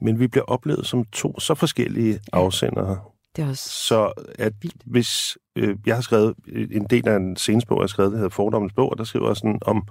men 0.00 0.18
vi 0.20 0.26
bliver 0.28 0.44
oplevet 0.44 0.86
som 0.86 1.04
to 1.04 1.40
så 1.40 1.54
forskellige 1.54 2.20
afsendere, 2.32 2.98
Det 3.36 3.44
er 3.44 3.48
også... 3.48 3.68
så 3.68 4.12
at 4.38 4.52
hvis 4.84 5.38
øh, 5.56 5.76
jeg 5.86 5.94
har 5.94 6.02
skrevet 6.02 6.34
en 6.70 6.84
del 6.90 7.08
af 7.08 7.16
en 7.16 7.36
seneste 7.36 7.68
bog, 7.68 7.78
jeg 7.78 7.82
har 7.82 7.86
skrevet, 7.88 8.12
der 8.12 8.18
hedder 8.18 8.30
Fordommens 8.30 8.72
bog, 8.72 8.90
og 8.90 8.98
der 8.98 9.04
skriver 9.04 9.26
jeg 9.28 9.36
sådan 9.36 9.58
om 9.62 9.88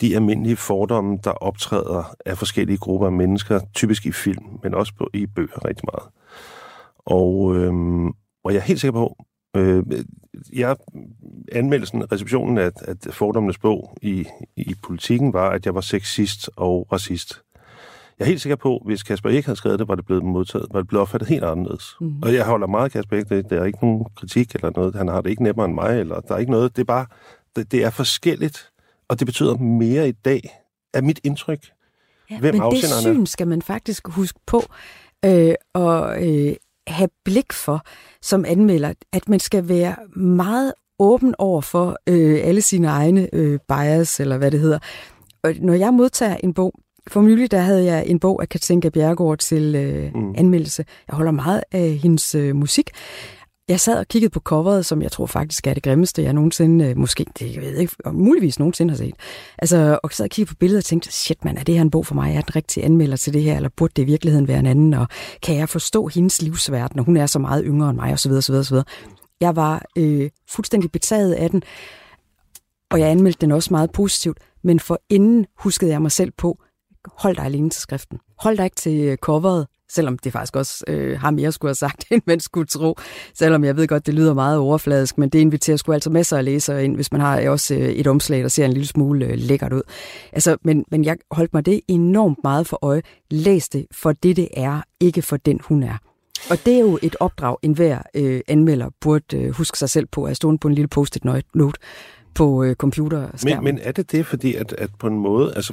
de 0.00 0.14
almindelige 0.14 0.56
fordomme, 0.56 1.18
der 1.24 1.30
optræder 1.30 2.14
af 2.26 2.38
forskellige 2.38 2.78
grupper 2.78 3.06
af 3.06 3.12
mennesker, 3.12 3.60
typisk 3.74 4.06
i 4.06 4.12
film, 4.12 4.44
men 4.62 4.74
også 4.74 4.92
på, 4.98 5.10
i 5.14 5.26
bøger 5.26 5.64
rigtig 5.64 5.84
meget. 5.92 6.08
Og, 6.98 7.56
øh, 7.56 7.72
og 8.44 8.52
jeg 8.52 8.58
er 8.58 8.64
helt 8.64 8.80
sikker 8.80 8.92
på, 8.92 9.16
øh, 9.56 9.82
jeg, 10.52 10.76
anmeldelsen, 11.52 12.12
receptionen 12.12 12.58
af, 12.58 12.70
af 12.88 12.96
Fordommenes 13.10 13.58
bog 13.58 13.96
i, 14.02 14.26
i 14.56 14.74
politikken 14.82 15.32
var, 15.32 15.50
at 15.50 15.66
jeg 15.66 15.74
var 15.74 15.80
sexist 15.80 16.50
og 16.56 16.88
racist. 16.92 17.42
Jeg 18.18 18.24
er 18.24 18.28
helt 18.28 18.40
sikker 18.40 18.56
på, 18.56 18.76
at 18.76 18.82
hvis 18.84 19.02
Kasper 19.02 19.30
ikke 19.30 19.46
havde 19.46 19.56
skrevet 19.56 19.78
det, 19.78 19.88
var 19.88 19.94
det 19.94 20.06
blevet 20.06 20.24
modtaget, 20.24 20.66
var 20.72 20.80
det 20.80 20.88
blevet 20.88 21.02
opfattet 21.02 21.28
helt 21.28 21.44
anderledes. 21.44 21.96
Mm. 22.00 22.22
Og 22.22 22.34
jeg 22.34 22.44
holder 22.44 22.66
meget 22.66 22.84
af 22.84 22.90
Kasper 22.90 23.16
Ikke. 23.16 23.36
Det, 23.36 23.50
der 23.50 23.60
er 23.60 23.64
ikke 23.64 23.78
nogen 23.82 24.06
kritik 24.16 24.54
eller 24.54 24.70
noget. 24.76 24.94
Han 24.94 25.08
har 25.08 25.20
det 25.20 25.30
ikke 25.30 25.42
nemmere 25.42 25.66
end 25.66 25.74
mig, 25.74 26.00
eller 26.00 26.20
der 26.20 26.34
er 26.34 26.38
ikke 26.38 26.52
noget. 26.52 26.76
Det 26.76 26.82
er 26.82 26.86
bare, 26.86 27.06
det, 27.56 27.72
det 27.72 27.84
er 27.84 27.90
forskelligt, 27.90 28.70
og 29.08 29.18
det 29.18 29.26
betyder 29.26 29.56
mere 29.56 30.08
i 30.08 30.12
dag, 30.12 30.50
er 30.94 31.02
mit 31.02 31.20
indtryk. 31.24 31.60
Ja, 32.30 32.38
Hvem 32.38 32.54
men 32.54 32.70
det 32.70 32.84
syn 33.02 33.26
skal 33.26 33.48
man 33.48 33.62
faktisk 33.62 34.08
huske 34.08 34.40
på 34.46 34.62
øh, 35.24 35.54
og 35.74 36.26
øh, 36.26 36.54
have 36.86 37.08
blik 37.24 37.52
for 37.52 37.82
som 38.22 38.44
anmelder, 38.48 38.92
at 39.12 39.28
man 39.28 39.40
skal 39.40 39.68
være 39.68 39.94
meget 40.16 40.72
åben 40.98 41.34
over 41.38 41.60
for 41.60 41.96
øh, 42.08 42.40
alle 42.44 42.60
sine 42.62 42.88
egne 42.88 43.28
øh, 43.32 43.58
bias, 43.68 44.20
eller 44.20 44.38
hvad 44.38 44.50
det 44.50 44.60
hedder. 44.60 44.78
Og 45.44 45.52
når 45.60 45.74
jeg 45.74 45.94
modtager 45.94 46.36
en 46.36 46.54
bog, 46.54 46.72
for 47.08 47.22
nylig 47.22 47.50
der 47.50 47.58
havde 47.60 47.84
jeg 47.84 48.06
en 48.06 48.20
bog 48.20 48.42
af 48.42 48.48
Katinka 48.48 48.88
Bjergård 48.88 49.38
til 49.38 49.74
øh, 49.74 50.10
Mm. 50.14 50.34
anmeldelse. 50.38 50.84
Jeg 51.08 51.16
holder 51.16 51.32
meget 51.32 51.62
af 51.72 51.90
hendes 52.02 52.34
øh, 52.34 52.56
musik. 52.56 52.90
Jeg 53.68 53.80
sad 53.80 53.98
og 53.98 54.08
kiggede 54.08 54.30
på 54.30 54.40
coveret, 54.40 54.86
som 54.86 55.02
jeg 55.02 55.12
tror 55.12 55.26
faktisk 55.26 55.66
er 55.66 55.74
det 55.74 55.82
grimmeste, 55.82 56.22
jeg 56.22 56.32
nogensinde, 56.32 56.84
øh, 56.84 56.98
måske, 56.98 57.26
det 57.38 57.54
jeg 57.54 57.62
ved 57.62 57.76
ikke, 57.76 57.94
og 58.04 58.14
muligvis 58.14 58.58
nogensinde 58.58 58.90
har 58.90 58.98
set. 58.98 59.14
Altså, 59.58 59.98
og 60.02 60.12
sad 60.12 60.24
og 60.24 60.30
kiggede 60.30 60.54
på 60.54 60.56
billedet 60.58 60.80
og 60.80 60.84
tænkte, 60.84 61.12
shit 61.12 61.44
mand, 61.44 61.58
er 61.58 61.62
det 61.64 61.74
her 61.74 61.82
en 61.82 61.90
bog 61.90 62.06
for 62.06 62.14
mig? 62.14 62.36
Er 62.36 62.40
den 62.40 62.56
rigtig 62.56 62.84
anmelder 62.84 63.16
til 63.16 63.32
det 63.32 63.42
her, 63.42 63.56
eller 63.56 63.68
burde 63.76 63.92
det 63.96 64.02
i 64.02 64.06
virkeligheden 64.06 64.48
være 64.48 64.58
en 64.58 64.66
anden? 64.66 64.94
Og 64.94 65.08
kan 65.42 65.56
jeg 65.56 65.68
forstå 65.68 66.06
hendes 66.06 66.42
livsverden, 66.42 66.96
når 66.96 67.02
hun 67.02 67.16
er 67.16 67.26
så 67.26 67.38
meget 67.38 67.64
yngre 67.66 67.90
end 67.90 67.98
mig, 67.98 68.12
osv. 68.12 68.32
osv., 68.32 68.54
osv. 68.54 68.76
Jeg 69.40 69.56
var 69.56 69.82
øh, 69.98 70.30
fuldstændig 70.50 70.92
betaget 70.92 71.32
af 71.32 71.50
den, 71.50 71.62
og 72.90 73.00
jeg 73.00 73.08
anmeldte 73.08 73.40
den 73.40 73.52
også 73.52 73.68
meget 73.70 73.92
positivt, 73.92 74.38
men 74.64 74.80
for 74.80 75.00
inden 75.08 75.46
huskede 75.58 75.90
jeg 75.90 76.02
mig 76.02 76.12
selv 76.12 76.32
på, 76.38 76.58
hold 77.18 77.36
dig 77.36 77.44
alene 77.44 77.70
til 77.70 77.80
skriften. 77.80 78.18
Hold 78.38 78.56
dig 78.56 78.64
ikke 78.64 78.76
til 78.76 79.00
øh, 79.00 79.16
coveret, 79.16 79.66
selvom 79.94 80.18
det 80.18 80.32
faktisk 80.32 80.56
også 80.56 80.84
øh, 80.88 81.20
har 81.20 81.30
mere 81.30 81.52
skulle 81.52 81.68
have 81.68 81.74
sagt, 81.74 82.04
end 82.10 82.22
man 82.26 82.40
skulle 82.40 82.66
tro. 82.66 82.96
Selvom 83.34 83.64
jeg 83.64 83.76
ved 83.76 83.88
godt, 83.88 84.06
det 84.06 84.14
lyder 84.14 84.34
meget 84.34 84.58
overfladisk, 84.58 85.18
men 85.18 85.28
det 85.28 85.38
inviterer 85.38 85.76
sgu 85.76 85.92
altså 85.92 86.10
masser 86.10 86.38
af 86.38 86.44
læsere 86.44 86.84
ind, 86.84 86.94
hvis 86.94 87.12
man 87.12 87.20
har 87.20 87.48
også 87.48 87.74
øh, 87.74 87.80
et 87.80 88.06
omslag, 88.06 88.42
der 88.42 88.48
ser 88.48 88.64
en 88.64 88.72
lille 88.72 88.86
smule 88.86 89.26
øh, 89.26 89.34
lækkert 89.36 89.72
ud. 89.72 89.82
Altså, 90.32 90.56
men, 90.64 90.84
men 90.90 91.04
jeg 91.04 91.16
holdt 91.30 91.54
mig 91.54 91.66
det 91.66 91.80
enormt 91.88 92.38
meget 92.44 92.66
for 92.66 92.78
øje. 92.82 93.02
Læs 93.30 93.68
det 93.68 93.86
for 93.92 94.12
det, 94.12 94.36
det 94.36 94.48
er, 94.56 94.80
ikke 95.00 95.22
for 95.22 95.36
den, 95.36 95.60
hun 95.64 95.82
er. 95.82 95.98
Og 96.50 96.56
det 96.66 96.74
er 96.74 96.80
jo 96.80 96.98
et 97.02 97.16
opdrag, 97.20 97.56
enhver 97.62 97.98
øh, 98.14 98.40
anmelder 98.48 98.90
burde 99.00 99.36
øh, 99.36 99.50
huske 99.50 99.78
sig 99.78 99.90
selv 99.90 100.06
på 100.06 100.24
at 100.24 100.36
stå 100.36 100.56
på 100.56 100.68
en 100.68 100.74
lille 100.74 100.88
post-it 100.88 101.24
note 101.54 101.78
på 102.34 102.64
øh, 102.64 102.74
computerskærmen. 102.74 103.64
Men, 103.64 103.74
men 103.74 103.84
er 103.84 103.92
det 103.92 104.12
det, 104.12 104.26
fordi 104.26 104.54
at, 104.54 104.72
at 104.72 104.90
på 104.98 105.06
en 105.06 105.18
måde, 105.18 105.52
altså 105.56 105.72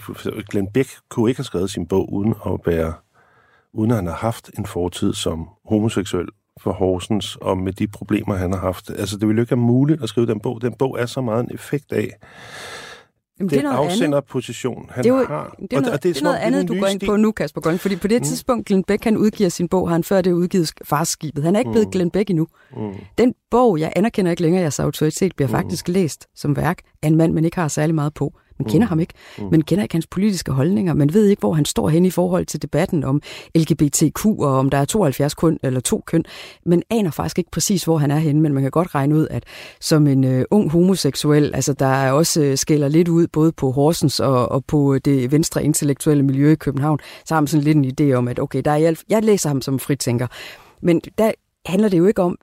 Glenn 0.49 0.67
Beck 0.73 0.89
kunne 1.09 1.29
ikke 1.29 1.39
have 1.39 1.45
skrevet 1.45 1.71
sin 1.71 1.87
bog 1.87 2.13
uden 2.13 2.33
at 2.45 2.59
være, 2.65 2.93
uden 3.73 3.91
at 3.91 3.97
han 3.97 4.05
har 4.07 4.13
haft 4.13 4.51
en 4.57 4.65
fortid 4.65 5.13
som 5.13 5.47
homoseksuel 5.65 6.27
for 6.61 6.71
Horsens, 6.71 7.35
og 7.35 7.57
med 7.57 7.73
de 7.73 7.87
problemer, 7.87 8.35
han 8.35 8.53
har 8.53 8.59
haft. 8.59 8.89
Altså, 8.89 9.17
det 9.17 9.27
ville 9.27 9.39
jo 9.39 9.43
ikke 9.43 9.51
være 9.51 9.65
muligt 9.65 10.03
at 10.03 10.09
skrive 10.09 10.27
den 10.27 10.39
bog. 10.39 10.61
Den 10.61 10.73
bog 10.73 10.99
er 10.99 11.05
så 11.05 11.21
meget 11.21 11.43
en 11.43 11.51
effekt 11.53 11.91
af, 11.91 12.09
Jamen, 13.39 13.49
det 13.49 13.57
er 13.57 13.61
den 13.61 13.69
noget 13.69 13.77
andet. 13.79 13.91
afsenderposition, 13.91 14.89
han 14.89 15.03
Det 15.03 15.09
er 15.11 15.13
jo 15.17 15.25
har. 15.27 15.55
det 15.61 15.73
er 15.73 15.81
noget, 15.81 15.93
og 15.93 16.03
det 16.03 16.09
er 16.09 16.13
som 16.15 16.23
noget 16.23 16.37
om, 16.39 16.43
andet, 16.45 16.67
du 16.67 16.79
går 16.79 16.87
ind 16.87 16.99
på 17.05 17.15
nu, 17.15 17.31
Kasper 17.31 17.61
Grøn, 17.61 17.77
fordi 17.79 17.95
på 17.95 18.07
det 18.07 18.21
Mm. 18.21 18.25
tidspunkt, 18.25 18.67
Glenn 18.67 18.83
Beck 18.83 19.03
han 19.03 19.17
udgiver 19.17 19.49
sin 19.49 19.67
bog, 19.67 19.87
har 19.89 19.93
han 19.93 20.03
før 20.03 20.21
det 20.21 20.31
udgivet 20.31 20.71
Farsskibet. 20.83 21.43
Han 21.43 21.55
er 21.55 21.59
ikke 21.59 21.71
blevet 21.71 21.87
Mm. 21.87 21.91
Glenn 21.91 22.11
Beck 22.11 22.29
endnu. 22.29 22.47
Mm. 22.77 22.91
Den 23.17 23.33
bog, 23.51 23.79
jeg 23.79 23.93
anerkender 23.95 24.31
ikke 24.31 24.41
længere 24.41 24.61
jeres 24.61 24.79
autoritet, 24.79 25.35
bliver 25.35 25.47
Mm. 25.49 25.51
faktisk 25.53 25.87
læst 25.87 26.27
som 26.35 26.55
værk 26.55 26.77
af 27.03 27.07
en 27.07 27.15
mand, 27.15 27.33
man 27.33 27.45
ikke 27.45 27.57
har 27.59 27.67
særlig 27.67 27.95
meget 27.95 28.13
på. 28.13 28.33
Man 28.59 28.69
kender 28.69 28.87
Mm. 28.87 28.89
ham 28.89 28.99
ikke. 28.99 29.13
Mm. 29.37 29.43
Man 29.51 29.61
kender 29.61 29.83
ikke 29.83 29.95
hans 29.95 30.07
politiske 30.07 30.51
holdninger. 30.51 30.93
Man 30.93 31.13
ved 31.13 31.25
ikke, 31.27 31.39
hvor 31.39 31.53
han 31.53 31.65
står 31.65 31.89
hen 31.89 32.05
i 32.05 32.09
forhold 32.09 32.45
til 32.45 32.61
debatten 32.61 33.03
om 33.03 33.21
LGBTQ 33.55 34.25
og 34.25 34.57
om 34.57 34.69
der 34.69 34.77
er 34.77 34.85
72 34.85 35.33
køn 35.33 35.59
eller 35.63 35.79
to 35.79 36.03
køn. 36.07 36.23
Man 36.65 36.83
aner 36.89 37.11
faktisk 37.11 37.37
ikke 37.37 37.51
præcis, 37.51 37.83
hvor 37.83 37.97
han 37.97 38.11
er 38.11 38.17
henne, 38.17 38.41
men 38.41 38.53
man 38.53 38.63
kan 38.63 38.71
godt 38.71 38.95
regne 38.95 39.15
ud, 39.15 39.27
at 39.29 39.43
som 39.81 40.07
en 40.07 40.23
øh, 40.23 40.45
ung 40.51 40.71
homoseksuel, 40.71 41.51
altså 41.55 41.73
der 41.73 41.85
er 41.85 42.11
også 42.11 42.41
øh, 42.41 42.57
skælder 42.57 42.87
lidt 42.87 43.07
ud 43.07 43.27
både 43.27 43.51
på 43.51 43.71
Horsens 43.71 44.19
og, 44.19 44.51
og 44.51 44.65
på 44.65 44.97
det 45.05 45.31
venstre 45.31 45.63
intellektuelle 45.63 46.23
miljø 46.23 46.51
i 46.51 46.55
København, 46.55 46.99
så 47.25 47.33
har 47.33 47.41
man 47.41 47.47
sådan 47.47 47.63
lidt 47.63 47.77
en 47.77 48.11
idé 48.11 48.13
om, 48.15 48.27
at 48.27 48.39
okay, 48.39 48.61
der 48.65 48.71
er, 48.71 48.87
alt- 48.87 49.03
jeg 49.09 49.23
læser 49.23 49.49
ham 49.49 49.61
som 49.61 49.79
fritænker. 49.79 50.27
Men 50.81 51.01
der 51.17 51.31
handler 51.65 51.89
det 51.89 51.97
jo 51.97 52.05
ikke 52.05 52.21
om, 52.21 52.37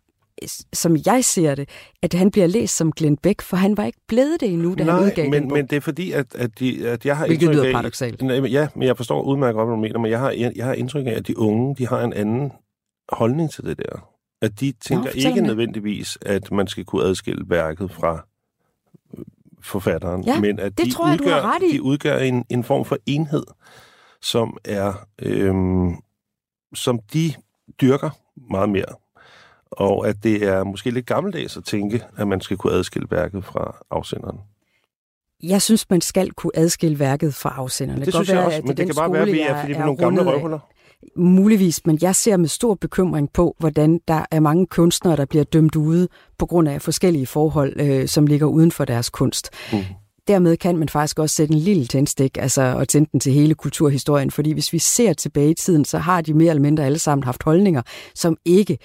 som 0.73 0.97
jeg 1.07 1.25
ser 1.25 1.55
det, 1.55 1.69
at 2.03 2.15
han 2.15 2.31
bliver 2.31 2.47
læst 2.47 2.77
som 2.77 2.93
Glenn 2.93 3.17
Beck, 3.17 3.43
for 3.43 3.57
han 3.57 3.77
var 3.77 3.85
ikke 3.85 3.99
blevet 4.09 4.41
det 4.41 4.49
endnu, 4.53 4.75
da 4.75 4.85
han 4.85 4.95
Nej, 4.95 5.05
udgav 5.05 5.23
den 5.25 5.31
men, 5.31 5.49
men 5.49 5.67
det 5.67 5.77
er 5.77 5.81
fordi, 5.81 6.13
at, 6.13 6.35
at, 6.35 6.59
de, 6.59 6.89
at 6.89 7.07
jeg 7.07 7.17
har 7.17 7.27
Hvilket 7.27 7.47
indtryk 7.47 7.65
lyder 7.67 8.29
af... 8.29 8.43
men 8.43 8.47
Ja, 8.47 8.69
men 8.75 8.89
jeg 8.89 8.97
forstår 8.97 9.23
udmærket 9.23 9.55
godt, 9.55 9.69
hvad 9.69 9.77
du 9.77 9.81
mener, 9.81 9.99
men 9.99 10.11
jeg 10.11 10.19
har, 10.19 10.31
jeg, 10.31 10.53
jeg 10.57 10.67
har 10.67 10.73
indtryk 10.73 11.07
af, 11.07 11.11
at 11.11 11.27
de 11.27 11.39
unge, 11.39 11.77
de 11.77 11.87
har 11.87 12.03
en 12.03 12.13
anden 12.13 12.53
holdning 13.09 13.51
til 13.51 13.65
det 13.65 13.79
der. 13.79 14.09
At 14.43 14.61
de 14.61 14.73
tænker 14.73 15.11
fortæl 15.11 15.27
ikke 15.27 15.41
nødvendigvis, 15.41 16.19
at 16.23 16.53
man 16.53 16.67
skal 16.67 16.85
kunne 16.85 17.05
adskille 17.05 17.45
værket 17.49 17.91
fra 17.91 18.27
øh, 19.19 19.25
forfatteren, 19.63 20.25
Ja, 20.25 20.41
men 20.41 20.61
at 20.61 20.79
det 20.79 20.87
de, 20.87 20.91
tror 20.91 21.09
jeg, 21.09 21.19
du 21.19 21.25
udgør, 21.25 21.41
ret 21.41 21.63
i. 21.63 21.73
de 21.73 21.83
udgør 21.83 22.19
en, 22.19 22.45
en 22.51 22.65
form 22.65 22.85
for 22.85 22.99
enhed, 23.07 23.45
som 24.23 24.57
er 24.65 25.07
øhm, 25.23 25.95
som 26.75 26.99
de 27.13 27.33
dyrker 27.81 28.11
meget 28.51 28.69
mere. 28.69 28.85
Og 29.71 30.09
at 30.09 30.17
det 30.23 30.43
er 30.43 30.65
måske 30.65 30.91
lidt 30.91 31.07
gammeldags 31.07 31.57
at 31.57 31.65
tænke, 31.65 32.05
at 32.17 32.29
man 32.29 32.41
skal 32.41 32.57
kunne 32.57 32.73
adskille 32.73 33.09
værket 33.11 33.45
fra 33.45 33.77
afsenderen. 33.91 34.39
Jeg 35.43 35.63
synes, 35.63 35.91
man 35.91 36.01
skal 36.01 36.31
kunne 36.31 36.53
adskille 36.55 36.99
værket 36.99 37.35
fra 37.35 37.55
afsenderne. 37.57 38.05
Det, 38.05 38.05
kan 38.05 38.13
synes 38.13 38.29
jeg 38.29 38.37
være, 38.37 38.47
også, 38.47 38.61
men 38.63 38.69
det 38.69 38.77
den 38.77 38.87
kan 38.87 38.95
bare 38.97 39.13
være, 39.13 39.23
at 39.23 39.33
vi 39.33 39.41
er, 39.41 39.61
fordi 39.61 39.73
vi 39.73 39.79
er 39.79 39.85
nogle 39.85 39.97
gamle 39.97 40.25
røvhuller. 40.25 40.59
Muligvis, 41.17 41.87
men 41.87 41.99
jeg 42.03 42.17
ser 42.17 42.37
med 42.37 42.49
stor 42.49 42.75
bekymring 42.75 43.33
på, 43.33 43.57
hvordan 43.59 44.01
der 44.09 44.25
er 44.31 44.41
mange 44.41 44.67
kunstnere, 44.67 45.17
der 45.17 45.25
bliver 45.25 45.45
dømt 45.45 45.77
ude 45.77 46.09
på 46.39 46.47
grund 46.47 46.69
af 46.69 46.83
forskellige 46.83 47.27
forhold, 47.27 47.81
øh, 47.81 48.09
som 48.09 48.27
ligger 48.27 48.47
uden 48.47 48.73
for 48.73 48.85
deres 48.85 49.11
kunst. 49.11 49.51
Mm. 49.73 49.79
Dermed 50.29 50.57
kan 50.57 50.77
man 50.77 50.89
faktisk 50.89 51.19
også 51.19 51.35
sætte 51.35 51.55
en 51.55 51.61
lille 51.61 51.87
tændstik, 51.87 52.39
altså 52.39 52.63
og 52.63 52.89
tænde 52.89 53.09
den 53.13 53.21
til 53.21 53.33
hele 53.33 53.55
kulturhistorien, 53.55 54.31
fordi 54.31 54.53
hvis 54.53 54.73
vi 54.73 54.79
ser 54.79 55.13
tilbage 55.13 55.51
i 55.51 55.55
tiden, 55.55 55.85
så 55.85 55.99
har 55.99 56.21
de 56.21 56.35
mere 56.35 56.51
eller 56.51 56.63
mindre 56.63 56.87
alle 56.87 56.99
sammen 56.99 57.25
haft 57.25 57.43
holdninger, 57.43 57.83
som 58.15 58.37
ikke 58.45 58.79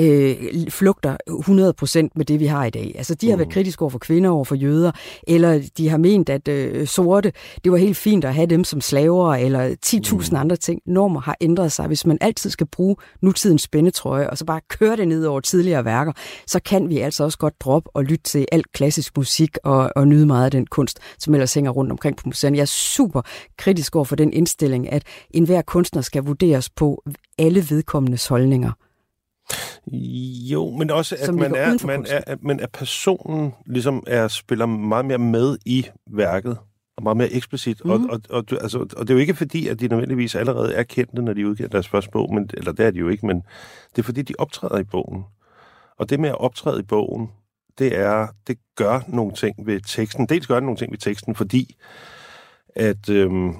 øh, 0.00 0.36
flugter 0.70 1.16
100% 1.30 2.08
med 2.16 2.24
det, 2.24 2.40
vi 2.40 2.46
har 2.46 2.64
i 2.64 2.70
dag. 2.70 2.94
Altså, 2.96 3.14
de 3.14 3.28
har 3.28 3.36
Mm. 3.36 3.38
været 3.38 3.52
kritiske 3.52 3.82
over 3.82 3.90
for 3.90 3.98
kvinder, 3.98 4.30
over 4.30 4.44
for 4.44 4.54
jøder, 4.54 4.92
eller 5.28 5.68
de 5.78 5.88
har 5.88 5.96
ment, 5.98 6.28
at 6.28 6.48
øh, 6.48 6.86
sorte, 6.86 7.32
det 7.64 7.72
var 7.72 7.78
helt 7.78 7.96
fint 7.96 8.24
at 8.24 8.34
have 8.34 8.46
dem 8.46 8.64
som 8.64 8.80
slaver, 8.80 9.34
eller 9.34 9.74
10.000 9.86 10.36
Mm. 10.36 10.40
andre 10.40 10.56
ting. 10.56 10.80
Normer 10.86 11.20
har 11.20 11.36
ændret 11.40 11.72
sig. 11.72 11.86
Hvis 11.86 12.06
man 12.06 12.18
altid 12.20 12.50
skal 12.50 12.66
bruge 12.66 12.96
nutidens 13.22 13.62
spændetrøje, 13.62 14.30
og 14.30 14.38
så 14.38 14.44
bare 14.44 14.60
køre 14.68 14.96
det 14.96 15.08
ned 15.08 15.24
over 15.26 15.40
tidligere 15.40 15.84
værker, 15.84 16.12
så 16.46 16.60
kan 16.60 16.88
vi 16.88 16.98
altså 16.98 17.24
også 17.24 17.38
godt 17.38 17.60
droppe 17.60 17.90
og 17.94 18.04
lytte 18.04 18.22
til 18.24 18.46
alt 18.52 18.72
klassisk 18.72 19.16
musik 19.16 19.56
og, 19.64 19.90
og 19.96 20.08
nyde 20.08 20.26
meget 20.26 20.44
af 20.44 20.50
den 20.50 20.66
kunst, 20.66 20.98
som 21.18 21.34
ellers 21.34 21.54
hænger 21.54 21.70
rundt 21.70 21.92
omkring 21.92 22.16
på 22.16 22.22
museerne. 22.26 22.56
Jeg 22.56 22.62
er 22.62 22.66
super 22.66 23.22
kritisk 23.58 23.96
over 23.96 24.04
for 24.04 24.16
den 24.16 24.32
indstilling, 24.32 24.92
at 24.92 25.02
enhver 25.30 25.62
kunstner 25.62 26.02
skal 26.02 26.22
vurderes 26.22 26.70
på 26.70 27.02
alle 27.38 27.64
vedkommendes 27.70 28.26
holdninger. 28.26 28.72
Jo, 30.50 30.70
men 30.70 30.90
også, 30.90 31.16
at 31.20 31.34
man 31.34 31.54
er, 31.54 31.86
man 31.86 32.06
er, 32.08 32.20
at, 32.26 32.42
men 32.42 32.60
at 32.60 32.72
personen 32.72 33.52
ligesom 33.66 34.02
er, 34.06 34.28
spiller 34.28 34.66
meget 34.66 35.04
mere 35.04 35.18
med 35.18 35.58
i 35.64 35.86
værket, 36.10 36.58
og 36.96 37.02
meget 37.02 37.16
mere 37.16 37.32
eksplicit. 37.32 37.84
Mm. 37.84 37.90
Og, 37.90 38.00
og, 38.10 38.20
og, 38.30 38.44
altså, 38.50 38.78
og 38.78 39.00
det 39.00 39.10
er 39.10 39.14
jo 39.14 39.20
ikke 39.20 39.34
fordi, 39.34 39.68
at 39.68 39.80
de 39.80 39.88
nødvendigvis 39.88 40.34
allerede 40.34 40.74
er 40.74 40.82
kendte, 40.82 41.22
når 41.22 41.32
de 41.32 41.48
udgiver 41.48 41.68
deres 41.68 41.88
første 41.88 42.10
bog, 42.10 42.34
men, 42.34 42.50
eller 42.54 42.72
det 42.72 42.86
er 42.86 42.90
de 42.90 42.98
jo 42.98 43.08
ikke, 43.08 43.26
men 43.26 43.36
det 43.90 43.98
er 43.98 44.02
fordi, 44.02 44.22
de 44.22 44.34
optræder 44.38 44.78
i 44.78 44.84
bogen. 44.84 45.24
Og 45.98 46.10
det 46.10 46.20
med 46.20 46.28
at 46.28 46.40
optræde 46.40 46.80
i 46.80 46.82
bogen, 46.82 47.30
det 47.78 47.98
er, 47.98 48.26
det 48.46 48.58
gør 48.76 49.00
nogle 49.08 49.32
ting 49.32 49.66
ved 49.66 49.80
teksten. 49.80 50.26
Dels 50.26 50.46
gør 50.46 50.54
det 50.54 50.62
nogle 50.62 50.76
ting 50.76 50.92
ved 50.92 50.98
teksten, 50.98 51.34
fordi 51.34 51.76
at 52.76 53.08
øhm, 53.08 53.54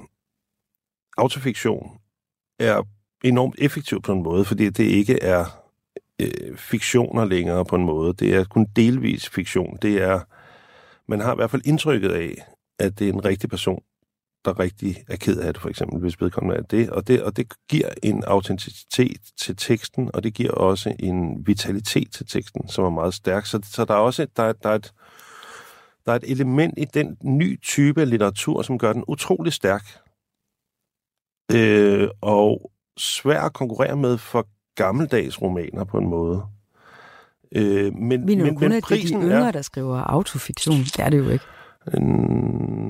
autofiktion 1.17 1.91
er 2.59 2.83
enormt 3.23 3.55
effektiv 3.57 4.01
på 4.01 4.11
en 4.11 4.23
måde, 4.23 4.45
fordi 4.45 4.69
det 4.69 4.83
ikke 4.83 5.23
er 5.23 5.56
øh, 6.21 6.57
fiktioner 6.57 7.25
længere 7.25 7.65
på 7.65 7.75
en 7.75 7.83
måde. 7.83 8.13
Det 8.13 8.35
er 8.35 8.43
kun 8.43 8.65
delvis 8.75 9.29
fiktion. 9.29 9.77
Det 9.81 10.01
er, 10.01 10.19
man 11.07 11.19
har 11.19 11.33
i 11.33 11.35
hvert 11.35 11.51
fald 11.51 11.61
indtrykket 11.65 12.11
af, 12.11 12.35
at 12.79 12.99
det 12.99 13.09
er 13.09 13.13
en 13.13 13.25
rigtig 13.25 13.49
person, 13.49 13.81
der 14.45 14.59
rigtig 14.59 15.03
er 15.07 15.15
ked 15.15 15.39
af 15.39 15.53
det, 15.53 15.61
for 15.61 15.69
eksempel, 15.69 15.99
hvis 15.99 16.21
vedkommende 16.21 16.57
er 16.57 16.61
det. 16.61 16.89
Og 16.89 17.07
det, 17.07 17.23
og 17.23 17.37
det 17.37 17.53
giver 17.69 17.89
en 18.03 18.23
autenticitet 18.23 19.21
til 19.37 19.55
teksten, 19.55 20.11
og 20.13 20.23
det 20.23 20.33
giver 20.33 20.51
også 20.51 20.95
en 20.99 21.47
vitalitet 21.47 22.11
til 22.11 22.27
teksten, 22.27 22.67
som 22.67 22.85
er 22.85 22.89
meget 22.89 23.13
stærk. 23.13 23.45
Så, 23.45 23.59
så 23.63 23.85
der 23.85 23.93
er 23.93 23.99
også 23.99 24.23
et, 24.23 24.37
der 24.37 24.43
er, 24.43 24.53
der 24.53 24.69
er 24.69 24.75
et, 24.75 24.93
der 26.05 26.11
er 26.11 26.15
et 26.15 26.31
element 26.31 26.73
i 26.77 26.85
den 26.85 27.17
nye 27.23 27.57
type 27.63 28.01
af 28.01 28.09
litteratur, 28.09 28.61
som 28.61 28.79
gør 28.79 28.93
den 28.93 29.03
utrolig 29.07 29.53
stærk. 29.53 29.85
Øh, 31.53 32.09
og 32.21 32.71
svær 32.97 33.41
at 33.41 33.53
konkurrere 33.53 33.95
med 33.95 34.17
for 34.17 34.47
gammeldags 34.77 35.41
romaner 35.41 35.83
på 35.83 35.97
en 35.97 36.07
måde. 36.07 36.41
Øh, 37.55 37.93
men, 37.95 38.27
Vi 38.27 38.33
er 38.33 38.43
men, 38.43 38.55
kun 38.55 38.69
men 38.69 38.71
de 38.77 38.81
prisen 38.81 39.21
yngre, 39.21 39.47
er... 39.47 39.51
der 39.51 39.61
skriver 39.61 39.97
autofiktion. 39.97 40.75
Det 40.77 40.99
er 40.99 41.09
det 41.09 41.17
jo 41.17 41.29
ikke. 41.29 41.45
Øh, 41.93 42.01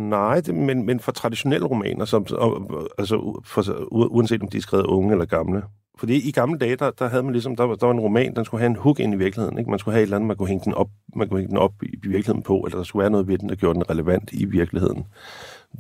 Nej, 0.10 0.42
det, 0.42 0.56
men, 0.56 0.86
men 0.86 1.00
for 1.00 1.12
traditionelle 1.12 1.68
romaner, 1.68 2.06
som, 2.06 2.26
og, 2.32 2.72
altså, 2.98 3.42
for, 3.46 3.64
uanset 3.92 4.42
om 4.42 4.48
de 4.48 4.58
er 4.58 4.62
skrevet 4.62 4.86
unge 4.86 5.12
eller 5.12 5.26
gamle. 5.26 5.64
Fordi 6.00 6.28
i 6.30 6.32
gamle 6.32 6.60
dage, 6.60 6.76
der, 6.76 6.92
der 6.92 7.08
havde 7.10 7.24
man 7.24 7.32
ligesom, 7.34 7.56
der, 7.56 7.64
var- 7.64 7.76
der 7.76 7.86
var 7.86 7.94
en 7.94 8.00
roman, 8.00 8.36
den 8.36 8.46
skulle 8.46 8.62
have 8.62 8.70
en 8.70 8.76
hook 8.76 9.00
ind 9.00 9.14
i 9.14 9.18
virkeligheden. 9.18 9.58
Ikke? 9.58 9.70
Man 9.70 9.80
skulle 9.80 9.94
have 9.94 10.02
et 10.02 10.04
eller 10.04 10.16
andet, 10.16 10.28
man 10.28 10.38
kunne 10.38 10.48
hænge 10.48 10.66
den 10.66 10.74
op, 10.74 10.90
man 11.16 11.28
kunne 11.30 11.40
hænge 11.40 11.50
den 11.50 11.58
op 11.58 11.72
i, 11.84 11.86
i 11.86 12.08
virkeligheden 12.08 12.42
på, 12.44 12.58
eller 12.58 12.78
der 12.78 12.84
skulle 12.84 13.02
være 13.02 13.10
noget 13.12 13.28
ved 13.28 13.38
den, 13.38 13.50
der 13.50 13.56
gjorde 13.56 13.74
den 13.76 13.90
relevant 13.90 14.30
i 14.34 14.46
virkeligheden. 14.46 15.06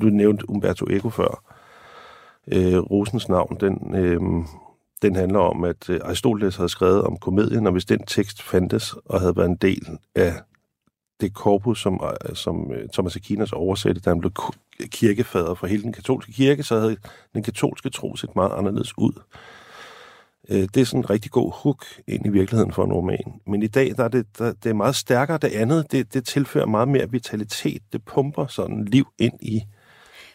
Du 0.01 0.05
nævnte 0.05 0.49
Umberto 0.49 0.85
Eco 0.89 1.09
før. 1.09 1.43
Øh, 2.51 2.77
Rosens 2.77 3.29
navn, 3.29 3.57
den, 3.59 3.95
øh, 3.95 4.21
den 5.01 5.15
handler 5.15 5.39
om, 5.39 5.63
at 5.63 5.89
øh, 5.89 5.99
Aristoteles 6.03 6.55
havde 6.55 6.69
skrevet 6.69 7.01
om 7.01 7.17
komedien, 7.17 7.65
og 7.67 7.71
hvis 7.71 7.85
den 7.85 8.05
tekst 8.05 8.41
fandtes 8.41 8.95
og 9.05 9.19
havde 9.19 9.35
været 9.35 9.49
en 9.49 9.55
del 9.55 9.87
af 10.15 10.33
det 11.21 11.33
korpus, 11.33 11.81
som, 11.81 12.01
øh, 12.03 12.35
som 12.35 12.71
øh, 12.73 12.89
Thomas 12.93 13.15
Aquinas 13.15 13.53
oversatte, 13.53 14.01
da 14.01 14.09
han 14.09 14.19
blev 14.19 14.31
kirkefader 14.91 15.53
for 15.53 15.67
hele 15.67 15.83
den 15.83 15.93
katolske 15.93 16.31
kirke, 16.31 16.63
så 16.63 16.79
havde 16.79 16.97
den 17.33 17.43
katolske 17.43 17.89
tro 17.89 18.15
set 18.15 18.35
meget 18.35 18.51
anderledes 18.57 18.97
ud. 18.97 19.11
Det 20.49 20.77
er 20.77 20.85
sådan 20.85 20.99
en 20.99 21.09
rigtig 21.09 21.31
god 21.31 21.51
hook 21.53 21.85
ind 22.07 22.25
i 22.25 22.29
virkeligheden 22.29 22.71
for 22.71 22.85
en 22.85 22.93
roman. 22.93 23.41
Men 23.47 23.63
i 23.63 23.67
dag 23.67 23.93
der 23.97 24.03
er 24.03 24.07
det, 24.07 24.25
der, 24.37 24.53
det 24.63 24.69
er 24.69 24.73
meget 24.73 24.95
stærkere. 24.95 25.37
Det 25.37 25.47
andet, 25.47 25.91
det, 25.91 26.13
det 26.13 26.25
tilfører 26.25 26.65
meget 26.65 26.87
mere 26.87 27.11
vitalitet. 27.11 27.81
Det 27.93 28.05
pumper 28.05 28.47
sådan 28.47 28.85
liv 28.85 29.07
ind 29.19 29.33
i 29.41 29.61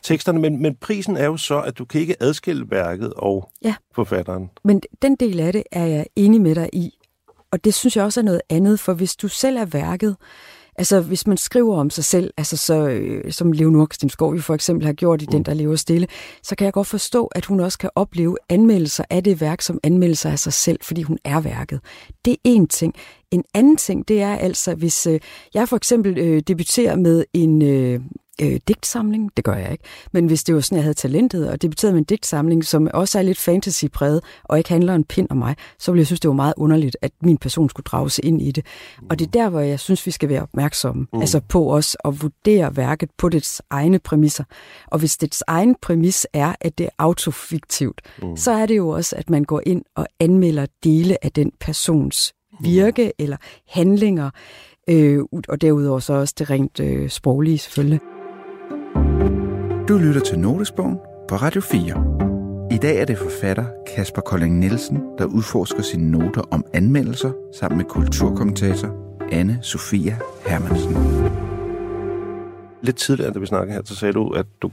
teksterne. 0.02 0.40
Men, 0.40 0.62
men 0.62 0.74
prisen 0.74 1.16
er 1.16 1.24
jo 1.26 1.36
så, 1.36 1.60
at 1.60 1.78
du 1.78 1.84
kan 1.84 2.00
ikke 2.00 2.16
adskille 2.22 2.66
værket 2.70 3.12
og 3.16 3.48
Ja. 3.64 3.74
forfatteren. 3.94 4.50
Men 4.64 4.82
den 5.02 5.16
del 5.16 5.40
af 5.40 5.52
det 5.52 5.62
er 5.72 5.84
jeg 5.86 6.06
enig 6.16 6.40
med 6.40 6.54
dig 6.54 6.68
i. 6.72 6.90
Og 7.52 7.64
det 7.64 7.74
synes 7.74 7.96
jeg 7.96 8.04
også 8.04 8.20
er 8.20 8.24
noget 8.24 8.42
andet, 8.50 8.80
for 8.80 8.92
hvis 8.94 9.16
du 9.16 9.28
selv 9.28 9.56
er 9.56 9.64
værket, 9.64 10.16
altså 10.76 11.00
hvis 11.00 11.26
man 11.26 11.36
skriver 11.36 11.76
om 11.78 11.90
sig 11.90 12.04
selv, 12.04 12.30
altså 12.36 12.56
så, 12.56 12.74
øh, 12.88 13.32
som 13.32 13.52
Leonor 13.52 13.86
Christine 13.86 14.10
Skov 14.10 14.34
jo 14.34 14.40
for 14.40 14.54
eksempel 14.54 14.86
har 14.86 14.92
gjort 14.92 15.22
i 15.22 15.24
Den, 15.24 15.42
der 15.42 15.54
lever 15.54 15.76
stille, 15.76 16.06
så 16.42 16.56
kan 16.56 16.64
jeg 16.64 16.72
godt 16.72 16.86
forstå, 16.86 17.26
at 17.26 17.44
hun 17.44 17.60
også 17.60 17.78
kan 17.78 17.90
opleve 17.94 18.36
anmeldelser 18.48 19.04
af 19.10 19.24
det 19.24 19.40
værk 19.40 19.60
som 19.60 19.80
anmeldelser 19.82 20.30
af 20.30 20.38
sig 20.38 20.52
selv, 20.52 20.78
fordi 20.82 21.02
hun 21.02 21.18
er 21.24 21.40
værket. 21.40 21.80
Det 22.24 22.32
er 22.44 22.56
én 22.60 22.66
ting. 22.66 22.94
En 23.32 23.44
anden 23.54 23.76
ting, 23.76 24.08
det 24.08 24.22
er 24.22 24.36
altså, 24.36 24.74
hvis 24.74 25.06
øh, 25.06 25.20
jeg 25.54 25.68
for 25.68 25.76
eksempel 25.76 26.18
øh, 26.18 26.40
debuterer 26.40 26.96
med 26.96 27.24
en 27.32 27.62
øh, 27.62 28.00
øh, 28.42 28.60
digtsamling, 28.68 29.30
det 29.36 29.44
gør 29.44 29.54
jeg 29.54 29.72
ikke, 29.72 29.84
men 30.12 30.26
hvis 30.26 30.44
det 30.44 30.54
var 30.54 30.60
sådan, 30.60 30.76
jeg 30.76 30.84
havde 30.84 30.94
talentet 30.94 31.50
og 31.50 31.62
debuterede 31.62 31.92
med 31.92 32.00
en 32.00 32.04
digtsamling, 32.04 32.64
som 32.64 32.88
også 32.94 33.18
er 33.18 33.22
lidt 33.22 33.38
fantasy-præget 33.38 34.20
og 34.44 34.58
ikke 34.58 34.70
handler 34.70 34.94
en 34.94 35.04
pind 35.04 35.26
om 35.30 35.36
mig, 35.36 35.56
så 35.78 35.92
ville 35.92 36.00
jeg 36.00 36.06
synes, 36.06 36.20
det 36.20 36.28
var 36.28 36.34
meget 36.34 36.54
underligt, 36.56 36.96
at 37.02 37.12
min 37.22 37.38
person 37.38 37.68
skulle 37.68 37.84
drages 37.84 38.20
ind 38.22 38.42
i 38.42 38.50
det. 38.50 38.66
Og 39.10 39.18
det 39.18 39.26
er 39.26 39.30
der, 39.30 39.48
hvor 39.48 39.60
jeg 39.60 39.80
synes, 39.80 40.06
vi 40.06 40.10
skal 40.10 40.28
være 40.28 40.42
opmærksomme, 40.42 41.06
mm. 41.12 41.20
altså 41.20 41.40
på 41.40 41.74
os 41.74 41.96
at 42.04 42.22
vurdere 42.22 42.76
værket 42.76 43.10
på 43.18 43.28
dets 43.28 43.62
egne 43.70 43.98
præmisser. 43.98 44.44
Og 44.86 44.98
hvis 44.98 45.16
dets 45.16 45.42
egen 45.46 45.76
præmis 45.82 46.26
er, 46.32 46.54
at 46.60 46.78
det 46.78 46.84
er 46.84 46.90
autofiktivt, 46.98 48.00
mm. 48.22 48.36
så 48.36 48.50
er 48.50 48.66
det 48.66 48.76
jo 48.76 48.88
også, 48.88 49.16
at 49.16 49.30
man 49.30 49.44
går 49.44 49.62
ind 49.66 49.82
og 49.96 50.06
anmelder 50.20 50.66
dele 50.84 51.24
af 51.24 51.32
den 51.32 51.52
persons 51.60 52.34
virke 52.62 53.04
mm. 53.04 53.24
eller 53.24 53.36
handlinger, 53.68 54.30
øh, 54.88 55.20
og 55.48 55.60
derudover 55.60 55.98
så 55.98 56.12
også 56.12 56.34
det 56.38 56.50
rent 56.50 56.80
øh, 56.80 57.08
sproglige 57.08 57.58
selvfølgelig. 57.58 58.00
Du 59.88 59.98
lytter 59.98 60.20
til 60.20 60.38
Notesbogen 60.38 60.98
på 61.28 61.36
Radio 61.36 61.60
4. 61.60 62.22
I 62.70 62.76
dag 62.76 63.00
er 63.00 63.04
det 63.04 63.18
forfatter 63.18 63.64
Kasper 63.96 64.20
Kolding 64.20 64.58
Nielsen, 64.58 65.02
der 65.18 65.24
udforsker 65.24 65.82
sine 65.82 66.10
noter 66.10 66.42
om 66.50 66.64
anmeldelser 66.74 67.32
sammen 67.58 67.78
med 67.78 67.84
kulturkommentator 67.84 69.02
anne 69.32 69.58
Sofia 69.62 70.18
Hermansen. 70.46 70.96
Lidt 72.82 72.96
tidligere, 72.96 73.32
da 73.32 73.38
vi 73.38 73.46
snakkede 73.46 73.74
her, 73.74 73.82
så 73.84 73.96
sagde 73.96 74.12
du, 74.12 74.28
at 74.28 74.46
du 74.62 74.70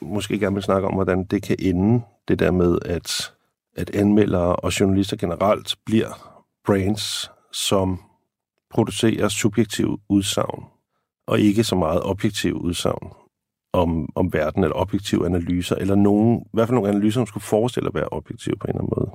måske 0.00 0.38
gerne 0.38 0.54
vil 0.54 0.62
snakke 0.62 0.88
om, 0.88 0.94
hvordan 0.94 1.24
det 1.24 1.42
kan 1.42 1.56
ende, 1.58 2.00
det 2.28 2.38
der 2.38 2.50
med, 2.50 2.78
at, 2.84 3.32
at 3.76 3.90
anmeldere 3.90 4.56
og 4.56 4.80
journalister 4.80 5.16
generelt 5.16 5.76
bliver 5.86 6.35
brands, 6.66 7.30
som 7.52 8.00
producerer 8.70 9.28
subjektive 9.28 9.98
udsagn, 10.08 10.64
og 11.26 11.40
ikke 11.40 11.64
så 11.64 11.76
meget 11.76 12.02
objektive 12.02 12.62
udsagn 12.62 13.12
om, 13.72 14.08
om 14.14 14.32
verden, 14.32 14.64
eller 14.64 14.76
objektive 14.76 15.26
analyser, 15.26 15.76
eller 15.76 15.94
nogen, 15.94 16.40
i 16.40 16.50
hvert 16.52 16.68
fald 16.68 16.74
nogle 16.74 16.88
analyser, 16.88 17.20
som 17.20 17.26
skulle 17.26 17.44
forestille 17.44 17.88
at 17.88 17.94
være 17.94 18.08
objektive 18.08 18.56
på 18.60 18.66
en 18.66 18.70
eller 18.70 18.80
anden 18.80 18.92
måde. 18.96 19.10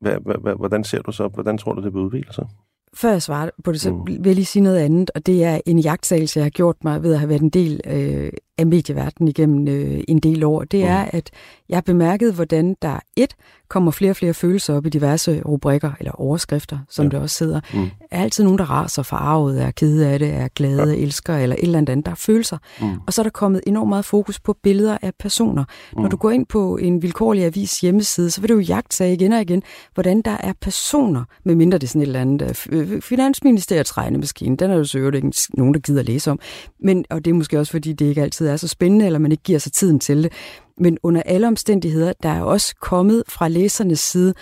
Hvad, 0.00 0.40
hvad, 0.42 0.54
hvordan 0.54 0.84
ser 0.84 1.02
du 1.02 1.12
så, 1.12 1.28
hvordan 1.28 1.58
tror 1.58 1.72
du, 1.72 1.82
det 1.82 1.94
vil 1.94 2.02
udvikle 2.02 2.32
sig? 2.32 2.48
Før 2.94 3.10
jeg 3.10 3.22
svarer 3.22 3.50
på 3.64 3.72
det, 3.72 3.80
så 3.80 3.92
mm. 3.92 4.06
vil 4.06 4.20
jeg 4.24 4.34
lige 4.34 4.44
sige 4.44 4.62
noget 4.62 4.78
andet, 4.78 5.10
og 5.14 5.26
det 5.26 5.44
er 5.44 5.60
en 5.66 5.78
jagtsagelse, 5.78 6.38
jeg 6.38 6.44
har 6.44 6.50
gjort 6.50 6.84
mig 6.84 7.02
ved 7.02 7.12
at 7.12 7.18
have 7.18 7.28
været 7.28 7.42
en 7.42 7.50
del 7.50 7.80
øh, 7.86 8.32
af 8.58 8.66
medieverdenen 8.66 9.28
igennem 9.28 9.68
øh, 9.68 10.04
en 10.08 10.18
del 10.18 10.44
år. 10.44 10.64
Det 10.64 10.80
mm. 10.80 10.86
er, 10.86 11.04
at 11.04 11.30
jeg 11.68 11.76
har 11.76 11.82
bemærket, 11.82 12.34
hvordan 12.34 12.76
der 12.82 13.00
et 13.16 13.34
kommer 13.68 13.90
flere 13.90 14.10
og 14.10 14.16
flere 14.16 14.34
følelser 14.34 14.74
op 14.74 14.86
i 14.86 14.88
diverse 14.88 15.42
rubrikker, 15.42 15.92
eller 15.98 16.12
overskrifter, 16.12 16.78
som 16.88 17.04
ja. 17.04 17.10
det 17.10 17.18
også 17.18 17.36
sidder. 17.36 17.60
Mm. 17.74 17.90
Er 18.10 18.22
altid 18.22 18.44
nogen, 18.44 18.58
der 18.58 18.64
raser 18.64 19.02
forarvet, 19.02 19.62
er 19.62 19.70
kede 19.70 20.08
af 20.08 20.18
det, 20.18 20.34
er 20.34 20.48
glade, 20.48 20.92
ja. 20.92 21.02
elsker, 21.02 21.36
eller 21.36 21.56
et 21.56 21.62
eller 21.62 21.78
andet. 21.78 22.06
Der 22.06 22.12
er 22.12 22.16
følelser. 22.16 22.58
Mm. 22.80 22.86
Og 23.06 23.12
så 23.12 23.20
er 23.20 23.22
der 23.22 23.30
kommet 23.30 23.60
enormt 23.66 23.88
meget 23.88 24.04
fokus 24.04 24.40
på 24.40 24.56
billeder 24.62 24.98
af 25.02 25.12
personer. 25.18 25.64
Mm. 25.96 26.02
Når 26.02 26.08
du 26.08 26.16
går 26.16 26.30
ind 26.30 26.46
på 26.46 26.76
en 26.76 27.02
vilkårlig 27.02 27.44
avis 27.44 27.80
hjemmeside, 27.80 28.30
så 28.30 28.40
vil 28.40 28.50
du 28.50 28.54
jo 28.54 28.60
jagtage 28.60 29.14
igen 29.14 29.32
og 29.32 29.40
igen, 29.40 29.62
hvordan 29.94 30.22
der 30.22 30.36
er 30.40 30.52
personer, 30.60 31.24
medmindre 31.44 31.78
det 31.78 31.86
er 31.86 31.88
sådan 31.88 32.02
et 32.02 32.06
eller 32.06 32.20
andet 32.20 32.66
øh, 32.70 33.02
Finansministeriets 33.02 33.96
regnemaskine, 33.96 34.56
den 34.56 34.70
er 34.70 34.76
jo 34.76 34.84
så 34.84 34.98
ikke 34.98 35.32
nogen, 35.54 35.74
der 35.74 35.80
gider 35.80 36.02
læse 36.02 36.30
om. 36.30 36.38
Men, 36.80 37.04
og 37.10 37.24
det 37.24 37.30
er 37.30 37.34
måske 37.34 37.58
også, 37.58 37.72
fordi 37.72 37.92
det 37.92 38.04
ikke 38.04 38.22
altid 38.22 38.48
er 38.48 38.56
så 38.56 38.68
spændende, 38.68 39.06
eller 39.06 39.18
man 39.18 39.32
ikke 39.32 39.42
giver 39.42 39.58
sig 39.58 39.72
tiden 39.72 40.00
til 40.00 40.22
det. 40.22 40.32
Men 40.80 40.98
under 41.02 41.22
alle 41.22 41.46
omstændigheder, 41.46 42.12
der 42.22 42.28
er 42.28 42.42
også 42.42 42.74
kommet 42.80 43.22
fra 43.28 43.48
læsernes 43.48 44.00
side 44.00 44.34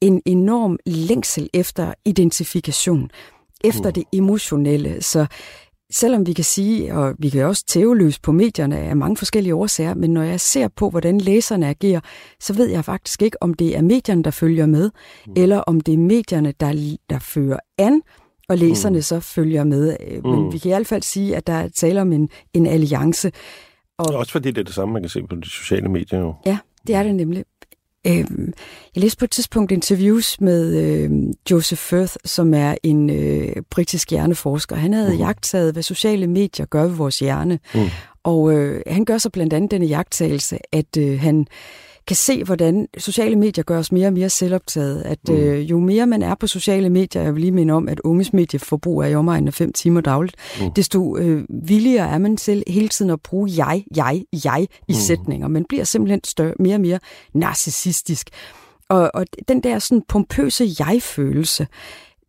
en 0.00 0.22
enorm 0.26 0.78
længsel 0.86 1.48
efter 1.54 1.94
identifikation, 2.04 3.10
efter 3.64 3.88
mm. 3.88 3.92
det 3.92 4.04
emotionelle. 4.12 5.02
Så 5.02 5.26
selvom 5.92 6.26
vi 6.26 6.32
kan 6.32 6.44
sige, 6.44 6.94
og 6.94 7.14
vi 7.18 7.28
kan 7.28 7.44
også 7.44 7.64
tæveløse 7.66 8.20
på 8.20 8.32
medierne 8.32 8.78
af 8.78 8.96
mange 8.96 9.16
forskellige 9.16 9.54
årsager, 9.54 9.94
men 9.94 10.10
når 10.10 10.22
jeg 10.22 10.40
ser 10.40 10.68
på, 10.68 10.90
hvordan 10.90 11.18
læserne 11.18 11.68
agerer, 11.68 12.00
så 12.40 12.52
ved 12.52 12.68
jeg 12.68 12.84
faktisk 12.84 13.22
ikke, 13.22 13.42
om 13.42 13.54
det 13.54 13.76
er 13.76 13.82
medierne, 13.82 14.22
der 14.22 14.30
følger 14.30 14.66
med, 14.66 14.90
mm. 15.26 15.32
eller 15.36 15.58
om 15.58 15.80
det 15.80 15.94
er 15.94 15.98
medierne, 15.98 16.52
der, 16.60 16.96
der 17.10 17.18
fører 17.18 17.58
an, 17.78 18.02
og 18.48 18.58
læserne 18.58 18.98
mm. 18.98 19.02
så 19.02 19.20
følger 19.20 19.64
med. 19.64 19.96
Øh, 20.00 20.26
men 20.26 20.42
mm. 20.42 20.52
vi 20.52 20.58
kan 20.58 20.70
i 20.70 20.74
hvert 20.74 20.86
fald 20.86 21.02
sige, 21.02 21.36
at 21.36 21.46
der 21.46 21.52
er 21.52 21.68
tale 21.68 22.00
om 22.00 22.12
en, 22.12 22.28
en 22.54 22.66
alliance. 22.66 23.32
Og, 24.08 24.14
Også 24.14 24.32
fordi 24.32 24.50
det 24.50 24.58
er 24.58 24.64
det 24.64 24.74
samme, 24.74 24.92
man 24.92 25.02
kan 25.02 25.08
se 25.08 25.22
på 25.22 25.36
de 25.36 25.50
sociale 25.50 25.88
medier 25.88 26.18
jo. 26.18 26.34
Ja, 26.46 26.58
det 26.86 26.94
er 26.94 27.02
det 27.02 27.14
nemlig. 27.14 27.44
Øh, 28.06 28.24
jeg 28.94 29.02
læste 29.02 29.18
på 29.18 29.24
et 29.24 29.30
tidspunkt 29.30 29.72
interviews 29.72 30.40
med 30.40 30.76
øh, 30.76 31.10
Joseph 31.50 31.80
Firth, 31.80 32.16
som 32.24 32.54
er 32.54 32.74
en 32.82 33.10
øh, 33.10 33.62
britisk 33.70 34.10
hjerneforsker. 34.10 34.76
Han 34.76 34.92
havde 34.92 35.14
uh-huh. 35.14 35.18
jagtaget, 35.18 35.72
hvad 35.72 35.82
sociale 35.82 36.26
medier 36.26 36.66
gør 36.66 36.82
ved 36.82 36.96
vores 36.96 37.18
hjerne. 37.18 37.58
Uh. 37.74 37.90
Og 38.24 38.52
øh, 38.52 38.82
han 38.86 39.04
gør 39.04 39.18
så 39.18 39.30
blandt 39.30 39.52
andet 39.52 39.70
denne 39.70 39.86
jagttagelse, 39.86 40.58
at 40.72 40.96
øh, 40.98 41.20
han 41.20 41.46
kan 42.06 42.16
se, 42.16 42.44
hvordan 42.44 42.88
sociale 42.98 43.36
medier 43.36 43.64
gør 43.64 43.78
os 43.78 43.92
mere 43.92 44.06
og 44.06 44.12
mere 44.12 44.28
selvoptaget. 44.28 45.02
At 45.02 45.18
mm. 45.28 45.34
øh, 45.34 45.70
jo 45.70 45.78
mere 45.78 46.06
man 46.06 46.22
er 46.22 46.34
på 46.34 46.46
sociale 46.46 46.90
medier, 46.90 47.22
jeg 47.22 47.34
vil 47.34 47.40
lige 47.40 47.52
minde 47.52 47.74
om, 47.74 47.88
at 47.88 48.00
unges 48.00 48.32
medieforbrug 48.32 49.02
er 49.02 49.06
i 49.06 49.14
omegnen 49.14 49.48
af 49.48 49.54
fem 49.54 49.72
timer 49.72 50.00
dagligt, 50.00 50.36
mm. 50.60 50.72
desto 50.72 51.16
øh, 51.16 51.44
villigere 51.48 52.08
er 52.08 52.18
man 52.18 52.36
til 52.36 52.64
hele 52.66 52.88
tiden 52.88 53.10
at 53.10 53.20
bruge 53.20 53.50
jeg, 53.56 53.84
jeg, 53.96 54.24
jeg 54.44 54.66
i 54.88 54.92
mm. 54.92 54.94
sætninger. 54.94 55.48
Man 55.48 55.64
bliver 55.68 55.84
simpelthen 55.84 56.20
større, 56.24 56.54
mere 56.58 56.74
og 56.74 56.80
mere 56.80 56.98
narcissistisk. 57.34 58.30
Og, 58.88 59.10
og 59.14 59.26
den 59.48 59.62
der 59.62 59.78
sådan 59.78 60.02
pompøse 60.08 60.68
jeg-følelse, 60.78 61.66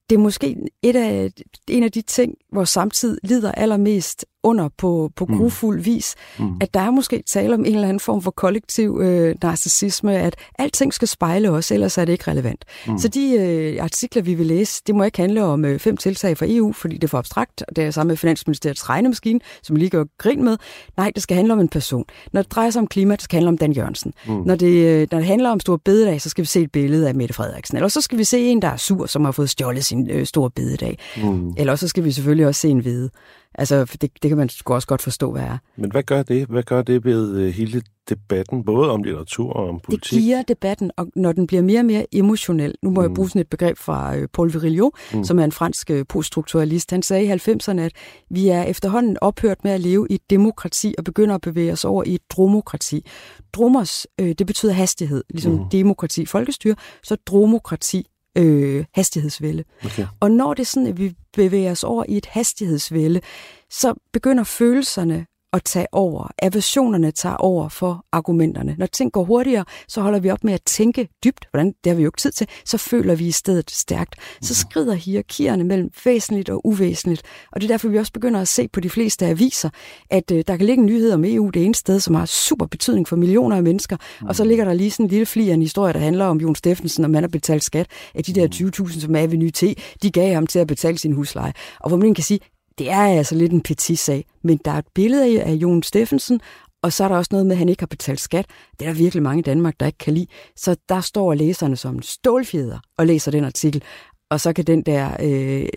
det 0.09 0.15
er 0.15 0.19
måske 0.19 0.57
et 0.81 0.95
af, 0.95 1.29
en 1.69 1.83
af 1.83 1.91
de 1.91 2.01
ting, 2.01 2.33
hvor 2.53 2.63
samtid 2.63 3.17
lider 3.23 3.51
allermest 3.51 4.25
under 4.43 4.69
på, 4.77 5.11
på 5.15 5.25
mm. 5.25 5.37
grufuld 5.37 5.81
vis, 5.81 6.15
mm. 6.39 6.57
at 6.61 6.73
der 6.73 6.79
er 6.79 6.91
måske 6.91 7.23
tale 7.27 7.53
om 7.53 7.59
en 7.59 7.65
eller 7.65 7.87
anden 7.87 7.99
form 7.99 8.21
for 8.21 8.31
kollektiv 8.31 8.99
øh, 9.01 9.35
narcissisme, 9.43 10.17
at 10.17 10.35
alting 10.59 10.93
skal 10.93 11.07
spejle 11.07 11.49
os, 11.49 11.71
ellers 11.71 11.97
er 11.97 12.05
det 12.05 12.13
ikke 12.13 12.31
relevant. 12.31 12.65
Mm. 12.87 12.97
Så 12.97 13.07
de 13.07 13.33
øh, 13.33 13.83
artikler, 13.83 14.21
vi 14.21 14.33
vil 14.33 14.45
læse, 14.45 14.81
det 14.87 14.95
må 14.95 15.03
ikke 15.03 15.17
handle 15.17 15.43
om 15.43 15.65
øh, 15.65 15.79
fem 15.79 15.97
tiltag 15.97 16.37
fra 16.37 16.45
EU, 16.49 16.73
fordi 16.73 16.95
det 16.95 17.03
er 17.03 17.07
for 17.07 17.17
abstrakt, 17.17 17.63
og 17.67 17.75
det 17.75 17.83
er 17.83 17.91
sammen 17.91 18.11
med 18.11 18.17
Finansministeriets 18.17 18.89
regnemaskine, 18.89 19.39
som 19.63 19.75
vi 19.75 19.79
lige 19.79 19.89
gør 19.89 20.03
grin 20.17 20.43
med. 20.43 20.57
Nej, 20.97 21.11
det 21.15 21.23
skal 21.23 21.35
handle 21.35 21.53
om 21.53 21.59
en 21.59 21.69
person. 21.69 22.05
Når 22.33 22.41
det 22.41 22.51
drejer 22.51 22.69
sig 22.69 22.79
om 22.79 22.87
klima, 22.87 23.15
det 23.15 23.21
skal 23.21 23.37
handle 23.37 23.49
om 23.49 23.57
Dan 23.57 23.71
Jørgensen. 23.71 24.13
Mm. 24.27 24.33
Når, 24.45 24.55
det, 24.55 24.85
øh, 24.85 25.07
når 25.11 25.17
det 25.17 25.27
handler 25.27 25.49
om 25.49 25.59
store 25.59 25.79
bededag, 25.79 26.21
så 26.21 26.29
skal 26.29 26.41
vi 26.41 26.47
se 26.47 26.61
et 26.61 26.71
billede 26.71 27.07
af 27.07 27.15
Mette 27.15 27.33
Frederiksen. 27.33 27.77
Eller 27.77 27.87
så 27.87 28.01
skal 28.01 28.17
vi 28.17 28.23
se 28.23 28.39
en, 28.39 28.61
der 28.61 28.67
er 28.67 28.77
sur, 28.77 29.05
som 29.05 29.25
har 29.25 29.31
fået 29.31 29.49
stjålet 29.49 29.85
sin 29.85 30.09
øh, 30.09 30.25
store 30.25 30.51
bededag. 30.51 30.97
Mm. 31.17 31.53
Eller 31.57 31.75
så 31.75 31.87
skal 31.87 32.03
vi 32.03 32.11
selvfølgelig 32.11 32.42
også 32.47 32.61
se 32.61 32.69
en 32.69 32.79
hvide. 32.79 33.09
Altså, 33.55 33.97
det, 34.01 34.11
det 34.23 34.29
kan 34.29 34.37
man 34.37 34.49
sgu 34.49 34.73
også 34.73 34.87
godt 34.87 35.01
forstå, 35.01 35.31
hvad 35.31 35.41
er. 35.41 35.57
Men 35.75 35.91
hvad 35.91 36.03
gør 36.03 36.23
det? 36.23 36.47
Hvad 36.47 36.63
gør 36.63 36.81
det 36.81 37.05
ved 37.05 37.47
uh, 37.47 37.47
hele 37.47 37.81
debatten, 38.09 38.63
både 38.63 38.91
om 38.91 39.03
litteratur 39.03 39.53
og 39.53 39.69
om 39.69 39.79
politik? 39.79 40.11
Det 40.11 40.21
giver 40.21 40.41
debatten, 40.41 40.91
og 40.97 41.07
når 41.15 41.31
den 41.31 41.47
bliver 41.47 41.63
mere 41.63 41.79
og 41.79 41.85
mere 41.85 42.05
emotionel, 42.11 42.75
nu 42.81 42.89
må 42.89 43.01
mm. 43.01 43.07
jeg 43.07 43.13
bruge 43.13 43.29
sådan 43.29 43.41
et 43.41 43.49
begreb 43.49 43.77
fra 43.77 44.17
uh, 44.17 44.23
Paul 44.33 44.53
Virilio, 44.53 44.91
mm. 45.13 45.23
som 45.23 45.39
er 45.39 45.43
en 45.43 45.51
fransk 45.51 45.89
uh, 45.93 46.01
poststrukturalist, 46.09 46.91
han 46.91 47.01
sagde 47.01 47.25
i 47.25 47.31
90'erne, 47.31 47.79
at 47.79 47.91
vi 48.29 48.47
er 48.47 48.63
efterhånden 48.63 49.17
ophørt 49.21 49.63
med 49.63 49.71
at 49.71 49.81
leve 49.81 50.07
i 50.09 50.13
et 50.13 50.29
demokrati 50.29 50.95
og 50.97 51.03
begynder 51.03 51.35
at 51.35 51.41
bevæge 51.41 51.71
os 51.71 51.85
over 51.85 52.03
i 52.03 52.15
et 52.15 52.21
dromokrati. 52.29 53.05
Dromos, 53.53 54.07
uh, 54.21 54.27
det 54.27 54.47
betyder 54.47 54.73
hastighed, 54.73 55.23
ligesom 55.29 55.51
mm. 55.51 55.69
demokrati, 55.71 56.25
folkestyre, 56.25 56.75
så 57.03 57.15
dromokrati, 57.25 58.07
øh, 58.37 58.85
hastighedsvælde. 58.93 59.63
Okay. 59.85 60.07
Og 60.19 60.31
når 60.31 60.53
det 60.53 60.61
er 60.61 60.65
sådan, 60.65 60.87
at 60.87 60.97
vi 60.97 61.15
bevæger 61.33 61.71
os 61.71 61.83
over 61.83 62.05
i 62.09 62.17
et 62.17 62.25
hastighedsvælde, 62.25 63.21
så 63.69 63.93
begynder 64.13 64.43
følelserne 64.43 65.25
at 65.53 65.63
tage 65.63 65.87
over. 65.91 66.27
Aversionerne 66.41 67.11
tager 67.11 67.35
over 67.35 67.69
for 67.69 68.05
argumenterne. 68.11 68.75
Når 68.77 68.85
ting 68.85 69.11
går 69.11 69.23
hurtigere, 69.23 69.65
så 69.87 70.01
holder 70.01 70.19
vi 70.19 70.29
op 70.29 70.43
med 70.43 70.53
at 70.53 70.61
tænke 70.65 71.07
dybt. 71.23 71.47
Hvordan? 71.51 71.73
Det 71.83 71.89
har 71.89 71.95
vi 71.95 72.03
jo 72.03 72.07
ikke 72.07 72.21
tid 72.21 72.31
til. 72.31 72.47
Så 72.65 72.77
føler 72.77 73.15
vi 73.15 73.27
i 73.27 73.31
stedet 73.31 73.71
stærkt. 73.71 74.15
Så 74.41 74.55
skrider 74.55 74.93
hierarkierne 74.93 75.63
mellem 75.63 75.91
væsentligt 76.05 76.49
og 76.49 76.67
uvæsentligt. 76.67 77.21
Og 77.51 77.61
det 77.61 77.67
er 77.67 77.73
derfor, 77.73 77.89
vi 77.89 77.97
også 77.97 78.13
begynder 78.13 78.41
at 78.41 78.47
se 78.47 78.67
på 78.67 78.79
de 78.79 78.89
fleste 78.89 79.25
aviser, 79.25 79.69
at 80.09 80.31
øh, 80.31 80.43
der 80.47 80.57
kan 80.57 80.65
ligge 80.65 80.81
en 80.81 80.85
nyhed 80.85 81.11
om 81.11 81.23
EU 81.25 81.49
det 81.49 81.65
ene 81.65 81.75
sted, 81.75 81.99
som 81.99 82.15
har 82.15 82.25
super 82.25 82.65
betydning 82.65 83.07
for 83.07 83.15
millioner 83.15 83.55
af 83.55 83.63
mennesker. 83.63 83.97
Og 84.27 84.35
så 84.35 84.43
ligger 84.43 84.65
der 84.65 84.73
lige 84.73 84.91
sådan 84.91 85.05
en 85.05 85.09
lille 85.09 85.25
fli 85.25 85.49
af 85.49 85.53
en 85.53 85.61
historie, 85.61 85.93
der 85.93 85.99
handler 85.99 86.25
om 86.25 86.37
Jon 86.37 86.55
Steffensen, 86.55 87.03
og 87.03 87.11
man 87.11 87.23
har 87.23 87.27
betalt 87.27 87.63
skat 87.63 87.87
af 88.15 88.23
de 88.23 88.33
der 88.33 88.47
20.000, 88.87 88.99
som 88.99 89.15
Avenue 89.15 89.51
T, 89.51 89.63
de 90.03 90.11
gav 90.11 90.33
ham 90.33 90.47
til 90.47 90.59
at 90.59 90.67
betale 90.67 90.97
sin 90.97 91.13
husleje. 91.13 91.53
Og 91.79 91.89
hvor 91.89 91.97
man 91.97 92.13
kan 92.13 92.23
sige, 92.23 92.39
det 92.77 92.91
er 92.91 92.97
altså 92.97 93.35
lidt 93.35 93.51
en 93.51 93.61
petit 93.61 93.99
sag, 93.99 94.25
men 94.41 94.59
der 94.65 94.71
er 94.71 94.77
et 94.77 94.87
billede 94.93 95.41
af 95.43 95.53
Jon 95.53 95.83
Steffensen, 95.83 96.41
og 96.81 96.93
så 96.93 97.03
er 97.03 97.07
der 97.07 97.15
også 97.15 97.29
noget 97.31 97.45
med, 97.45 97.53
at 97.53 97.57
han 97.57 97.69
ikke 97.69 97.81
har 97.81 97.87
betalt 97.87 98.19
skat. 98.19 98.45
Det 98.79 98.87
er 98.87 98.89
der 98.91 98.97
virkelig 98.97 99.23
mange 99.23 99.39
i 99.39 99.43
Danmark, 99.43 99.79
der 99.79 99.85
ikke 99.85 99.97
kan 99.97 100.13
lide. 100.13 100.27
Så 100.55 100.75
der 100.89 101.01
står 101.01 101.33
læserne 101.33 101.75
som 101.75 102.01
stålfjeder 102.01 102.79
og 102.97 103.07
læser 103.07 103.31
den 103.31 103.43
artikel, 103.43 103.83
og 104.29 104.39
så 104.39 104.53
kan 104.53 104.65
den 104.65 104.81
der 104.81 105.17
øh, 105.19 105.69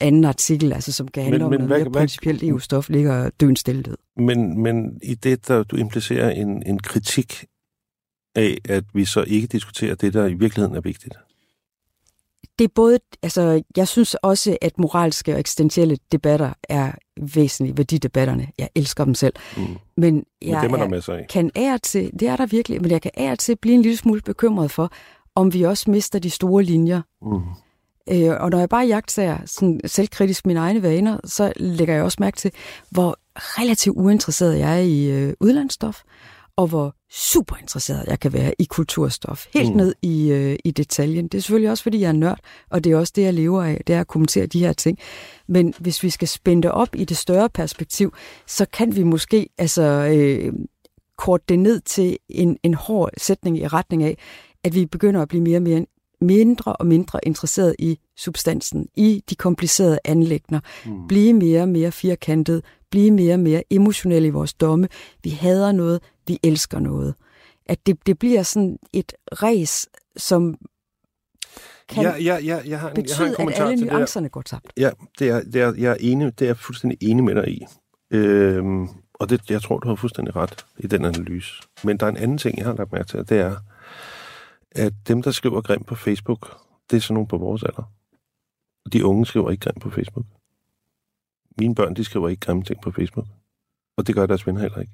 anden 0.00 0.24
artikel, 0.24 0.72
altså 0.72 0.92
som 0.92 1.08
kan 1.08 1.22
handle 1.22 1.38
men, 1.38 1.44
om 1.44 1.50
men, 1.50 1.60
noget 1.60 1.68
hvad, 1.68 1.84
mere 1.84 2.00
principielt 2.00 2.42
EU-stof, 2.42 2.88
ligger 2.88 3.30
døen 3.40 3.56
stillet. 3.56 3.96
Men, 4.16 4.62
men 4.62 4.98
i 5.02 5.14
det, 5.14 5.48
der 5.48 5.62
du 5.62 5.76
implicerer 5.76 6.30
en, 6.30 6.62
en 6.66 6.78
kritik 6.78 7.44
af, 8.34 8.58
at 8.68 8.84
vi 8.94 9.04
så 9.04 9.24
ikke 9.26 9.46
diskuterer 9.46 9.94
det, 9.94 10.14
der 10.14 10.26
i 10.26 10.34
virkeligheden 10.34 10.76
er 10.76 10.80
vigtigt 10.80 11.14
det 12.58 12.64
er 12.64 12.68
både, 12.74 12.98
altså, 13.22 13.62
jeg 13.76 13.88
synes 13.88 14.14
også, 14.14 14.56
at 14.62 14.78
moralske 14.78 15.34
og 15.34 15.40
eksistentielle 15.40 15.98
debatter 16.12 16.52
er 16.62 16.92
væsentlige 17.20 17.76
værdidebatterne. 17.76 18.48
Jeg 18.58 18.68
elsker 18.74 19.04
dem 19.04 19.14
selv. 19.14 19.34
Mm. 19.56 19.62
Men 19.96 20.24
jeg 20.42 20.70
men 20.70 20.80
det 20.80 21.08
er 21.08 21.12
af. 21.12 21.26
kan 21.30 21.50
ære 21.56 21.78
til, 21.78 22.10
det 22.20 22.28
er 22.28 22.36
der 22.36 22.46
virkelig, 22.46 22.82
men 22.82 22.90
jeg 22.90 23.02
kan 23.02 23.10
ære 23.18 23.36
til 23.36 23.56
blive 23.56 23.74
en 23.74 23.82
lille 23.82 23.96
smule 23.96 24.20
bekymret 24.20 24.70
for, 24.70 24.92
om 25.34 25.52
vi 25.52 25.62
også 25.62 25.90
mister 25.90 26.18
de 26.18 26.30
store 26.30 26.62
linjer. 26.62 27.02
Mm. 27.22 27.42
Øh, 28.10 28.36
og 28.40 28.50
når 28.50 28.58
jeg 28.58 28.68
bare 28.68 28.86
jagter 28.86 29.38
sådan 29.46 29.80
selvkritisk 29.84 30.46
mine 30.46 30.60
egne 30.60 30.82
vaner, 30.82 31.18
så 31.24 31.52
lægger 31.56 31.94
jeg 31.94 32.02
også 32.02 32.16
mærke 32.20 32.36
til, 32.36 32.50
hvor 32.90 33.18
relativt 33.36 33.96
uinteresseret 33.96 34.58
jeg 34.58 34.74
er 34.74 34.82
i 34.82 35.10
øh, 35.10 35.34
udlandsstof 35.40 36.02
og 36.56 36.66
hvor 36.66 36.94
super 37.10 37.56
interesseret 37.56 38.06
jeg 38.06 38.20
kan 38.20 38.32
være 38.32 38.54
i 38.58 38.64
kulturstof. 38.64 39.46
Helt 39.54 39.70
mm. 39.70 39.76
ned 39.76 39.94
i, 40.02 40.30
øh, 40.30 40.56
i 40.64 40.70
detaljen. 40.70 41.28
Det 41.28 41.38
er 41.38 41.42
selvfølgelig 41.42 41.70
også, 41.70 41.82
fordi 41.82 42.00
jeg 42.00 42.08
er 42.08 42.12
nørd, 42.12 42.38
og 42.70 42.84
det 42.84 42.92
er 42.92 42.96
også 42.96 43.12
det, 43.16 43.22
jeg 43.22 43.34
lever 43.34 43.62
af, 43.62 43.80
det 43.86 43.94
er 43.94 44.00
at 44.00 44.06
kommentere 44.06 44.46
de 44.46 44.60
her 44.60 44.72
ting. 44.72 44.98
Men 45.48 45.74
hvis 45.78 46.02
vi 46.02 46.10
skal 46.10 46.28
spænde 46.28 46.72
op 46.72 46.88
i 46.94 47.04
det 47.04 47.16
større 47.16 47.50
perspektiv, 47.50 48.14
så 48.46 48.66
kan 48.72 48.96
vi 48.96 49.02
måske 49.02 49.48
altså, 49.58 49.82
øh, 49.82 50.52
korte 51.18 51.44
det 51.48 51.58
ned 51.58 51.80
til 51.80 52.18
en, 52.28 52.56
en 52.62 52.74
hård 52.74 53.10
sætning 53.18 53.58
i 53.58 53.66
retning 53.66 54.02
af, 54.02 54.18
at 54.64 54.74
vi 54.74 54.86
begynder 54.86 55.22
at 55.22 55.28
blive 55.28 55.42
mere 55.42 55.58
og 55.58 55.62
mere 55.62 55.86
mindre 56.20 56.72
og 56.72 56.86
mindre 56.86 57.20
interesseret 57.22 57.76
i 57.78 57.98
substansen, 58.16 58.86
i 58.96 59.22
de 59.30 59.34
komplicerede 59.34 59.98
anlægner, 60.04 60.60
mm. 60.86 61.08
blive 61.08 61.32
mere 61.32 61.62
og 61.62 61.68
mere 61.68 61.92
firkantet, 61.92 62.64
blive 62.90 63.10
mere 63.10 63.34
og 63.34 63.40
mere 63.40 63.62
emotionelle 63.70 64.28
i 64.28 64.30
vores 64.30 64.54
domme. 64.54 64.88
Vi 65.24 65.30
hader 65.30 65.72
noget, 65.72 66.00
vi 66.26 66.38
elsker 66.42 66.78
noget. 66.78 67.14
At 67.66 67.86
det, 67.86 68.06
det 68.06 68.18
bliver 68.18 68.42
sådan 68.42 68.78
et 68.92 69.12
res, 69.32 69.88
som 70.16 70.56
kan 71.88 72.02
ja, 72.02 72.16
ja, 72.16 72.36
ja, 72.36 72.60
jeg 72.66 72.80
har 72.80 72.88
en, 72.88 72.94
betyde, 72.94 73.16
jeg 73.18 73.18
har 73.18 73.26
en 73.26 73.34
kommentar 73.34 73.64
at 73.64 73.72
alle 73.72 73.86
nuancerne 73.86 74.28
går 74.28 74.42
tabt. 74.42 74.72
Ja, 74.76 74.90
det 75.18 75.28
er, 75.28 75.42
det 75.42 75.56
er, 75.56 75.74
jeg, 75.78 75.90
er 75.90 75.96
enig, 76.00 76.38
det 76.38 76.44
er 76.44 76.48
jeg 76.48 76.56
fuldstændig 76.56 76.98
enig 77.02 77.24
med 77.24 77.34
dig 77.34 77.48
i. 77.48 77.66
Øhm, 78.10 78.88
og 79.14 79.30
det, 79.30 79.50
jeg 79.50 79.62
tror, 79.62 79.78
du 79.78 79.88
har 79.88 79.94
fuldstændig 79.94 80.36
ret 80.36 80.66
i 80.78 80.86
den 80.86 81.04
analyse. 81.04 81.62
Men 81.84 81.96
der 81.96 82.06
er 82.06 82.10
en 82.10 82.16
anden 82.16 82.38
ting, 82.38 82.58
jeg 82.58 82.66
har 82.66 82.74
lagt 82.74 82.92
mærke 82.92 83.08
til, 83.08 83.20
og 83.20 83.28
det 83.28 83.38
er, 83.38 83.56
at 84.70 84.92
dem, 85.08 85.22
der 85.22 85.30
skriver 85.30 85.60
grimt 85.60 85.86
på 85.86 85.94
Facebook, 85.94 86.56
det 86.90 86.96
er 86.96 87.00
sådan 87.00 87.14
nogle 87.14 87.28
på 87.28 87.38
vores 87.38 87.62
alder. 87.62 87.92
De 88.92 89.04
unge 89.04 89.26
skriver 89.26 89.50
ikke 89.50 89.60
grimt 89.60 89.82
på 89.82 89.90
Facebook. 89.90 90.26
Mine 91.58 91.74
børn, 91.74 91.96
de 91.96 92.04
skriver 92.04 92.28
ikke 92.28 92.40
grimme 92.40 92.62
ting 92.62 92.80
på 92.82 92.90
Facebook. 92.90 93.26
Og 93.96 94.06
det 94.06 94.14
gør 94.14 94.26
deres 94.26 94.46
venner 94.46 94.60
heller 94.60 94.78
ikke. 94.78 94.92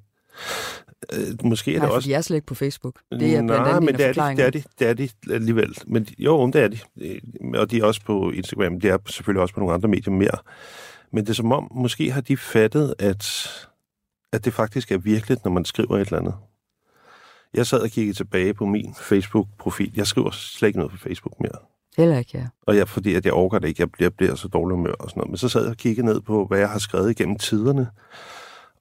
Øh, 1.13 1.45
måske 1.45 1.75
er 1.75 1.79
Nej, 1.79 1.87
det 1.87 1.95
også... 1.95 2.09
de 2.09 2.15
er 2.15 2.21
slet 2.21 2.37
ikke 2.37 2.47
på 2.47 2.55
Facebook. 2.55 2.95
Det 3.11 3.23
er 3.23 3.43
blandt 3.43 3.47
Nej, 3.47 3.69
andet 3.69 3.83
men 3.83 3.95
det 3.95 4.07
er, 4.07 4.13
de, 4.13 4.37
det, 4.37 4.47
er 4.47 4.51
de, 4.51 4.63
det 4.79 4.89
er 4.89 4.95
de 4.95 5.09
alligevel. 5.31 5.77
Men 5.87 6.07
jo, 6.19 6.47
det 6.47 6.63
er 6.63 6.69
de. 6.69 6.79
Øh, 7.01 7.21
Og 7.55 7.71
de 7.71 7.79
er 7.79 7.85
også 7.85 8.01
på 8.07 8.31
Instagram. 8.31 8.81
De 8.81 8.89
er 8.89 8.99
selvfølgelig 9.07 9.43
også 9.43 9.55
på 9.55 9.61
nogle 9.61 9.75
andre 9.75 9.89
medier 9.89 10.13
mere. 10.15 10.39
Men 11.13 11.25
det 11.25 11.31
er 11.31 11.35
som 11.35 11.53
om, 11.53 11.69
måske 11.75 12.11
har 12.13 12.21
de 12.21 12.37
fattet, 12.37 12.95
at, 12.99 13.51
at 14.33 14.45
det 14.45 14.53
faktisk 14.53 14.93
er 14.93 14.99
virkeligt, 14.99 15.45
når 15.45 15.53
man 15.53 15.65
skriver 15.65 15.99
et 15.99 16.01
eller 16.07 16.19
andet. 16.19 16.35
Jeg 17.55 17.67
sad 17.67 17.81
og 17.81 17.91
kiggede 17.91 18.17
tilbage 18.17 18.55
på 18.55 18.67
min 18.67 18.95
Facebook-profil. 19.01 19.93
Jeg 19.97 20.07
skriver 20.07 20.31
slet 20.31 20.69
ikke 20.69 20.79
noget 20.79 20.93
på 20.93 20.99
Facebook 20.99 21.41
mere. 21.41 21.59
Heller 21.97 22.19
ikke, 22.19 22.39
ja. 22.39 22.47
Og 22.67 22.77
jeg, 22.77 22.89
fordi 22.89 23.15
at 23.15 23.25
jeg 23.25 23.33
overgår 23.33 23.59
det 23.59 23.69
ikke, 23.69 23.81
jeg 23.81 23.91
bliver, 23.93 24.05
jeg 24.05 24.15
bliver 24.15 24.35
så 24.35 24.49
dårlig 24.49 24.77
humør 24.77 24.93
og 24.93 25.11
sådan 25.11 25.21
noget. 25.21 25.31
Men 25.31 25.37
så 25.37 25.49
sad 25.49 25.63
jeg 25.63 25.71
og 25.71 25.77
kiggede 25.77 26.07
ned 26.07 26.21
på, 26.21 26.47
hvad 26.47 26.59
jeg 26.59 26.69
har 26.69 26.79
skrevet 26.79 27.11
igennem 27.11 27.39
tiderne. 27.39 27.87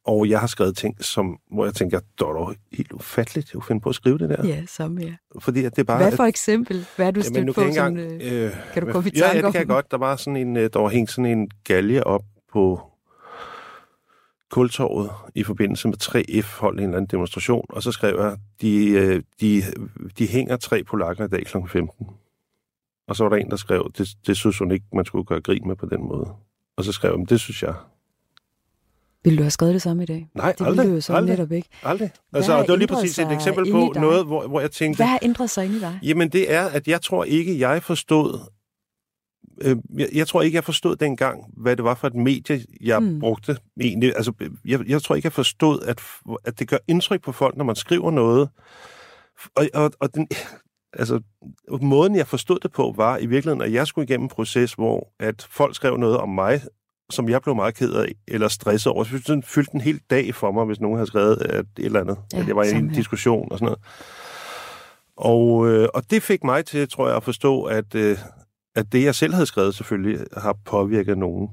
Og 0.09 0.29
jeg 0.29 0.39
har 0.39 0.47
skrevet 0.47 0.77
ting, 0.77 1.05
som, 1.05 1.39
hvor 1.51 1.65
jeg 1.65 1.73
tænker, 1.73 1.99
det 1.99 2.19
dog 2.19 2.55
helt 2.73 2.91
ufatteligt, 2.91 3.47
jeg 3.47 3.53
kunne 3.53 3.67
finde 3.67 3.81
på 3.81 3.89
at 3.89 3.95
skrive 3.95 4.17
det 4.17 4.29
der. 4.29 4.47
Ja, 4.47 4.63
samme 4.67 5.01
ja. 5.01 5.13
Fordi 5.39 5.65
at 5.65 5.75
det 5.75 5.81
er 5.81 5.83
bare... 5.83 5.97
Hvad 5.97 6.11
for 6.11 6.23
eksempel? 6.23 6.85
Hvad 6.95 7.07
er 7.07 7.11
du 7.11 7.21
stødt 7.21 7.47
på? 7.47 7.53
kan 7.53 7.67
engang, 7.67 7.97
øh, 7.97 8.45
øh, 8.45 8.51
kan 8.73 8.85
du 8.85 8.91
komme 8.91 9.09
i 9.09 9.11
ja, 9.15 9.19
tanke 9.21 9.35
ja, 9.35 9.37
det 9.37 9.45
om 9.45 9.51
kan 9.51 9.59
jeg 9.59 9.67
godt. 9.67 9.91
Der 9.91 9.97
var 9.97 10.15
sådan 10.15 10.35
en, 10.35 10.57
øh, 10.57 10.69
der 10.73 10.79
var 10.79 10.89
hængt 10.89 11.11
sådan 11.11 11.25
en 11.25 11.51
galge 11.63 12.07
op 12.07 12.23
på 12.53 12.81
Kultorvet 14.51 15.11
i 15.35 15.43
forbindelse 15.43 15.87
med 15.87 15.97
3F 16.03 16.59
holdt 16.59 16.79
en 16.79 16.83
eller 16.83 16.97
anden 16.97 17.09
demonstration, 17.11 17.65
og 17.69 17.83
så 17.83 17.91
skrev 17.91 18.19
jeg, 18.19 18.37
de, 18.61 18.89
øh, 18.89 19.23
de, 19.41 19.63
de 20.17 20.27
hænger 20.27 20.57
tre 20.57 20.83
polakker 20.83 21.25
i 21.25 21.27
dag 21.27 21.45
kl. 21.45 21.57
15. 21.67 22.07
Og 23.07 23.15
så 23.15 23.23
var 23.23 23.29
der 23.29 23.37
en, 23.37 23.49
der 23.49 23.55
skrev, 23.55 23.91
det, 23.97 24.07
det 24.27 24.37
synes 24.37 24.57
hun 24.57 24.71
ikke, 24.71 24.85
man 24.93 25.05
skulle 25.05 25.25
gøre 25.25 25.41
grin 25.41 25.67
med 25.67 25.75
på 25.75 25.85
den 25.85 26.01
måde. 26.01 26.29
Og 26.77 26.83
så 26.83 26.91
skrev 26.91 27.11
jeg, 27.11 27.17
"Men 27.17 27.25
det 27.25 27.39
synes 27.39 27.63
jeg. 27.63 27.73
Ville 29.23 29.37
du 29.37 29.43
have 29.43 29.51
skrevet 29.51 29.73
det 29.73 29.81
samme 29.81 30.03
i 30.03 30.05
dag? 30.05 30.27
Nej, 30.35 30.51
det 30.51 30.67
aldrig, 30.67 30.87
du 30.87 30.93
jo 30.93 31.01
så 31.01 31.13
aldrig. 31.13 31.37
netop 31.37 31.51
ikke. 31.51 31.69
Aldrig. 31.83 32.11
Altså, 32.33 32.61
det 32.61 32.69
var 32.69 32.75
lige 32.75 32.87
præcis 32.87 33.19
et 33.19 33.31
eksempel 33.31 33.71
på 33.71 33.93
noget, 33.95 34.25
hvor, 34.25 34.47
hvor 34.47 34.59
jeg 34.59 34.71
tænkte, 34.71 34.97
Hvad 34.97 35.07
har 35.07 35.19
ændret 35.21 35.49
sig 35.49 35.65
inde 35.65 35.77
i 35.77 35.79
dig? 35.79 35.99
Jamen 36.03 36.29
det 36.29 36.53
er, 36.53 36.65
at 36.65 36.87
jeg 36.87 37.01
tror 37.01 37.23
ikke, 37.23 37.59
jeg 37.59 37.83
forstod... 37.83 38.39
Øh, 39.61 39.77
jeg, 39.97 40.07
jeg 40.13 40.27
tror 40.27 40.41
ikke, 40.41 40.55
jeg 40.55 40.63
forstod 40.63 40.95
dengang, 40.95 41.43
hvad 41.57 41.75
det 41.75 41.85
var 41.85 41.95
for 41.95 42.07
et 42.07 42.15
medie, 42.15 42.65
jeg 42.81 43.03
mm. 43.03 43.19
brugte 43.19 43.57
egentlig. 43.81 44.13
Altså, 44.15 44.33
jeg, 44.65 44.89
jeg 44.89 45.01
tror 45.01 45.15
ikke, 45.15 45.25
jeg 45.25 45.33
forstod, 45.33 45.81
at, 45.81 46.01
at 46.45 46.59
det 46.59 46.67
gør 46.67 46.77
indtryk 46.87 47.21
på 47.21 47.31
folk, 47.31 47.57
når 47.57 47.65
man 47.65 47.75
skriver 47.75 48.11
noget. 48.11 48.49
Og, 49.55 49.67
og, 49.73 49.91
og 49.99 50.15
den, 50.15 50.27
altså, 51.01 51.21
måden, 51.81 52.15
jeg 52.15 52.27
forstod 52.27 52.59
det 52.59 52.71
på, 52.71 52.93
var 52.97 53.17
i 53.17 53.25
virkeligheden, 53.25 53.61
at 53.61 53.73
jeg 53.73 53.87
skulle 53.87 54.05
igennem 54.05 54.25
en 54.25 54.29
proces, 54.29 54.73
hvor 54.73 55.13
at 55.19 55.47
folk 55.49 55.75
skrev 55.75 55.97
noget 55.97 56.17
om 56.17 56.29
mig, 56.29 56.61
som 57.09 57.29
jeg 57.29 57.41
blev 57.41 57.55
meget 57.55 57.75
ked 57.75 57.93
af, 57.93 58.11
eller 58.27 58.47
stresset 58.47 58.91
over. 58.91 59.03
Sådan 59.25 59.43
fyldte 59.43 59.75
en 59.75 59.81
hel 59.81 60.01
dag 60.09 60.35
for 60.35 60.51
mig, 60.51 60.65
hvis 60.65 60.79
nogen 60.79 60.97
havde 60.97 61.07
skrevet 61.07 61.37
at 61.41 61.59
et 61.59 61.85
eller 61.85 61.99
andet. 61.99 62.17
Ja, 62.33 62.39
at 62.39 62.47
jeg 62.47 62.55
var 62.55 62.63
i 62.63 62.71
en 62.71 62.89
diskussion 62.89 63.51
og 63.51 63.57
sådan 63.59 63.65
noget. 63.65 63.79
Og, 65.17 65.67
øh, 65.69 65.87
og 65.93 66.03
det 66.11 66.23
fik 66.23 66.43
mig 66.43 66.65
til, 66.65 66.89
tror 66.89 67.07
jeg, 67.07 67.17
at 67.17 67.23
forstå, 67.23 67.63
at, 67.63 67.95
øh, 67.95 68.17
at 68.75 68.91
det, 68.91 69.03
jeg 69.03 69.15
selv 69.15 69.33
havde 69.33 69.45
skrevet, 69.45 69.75
selvfølgelig 69.75 70.19
har 70.37 70.55
påvirket 70.65 71.17
nogen 71.17 71.49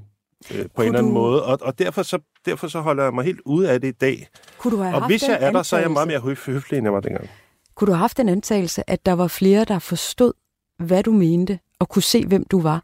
øh, 0.55 0.63
på 0.63 0.67
Kunne 0.75 0.85
en 0.85 0.87
eller 0.87 0.99
anden 0.99 1.13
du- 1.15 1.19
måde. 1.19 1.43
Og, 1.45 1.57
og 1.61 1.79
derfor, 1.79 2.03
så, 2.03 2.19
derfor 2.45 2.67
så 2.67 2.79
holder 2.81 3.03
jeg 3.03 3.13
mig 3.13 3.25
helt 3.25 3.39
ude 3.45 3.69
af 3.71 3.81
det 3.81 3.87
i 3.87 3.91
dag. 3.91 4.27
Kunne 4.57 4.77
du 4.77 4.81
have 4.83 4.95
Og 4.95 5.07
hvis 5.07 5.23
jeg 5.23 5.37
er 5.41 5.51
der, 5.51 5.63
så 5.63 5.75
er 5.75 5.79
jeg 5.79 5.91
meget 5.91 6.05
antagelse- 6.05 6.25
mere 6.25 6.35
høf- 6.35 6.45
høflig, 6.53 6.77
end 6.77 6.85
jeg 6.85 6.93
var 6.93 6.99
dengang. 6.99 7.29
Kunne 7.75 7.85
du 7.85 7.91
have 7.91 7.99
haft 7.99 8.17
den 8.17 8.29
antagelse, 8.29 8.89
at 8.89 9.05
der 9.05 9.13
var 9.13 9.27
flere, 9.27 9.65
der 9.65 9.79
forstod, 9.79 10.33
hvad 10.79 11.03
du 11.03 11.11
mente, 11.11 11.59
og 11.79 11.89
kunne 11.89 12.03
se, 12.03 12.25
hvem 12.25 12.43
du 12.45 12.61
var? 12.61 12.83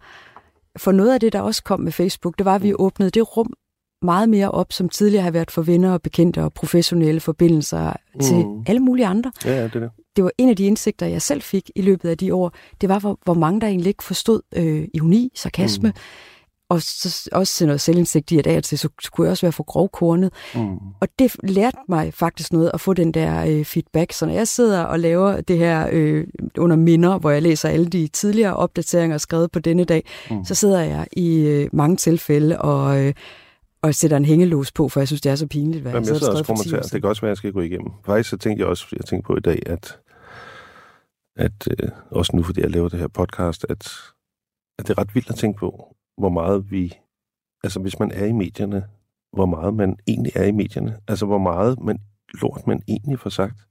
For 0.77 0.91
noget 0.91 1.13
af 1.13 1.19
det, 1.19 1.33
der 1.33 1.41
også 1.41 1.63
kom 1.63 1.79
med 1.79 1.91
Facebook, 1.91 2.37
det 2.37 2.45
var, 2.45 2.55
at 2.55 2.63
vi 2.63 2.73
åbnede 2.75 3.09
det 3.09 3.37
rum 3.37 3.53
meget 4.01 4.29
mere 4.29 4.51
op, 4.51 4.73
som 4.73 4.89
tidligere 4.89 5.23
har 5.23 5.31
været 5.31 5.51
for 5.51 5.61
venner 5.61 5.93
og 5.93 6.01
bekendte 6.01 6.43
og 6.43 6.53
professionelle 6.53 7.19
forbindelser 7.21 7.93
mm. 8.13 8.19
til 8.19 8.45
Mm. 8.47 8.63
alle 8.67 8.79
mulige 8.79 9.05
andre. 9.05 9.31
Ja, 9.45 9.55
ja, 9.55 9.63
det 9.63 9.75
er 9.75 9.79
det. 9.79 9.91
Det 10.15 10.23
var 10.23 10.31
en 10.37 10.49
af 10.49 10.55
de 10.55 10.65
indsigter, 10.65 11.05
jeg 11.05 11.21
selv 11.21 11.41
fik 11.41 11.69
i 11.75 11.81
løbet 11.81 12.09
af 12.09 12.17
de 12.17 12.33
år. 12.33 12.51
Det 12.81 12.89
var, 12.89 12.99
hvor, 12.99 13.19
hvor 13.23 13.33
mange 13.33 13.61
der 13.61 13.67
egentlig 13.67 13.87
ikke 13.87 14.03
forstod 14.03 14.41
øh, 14.55 14.87
ironi, 14.93 15.31
sarkasme, 15.35 15.89
mm. 15.89 15.95
Og 16.73 16.81
så, 16.81 17.29
også 17.31 17.65
noget 17.65 17.81
selvindsigt 17.81 18.31
i, 18.31 18.37
at 18.37 18.47
af 18.47 18.57
og 18.57 18.63
til, 18.63 18.77
så 18.77 18.89
kunne 19.11 19.25
jeg 19.25 19.31
også 19.31 19.45
være 19.45 19.51
for 19.51 19.63
grovkornet. 19.63 20.33
Mm. 20.55 20.77
Og 21.01 21.07
det 21.19 21.35
lærte 21.43 21.77
mig 21.89 22.13
faktisk 22.13 22.53
noget 22.53 22.71
at 22.73 22.81
få 22.81 22.93
den 22.93 23.11
der 23.11 23.45
øh, 23.45 23.65
feedback. 23.65 24.11
Så 24.11 24.25
når 24.25 24.33
jeg 24.33 24.47
sidder 24.47 24.83
og 24.83 24.99
laver 24.99 25.41
det 25.41 25.57
her 25.57 25.89
øh, 25.91 26.27
under 26.57 26.75
minder, 26.75 27.17
hvor 27.19 27.31
jeg 27.31 27.41
læser 27.41 27.69
alle 27.69 27.85
de 27.85 28.07
tidligere 28.07 28.55
opdateringer 28.55 29.17
skrevet 29.17 29.51
på 29.51 29.59
denne 29.59 29.83
dag, 29.83 30.05
mm. 30.31 30.45
så 30.45 30.55
sidder 30.55 30.81
jeg 30.81 31.07
i 31.11 31.39
øh, 31.39 31.69
mange 31.73 31.95
tilfælde 31.95 32.61
og, 32.61 33.01
øh, 33.01 33.13
og 33.81 33.95
sætter 33.95 34.17
en 34.17 34.25
hængelås 34.25 34.71
på, 34.71 34.89
for 34.89 34.99
jeg 34.99 35.07
synes, 35.07 35.21
det 35.21 35.31
er 35.31 35.35
så 35.35 35.47
pinligt, 35.47 35.81
hvad 35.81 35.91
Jamen, 35.91 36.05
jeg 36.05 36.11
jeg 36.11 36.17
sidder 36.19 36.31
og 36.31 36.45
skrevet 36.45 36.59
for 36.59 36.63
10 36.63 36.69
år 36.69 36.71
kommenterer. 36.71 36.93
Det 36.93 37.01
kan 37.01 37.09
også 37.09 37.21
være, 37.21 37.29
at 37.29 37.31
jeg 37.31 37.37
skal 37.37 37.51
gå 37.51 37.61
igennem. 37.61 37.91
Faktisk 38.05 38.29
så 38.29 38.37
tænkte 38.37 38.61
jeg 38.61 38.67
også, 38.67 38.85
jeg 38.91 39.05
tænkte 39.05 39.27
på 39.27 39.37
i 39.37 39.39
dag, 39.39 39.59
at, 39.65 39.99
at 41.35 41.67
øh, 41.71 41.89
også 42.11 42.35
nu, 42.35 42.43
fordi 42.43 42.61
jeg 42.61 42.71
laver 42.71 42.89
det 42.89 42.99
her 42.99 43.07
podcast, 43.07 43.65
at, 43.69 43.91
at 44.79 44.87
det 44.87 44.89
er 44.89 44.97
ret 44.97 45.15
vildt 45.15 45.29
at 45.29 45.35
tænke 45.35 45.59
på, 45.59 45.92
hvor 46.17 46.29
meget 46.29 46.71
vi, 46.71 46.93
altså 47.63 47.79
hvis 47.79 47.99
man 47.99 48.11
er 48.11 48.25
i 48.25 48.31
medierne, 48.31 48.83
hvor 49.33 49.45
meget 49.45 49.73
man 49.73 49.97
egentlig 50.07 50.31
er 50.35 50.43
i 50.43 50.51
medierne. 50.51 50.97
Altså 51.07 51.25
hvor 51.25 51.37
meget 51.37 51.79
man, 51.79 51.99
lort 52.41 52.67
man 52.67 52.81
egentlig 52.87 53.19
får 53.19 53.29
sagt. 53.29 53.67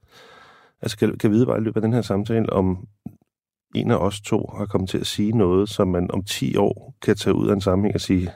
Altså 0.83 0.99
kan, 0.99 1.19
kan 1.19 1.31
vide 1.31 1.47
bare 1.47 1.59
i 1.59 1.61
løbet 1.61 1.77
af 1.77 1.83
den 1.83 1.93
her 1.93 2.03
samtale, 2.03 2.53
om 2.53 2.89
en 3.75 3.91
af 3.91 3.97
os 3.97 4.21
to 4.21 4.51
har 4.57 4.67
kommet 4.67 4.91
til 4.91 4.99
at 4.99 5.07
sige 5.07 5.33
noget, 5.33 5.69
som 5.69 5.89
man 5.89 6.11
om 6.11 6.25
10 6.25 6.57
år 6.57 6.95
kan 7.03 7.17
tage 7.17 7.35
ud 7.35 7.49
af 7.49 7.55
en 7.55 7.61
sammenhæng 7.61 7.95
og 7.95 8.01
sige, 8.01 8.31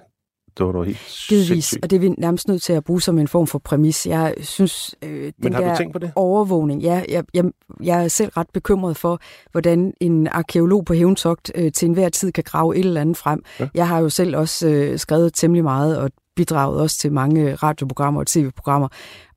det 0.58 0.66
var 0.66 0.72
dog 0.72 0.84
helt 0.84 0.98
Givetvis, 1.28 1.46
sindssygt. 1.48 1.84
og 1.84 1.90
det 1.90 1.96
er 1.96 2.00
vi 2.00 2.08
nærmest 2.08 2.48
nødt 2.48 2.62
til 2.62 2.72
at 2.72 2.84
bruge 2.84 3.02
som 3.02 3.18
en 3.18 3.28
form 3.28 3.46
for 3.46 3.58
præmis. 3.58 4.06
Jeg 4.06 4.34
synes, 4.40 4.94
øh, 5.02 5.24
den 5.24 5.32
Men 5.38 5.52
har 5.52 5.60
der 5.60 5.70
du 5.70 5.76
tænkt 5.76 5.92
på 5.92 5.98
det? 5.98 6.12
overvågning, 6.14 6.82
ja, 6.82 7.02
jeg, 7.08 7.24
jeg, 7.34 7.44
jeg 7.82 8.04
er 8.04 8.08
selv 8.08 8.30
ret 8.36 8.46
bekymret 8.54 8.96
for, 8.96 9.20
hvordan 9.52 9.92
en 10.00 10.26
arkeolog 10.26 10.84
på 10.84 10.94
hævntogt 10.94 11.52
øh, 11.54 11.72
til 11.72 11.86
enhver 11.88 12.08
tid 12.08 12.32
kan 12.32 12.44
grave 12.44 12.76
et 12.76 12.84
eller 12.84 13.00
andet 13.00 13.16
frem. 13.16 13.42
Ja. 13.60 13.68
Jeg 13.74 13.88
har 13.88 13.98
jo 13.98 14.08
selv 14.08 14.36
også 14.36 14.68
øh, 14.68 14.98
skrevet 14.98 15.34
temmelig 15.34 15.64
meget 15.64 15.98
og 15.98 16.10
bidraget 16.36 16.80
også 16.80 16.98
til 16.98 17.12
mange 17.12 17.54
radioprogrammer 17.54 18.20
og 18.20 18.26
tv-programmer. 18.26 18.88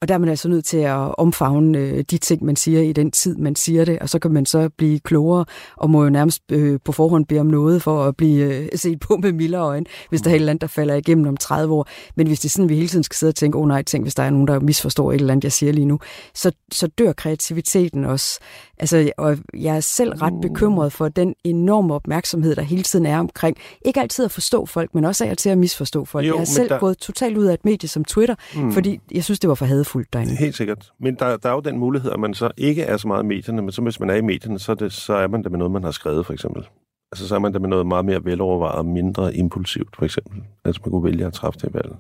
Og 0.02 0.08
der 0.08 0.14
er 0.14 0.18
man 0.18 0.30
altså 0.30 0.50
nødt 0.50 0.66
til 0.66 0.78
at 0.78 1.16
omfavne 1.18 1.78
øh, 1.78 2.04
de 2.12 2.18
ting, 2.18 2.44
man 2.46 2.56
siger 2.56 2.82
i 2.82 2.92
den 2.94 3.12
tid, 3.12 3.36
man 3.36 3.56
siger 3.56 3.86
det, 3.86 4.00
og 4.00 4.10
så 4.10 4.20
kan 4.20 4.32
man 4.32 4.46
så 4.46 4.70
blive 4.78 5.00
klogere, 5.00 5.46
og 5.78 5.90
må 5.90 6.04
jo 6.04 6.10
nærmest 6.10 6.42
øh, 6.52 6.80
på 6.86 6.92
forhånd 6.92 7.26
bede 7.26 7.40
om 7.40 7.46
noget 7.48 7.82
for 7.82 8.04
at 8.04 8.16
blive 8.18 8.56
øh, 8.56 8.70
set 8.76 9.00
på 9.00 9.18
med 9.18 9.32
mildere 9.32 9.62
øjne, 9.62 9.86
hvis 10.10 10.22
der 10.22 10.30
er 10.30 10.34
et 10.34 10.40
eller 10.40 10.50
andet, 10.50 10.62
der 10.62 10.68
falder 10.68 10.96
igennem 10.96 11.28
om 11.28 11.38
30 11.38 11.74
år. 11.74 11.88
Men 12.16 12.28
hvis 12.28 12.40
det 12.40 12.50
er 12.50 12.50
sådan, 12.50 12.70
vi 12.70 12.76
hele 12.76 12.88
tiden 12.88 13.04
skal 13.04 13.16
sidde 13.16 13.32
og 13.32 13.36
tænke, 13.36 13.58
åh 13.58 13.62
oh, 13.62 13.68
nej, 13.68 13.84
tænk, 13.84 14.04
hvis 14.06 14.16
der 14.16 14.24
er 14.24 14.30
nogen, 14.30 14.48
der 14.48 14.60
misforstår 14.60 15.12
et 15.12 15.16
eller 15.20 15.32
andet, 15.32 15.44
jeg 15.44 15.52
siger 15.52 15.72
lige 15.72 15.86
nu, 15.86 16.00
så, 16.36 16.52
så 16.72 16.88
dør 16.88 17.14
kreativiteten 17.14 18.06
også. 18.06 18.40
Altså, 18.78 19.12
og 19.18 19.38
jeg 19.54 19.76
er 19.76 19.80
selv 19.80 20.12
ret 20.14 20.34
Mm. 20.34 20.42
bekymret 20.42 20.94
for 20.94 21.08
den 21.10 21.36
enorme 21.44 21.94
opmærksomhed, 21.94 22.56
der 22.56 22.62
hele 22.62 22.84
tiden 22.84 23.06
er 23.06 23.20
omkring, 23.20 23.58
ikke 23.86 24.00
altid 24.02 24.26
at 24.26 24.32
forstå 24.32 24.66
folk, 24.66 24.96
men 24.96 25.06
også 25.06 25.26
af 25.26 25.38
til 25.38 25.50
at 25.50 25.58
misforstå 25.58 26.06
folk. 26.06 26.28
Jo, 26.28 26.34
jeg 26.36 26.42
er 26.42 26.46
selv 26.46 26.70
der- 26.70 26.80
gået 26.90 26.98
totalt 26.98 27.38
ud 27.38 27.46
af 27.46 27.54
et 27.54 27.66
medie 27.66 27.90
som 27.90 28.06
Twitter, 28.06 28.36
Mm. 28.56 28.72
fordi 28.72 29.00
jeg 29.12 29.24
synes, 29.24 29.40
det 29.40 29.48
var 29.48 29.56
for 29.56 29.66
hadefuldt 29.66 30.14
derinde. 30.14 30.36
Helt 30.36 30.56
sikkert. 30.56 30.92
Men 31.00 31.16
der, 31.16 31.38
der 31.38 31.50
er 31.50 31.54
jo 31.54 31.60
den 31.60 31.78
mulighed, 31.78 32.12
at 32.12 32.20
man 32.20 32.34
så 32.34 32.52
ikke 32.58 32.82
er 32.82 32.98
så 32.98 33.08
meget 33.08 33.24
i 33.24 33.28
medierne, 33.28 33.62
men 33.62 33.72
så 33.72 33.82
hvis 33.82 34.00
man 34.00 34.10
er 34.10 34.16
i 34.16 34.22
medierne, 34.22 34.60
så 34.60 34.72
er, 34.72 34.76
det, 34.76 34.94
så 34.94 35.14
er 35.14 35.28
man 35.28 35.44
der 35.44 35.50
med 35.50 35.58
noget, 35.58 35.72
man 35.72 35.84
har 35.84 35.92
skrevet, 35.92 36.26
for 36.26 36.34
eksempel. 36.34 36.64
Altså 37.12 37.28
så 37.28 37.36
er 37.36 37.40
man 37.40 37.54
der 37.54 37.60
med 37.60 37.70
noget 37.70 37.88
meget 37.88 38.06
mere 38.06 38.26
velovervejet 38.26 38.76
og 38.76 38.86
mindre 38.86 39.36
impulsivt, 39.36 39.96
for 39.96 40.06
eksempel. 40.06 40.42
Altså 40.66 40.82
man 40.86 40.92
kunne 40.92 41.04
vælge 41.04 41.26
at 41.26 41.34
træffe 41.34 41.60
det 41.60 41.74
valg. 41.74 41.92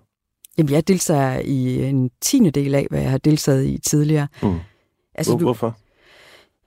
Jamen, 0.57 0.71
jeg 0.71 0.87
deltager 0.87 1.39
i 1.39 1.83
en 1.89 2.09
tiende 2.21 2.51
del 2.51 2.75
af, 2.75 2.87
hvad 2.89 3.01
jeg 3.01 3.09
har 3.11 3.17
deltaget 3.17 3.65
i 3.65 3.77
tidligere. 3.77 4.27
Mm. 4.43 4.55
Altså, 5.15 5.31
Hvor, 5.31 5.39
du, 5.39 5.45
hvorfor? 5.45 5.77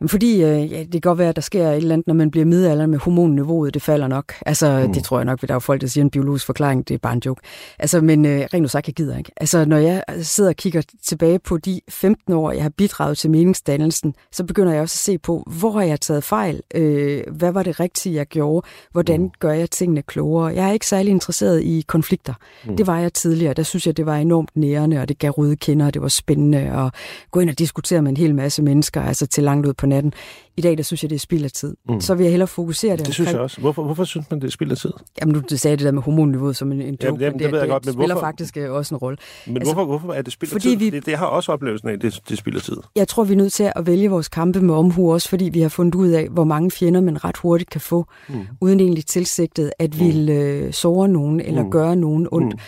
Fordi 0.06 0.42
øh, 0.42 0.72
ja, 0.72 0.78
det 0.78 0.92
kan 0.92 1.00
godt 1.00 1.18
være, 1.18 1.28
at 1.28 1.36
der 1.36 1.42
sker 1.42 1.68
et 1.68 1.76
eller 1.76 1.92
andet, 1.92 2.06
når 2.06 2.14
man 2.14 2.30
bliver 2.30 2.44
middelalder 2.46 2.86
med 2.86 2.98
hormonniveauet, 2.98 3.74
det 3.74 3.82
falder 3.82 4.08
nok. 4.08 4.32
Altså, 4.46 4.84
mm. 4.86 4.92
det 4.92 5.04
tror 5.04 5.18
jeg 5.18 5.24
nok, 5.24 5.42
at 5.42 5.48
der 5.48 5.54
er 5.54 5.58
folk, 5.58 5.80
der 5.80 5.86
siger 5.86 6.04
en 6.04 6.10
biologisk 6.10 6.46
forklaring, 6.46 6.88
det 6.88 6.94
er 6.94 6.98
bare 6.98 7.12
en 7.12 7.22
joke. 7.26 7.40
Altså, 7.78 8.00
men 8.00 8.26
øh, 8.26 8.46
rent 8.54 8.70
sagt, 8.70 8.86
jeg 8.86 8.94
gider 8.94 9.18
ikke. 9.18 9.32
Altså, 9.36 9.64
når 9.64 9.76
jeg 9.76 10.04
sidder 10.22 10.50
og 10.50 10.56
kigger 10.56 10.82
tilbage 11.06 11.38
på 11.38 11.58
de 11.58 11.80
15 11.88 12.34
år, 12.34 12.52
jeg 12.52 12.62
har 12.62 12.70
bidraget 12.70 13.18
til 13.18 13.30
meningsdannelsen, 13.30 14.14
så 14.32 14.44
begynder 14.44 14.72
jeg 14.72 14.82
også 14.82 14.94
at 14.94 14.98
se 14.98 15.18
på, 15.18 15.42
hvor 15.58 15.70
har 15.70 15.82
jeg 15.82 16.00
taget 16.00 16.24
fejl? 16.24 16.60
Øh, 16.74 17.22
hvad 17.32 17.52
var 17.52 17.62
det 17.62 17.80
rigtige, 17.80 18.14
jeg 18.14 18.26
gjorde? 18.26 18.66
Hvordan 18.92 19.20
mm. 19.20 19.30
gør 19.38 19.52
jeg 19.52 19.70
tingene 19.70 20.02
klogere? 20.02 20.46
Jeg 20.46 20.68
er 20.68 20.72
ikke 20.72 20.86
særlig 20.86 21.10
interesseret 21.10 21.62
i 21.62 21.84
konflikter. 21.86 22.34
Mm. 22.66 22.76
Det 22.76 22.86
var 22.86 22.98
jeg 22.98 23.12
tidligere. 23.12 23.54
Der 23.54 23.62
synes 23.62 23.86
jeg, 23.86 23.96
det 23.96 24.06
var 24.06 24.16
enormt 24.16 24.50
nærende, 24.54 25.00
og 25.00 25.08
det 25.08 25.18
gav 25.18 25.30
røde 25.30 25.56
kinder, 25.56 25.86
og 25.86 25.94
det 25.94 26.02
var 26.02 26.08
spændende 26.08 26.58
at 26.58 26.94
gå 27.30 27.40
ind 27.40 27.50
og 27.50 27.58
diskutere 27.58 28.02
med 28.02 28.10
en 28.10 28.16
hel 28.16 28.34
masse 28.34 28.62
mennesker, 28.62 29.02
altså 29.02 29.26
til 29.26 29.44
langt 29.44 29.66
ud 29.66 29.72
på 29.72 29.86
natten. 29.94 30.12
I 30.56 30.60
dag, 30.60 30.76
der 30.76 30.82
synes 30.82 31.02
jeg, 31.04 31.10
det 31.10 31.14
er 31.16 31.20
spild 31.20 31.44
af 31.44 31.50
tid. 31.52 31.76
Mm. 31.88 32.00
Så 32.00 32.14
vil 32.14 32.24
jeg 32.24 32.30
hellere 32.32 32.46
fokusere 32.46 32.90
det. 32.92 32.98
Det 32.98 33.06
omkring... 33.06 33.14
synes 33.14 33.32
jeg 33.32 33.40
også. 33.40 33.60
Hvorfor, 33.60 33.82
hvorfor 33.84 34.04
synes 34.04 34.30
man, 34.30 34.40
det 34.40 34.46
er 34.46 34.50
spild 34.50 34.70
af 34.70 34.76
tid? 34.76 34.90
Jamen, 35.20 35.42
du 35.50 35.56
sagde 35.56 35.76
det 35.76 35.84
der 35.84 35.90
med 35.92 36.02
hormonniveauet 36.02 36.56
som 36.56 36.72
en, 36.72 36.80
en 36.80 36.84
joke, 36.88 37.04
jamen, 37.04 37.20
jamen, 37.20 37.38
det, 37.38 37.44
det, 37.44 37.52
ved 37.52 37.58
jeg 37.58 37.66
det 37.68 37.72
godt, 37.72 37.84
men 37.86 37.92
spiller 37.94 38.14
hvorfor? 38.14 38.26
faktisk 38.26 38.56
øh, 38.56 38.72
også 38.72 38.94
en 38.94 38.98
rolle. 38.98 39.16
Men 39.46 39.56
Altså, 39.56 39.74
hvorfor, 39.74 39.86
hvorfor 39.98 40.12
er 40.12 40.22
det 40.22 40.32
spild 40.32 40.50
af 40.50 40.52
fordi 40.52 40.68
tid? 40.68 40.76
vi- 40.76 40.90
Det, 40.90 41.06
det 41.06 41.16
har 41.18 41.26
også 41.26 41.52
oplevelsen 41.52 41.88
af, 41.88 41.92
at 41.92 42.02
det, 42.02 42.20
det 42.28 42.32
er 42.32 42.36
spild 42.36 42.56
af 42.56 42.62
tid. 42.62 42.76
Jeg 42.96 43.08
tror, 43.08 43.24
vi 43.24 43.32
er 43.32 43.36
nødt 43.36 43.52
til 43.52 43.72
at 43.76 43.86
vælge 43.86 44.10
vores 44.10 44.28
kampe 44.28 44.60
med 44.60 44.74
omhu, 44.74 45.12
også 45.12 45.28
fordi 45.28 45.44
vi 45.48 45.60
har 45.60 45.68
fundet 45.68 45.94
ud 45.94 46.08
af, 46.08 46.28
hvor 46.28 46.44
mange 46.44 46.70
fjender 46.70 47.00
man 47.00 47.24
ret 47.24 47.36
hurtigt 47.36 47.70
kan 47.70 47.80
få, 47.80 48.06
Mm. 48.28 48.34
uden 48.60 48.80
egentlig 48.80 49.06
tilsigtet 49.06 49.72
at 49.78 50.00
ville 50.00 50.32
øh, 50.32 50.72
såre 50.72 51.08
nogen 51.08 51.40
eller 51.40 51.62
Mm. 51.64 51.70
gøre 51.70 51.96
nogen 51.96 52.28
ondt. 52.32 52.54
Mm. 52.54 52.58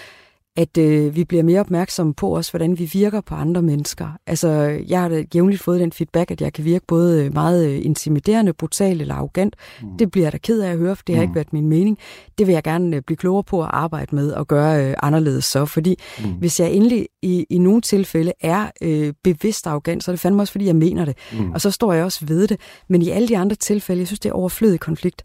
At 0.56 0.78
øh, 0.78 1.16
vi 1.16 1.24
bliver 1.24 1.42
mere 1.42 1.60
opmærksomme 1.60 2.14
på 2.14 2.28
også, 2.36 2.52
hvordan 2.52 2.78
vi 2.78 2.90
virker 2.92 3.20
på 3.20 3.34
andre 3.34 3.62
mennesker. 3.62 4.08
Altså, 4.26 4.48
jeg 4.88 5.00
har 5.00 5.24
jævnligt 5.34 5.62
fået 5.62 5.80
den 5.80 5.92
feedback, 5.92 6.30
at 6.30 6.40
jeg 6.40 6.52
kan 6.52 6.64
virke 6.64 6.84
både 6.88 7.24
øh, 7.24 7.34
meget 7.34 7.68
øh, 7.68 7.84
intimiderende, 7.84 8.52
brutal 8.52 9.00
eller 9.00 9.14
arrogant. 9.14 9.56
Mm. 9.82 9.88
Det 9.98 10.10
bliver 10.10 10.24
jeg 10.24 10.32
da 10.32 10.38
ked 10.38 10.60
af 10.60 10.70
at 10.70 10.78
høre, 10.78 10.96
for 10.96 11.02
det 11.06 11.14
har 11.14 11.22
Mm. 11.22 11.24
ikke 11.24 11.34
været 11.34 11.52
min 11.52 11.66
mening. 11.68 11.98
Det 12.38 12.46
vil 12.46 12.52
jeg 12.52 12.62
gerne 12.62 12.96
øh, 12.96 13.02
blive 13.02 13.16
klogere 13.16 13.44
på 13.44 13.62
at 13.62 13.68
arbejde 13.72 14.14
med 14.14 14.32
og 14.32 14.48
gøre 14.48 14.84
øh, 14.90 14.94
anderledes 15.02 15.44
så, 15.44 15.64
fordi 15.64 15.96
Mm. 16.24 16.30
hvis 16.30 16.60
jeg 16.60 16.72
endelig 16.72 17.08
i, 17.22 17.46
i 17.50 17.58
nogle 17.58 17.80
tilfælde 17.80 18.32
er 18.40 18.70
øh, 18.82 19.12
bevidst 19.24 19.66
arrogant, 19.66 20.04
så 20.04 20.10
er 20.10 20.12
det 20.12 20.20
fandme 20.20 20.42
også, 20.42 20.52
fordi 20.52 20.66
jeg 20.66 20.76
mener 20.76 21.04
det. 21.04 21.16
Mm. 21.32 21.50
Og 21.52 21.60
så 21.60 21.70
står 21.70 21.92
jeg 21.92 22.04
også 22.04 22.26
ved 22.26 22.46
det. 22.48 22.60
Men 22.88 23.02
i 23.02 23.08
alle 23.10 23.28
de 23.28 23.38
andre 23.38 23.56
tilfælde, 23.56 24.00
jeg 24.00 24.06
synes, 24.06 24.20
det 24.20 24.28
er 24.28 24.32
overflødig 24.34 24.80
konflikt. 24.80 25.22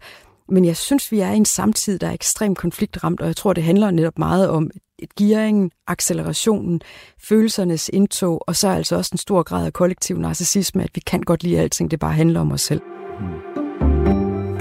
Men 0.52 0.66
jeg 0.66 0.78
synes, 0.78 1.12
vi 1.12 1.20
er 1.20 1.32
i 1.32 1.38
en 1.38 1.46
samtid, 1.46 2.00
der 2.00 2.08
er 2.08 2.14
ekstremt 2.14 2.58
konfliktramt, 2.58 3.22
og 3.22 3.28
jeg 3.28 3.36
tror, 3.36 3.54
det 3.54 3.64
handler 3.64 3.92
netop 3.92 4.20
meget 4.20 4.50
om 4.50 4.72
gearingen, 5.18 5.72
accelerationen, 5.88 6.82
følelsernes 7.22 7.90
indtog, 7.94 8.44
og 8.48 8.56
så 8.56 8.68
altså 8.70 8.96
også 8.96 9.10
en 9.14 9.18
stor 9.18 9.44
grad 9.44 9.66
af 9.66 9.74
kollektiv 9.74 10.18
narcissisme, 10.18 10.84
at 10.84 10.90
vi 10.96 11.00
kan 11.00 11.22
godt 11.22 11.44
lide 11.44 11.60
alting, 11.60 11.92
det 11.92 12.00
bare 12.00 12.14
handler 12.14 12.40
om 12.40 12.52
os 12.52 12.62
selv. 12.62 12.82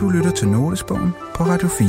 Du 0.01 0.09
lytter 0.09 0.31
til 0.31 0.49
Notesbogen 0.49 1.11
på 1.35 1.43
Radio 1.43 1.69
4. 1.69 1.89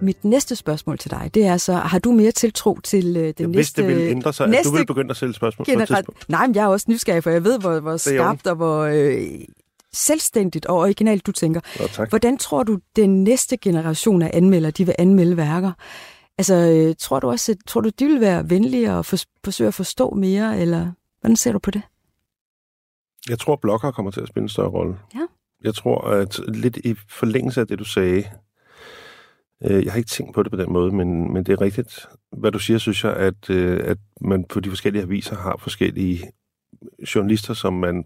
Mit 0.00 0.24
næste 0.24 0.56
spørgsmål 0.56 0.98
til 0.98 1.10
dig, 1.10 1.30
det 1.34 1.46
er 1.46 1.56
så, 1.56 1.72
har 1.72 1.98
du 1.98 2.12
mere 2.12 2.32
tiltro 2.32 2.78
til 2.84 3.16
øh, 3.16 3.22
den 3.22 3.22
Jeg 3.22 3.46
næste... 3.46 3.56
vidste, 3.56 3.82
det 3.82 3.88
ville 3.88 4.10
ændre 4.10 4.32
sig, 4.32 4.44
at 4.44 4.50
næste 4.50 4.68
du 4.68 4.72
ville 4.72 4.86
begynde 4.86 5.10
at 5.10 5.16
stille 5.16 5.34
spørgsmål 5.34 5.66
på 5.66 5.80
et 5.80 5.88
tidspunkt. 5.88 6.28
Nej, 6.28 6.46
men 6.46 6.56
jeg 6.56 6.62
er 6.62 6.68
også 6.68 6.86
nysgerrig, 6.88 7.22
for 7.22 7.30
jeg 7.30 7.44
ved, 7.44 7.60
hvor, 7.60 7.80
hvor 7.80 7.92
er 7.92 7.96
skarpt 7.96 8.46
og 8.46 8.56
hvor 8.56 8.82
øh, 8.82 9.22
selvstændigt 9.92 10.66
og 10.66 10.76
originalt 10.76 11.26
du 11.26 11.32
tænker. 11.32 11.60
Tak. 11.92 12.08
Hvordan 12.08 12.38
tror 12.38 12.62
du, 12.62 12.78
den 12.96 13.24
næste 13.24 13.56
generation 13.56 14.22
af 14.22 14.30
anmeldere, 14.34 14.70
de 14.70 14.86
vil 14.86 14.94
anmelde 14.98 15.36
værker? 15.36 15.72
Altså, 16.38 16.54
øh, 16.54 16.94
tror 16.98 17.20
du 17.20 17.28
også, 17.28 17.56
tror 17.66 17.80
du, 17.80 17.88
de 17.88 18.06
vil 18.06 18.20
være 18.20 18.50
venlige 18.50 18.92
og 18.92 19.06
for, 19.06 19.16
forsøge 19.44 19.68
at 19.68 19.74
forstå 19.74 20.10
mere, 20.10 20.60
eller 20.60 20.92
hvordan 21.20 21.36
ser 21.36 21.52
du 21.52 21.58
på 21.58 21.70
det? 21.70 21.82
Jeg 23.28 23.38
tror, 23.38 23.56
blogger 23.56 23.90
kommer 23.90 24.10
til 24.10 24.20
at 24.20 24.28
spille 24.28 24.44
en 24.44 24.48
større 24.48 24.68
rolle. 24.68 24.98
Ja. 25.14 25.26
Jeg 25.64 25.74
tror, 25.74 26.00
at 26.00 26.40
lidt 26.48 26.76
i 26.76 26.94
forlængelse 27.08 27.60
af 27.60 27.66
det, 27.66 27.78
du 27.78 27.84
sagde, 27.84 28.24
øh, 29.64 29.84
jeg 29.84 29.92
har 29.92 29.98
ikke 29.98 30.10
tænkt 30.10 30.34
på 30.34 30.42
det 30.42 30.52
på 30.52 30.56
den 30.56 30.72
måde, 30.72 30.92
men, 30.92 31.32
men 31.32 31.44
det 31.44 31.52
er 31.52 31.60
rigtigt. 31.60 32.06
Hvad 32.32 32.52
du 32.52 32.58
siger, 32.58 32.78
synes 32.78 33.04
jeg, 33.04 33.16
at, 33.16 33.50
øh, 33.50 33.80
at 33.84 33.98
man 34.20 34.44
på 34.44 34.60
de 34.60 34.68
forskellige 34.68 35.02
aviser 35.02 35.36
har 35.36 35.56
forskellige 35.62 36.30
journalister, 37.14 37.54
som 37.54 37.72
man 37.72 38.04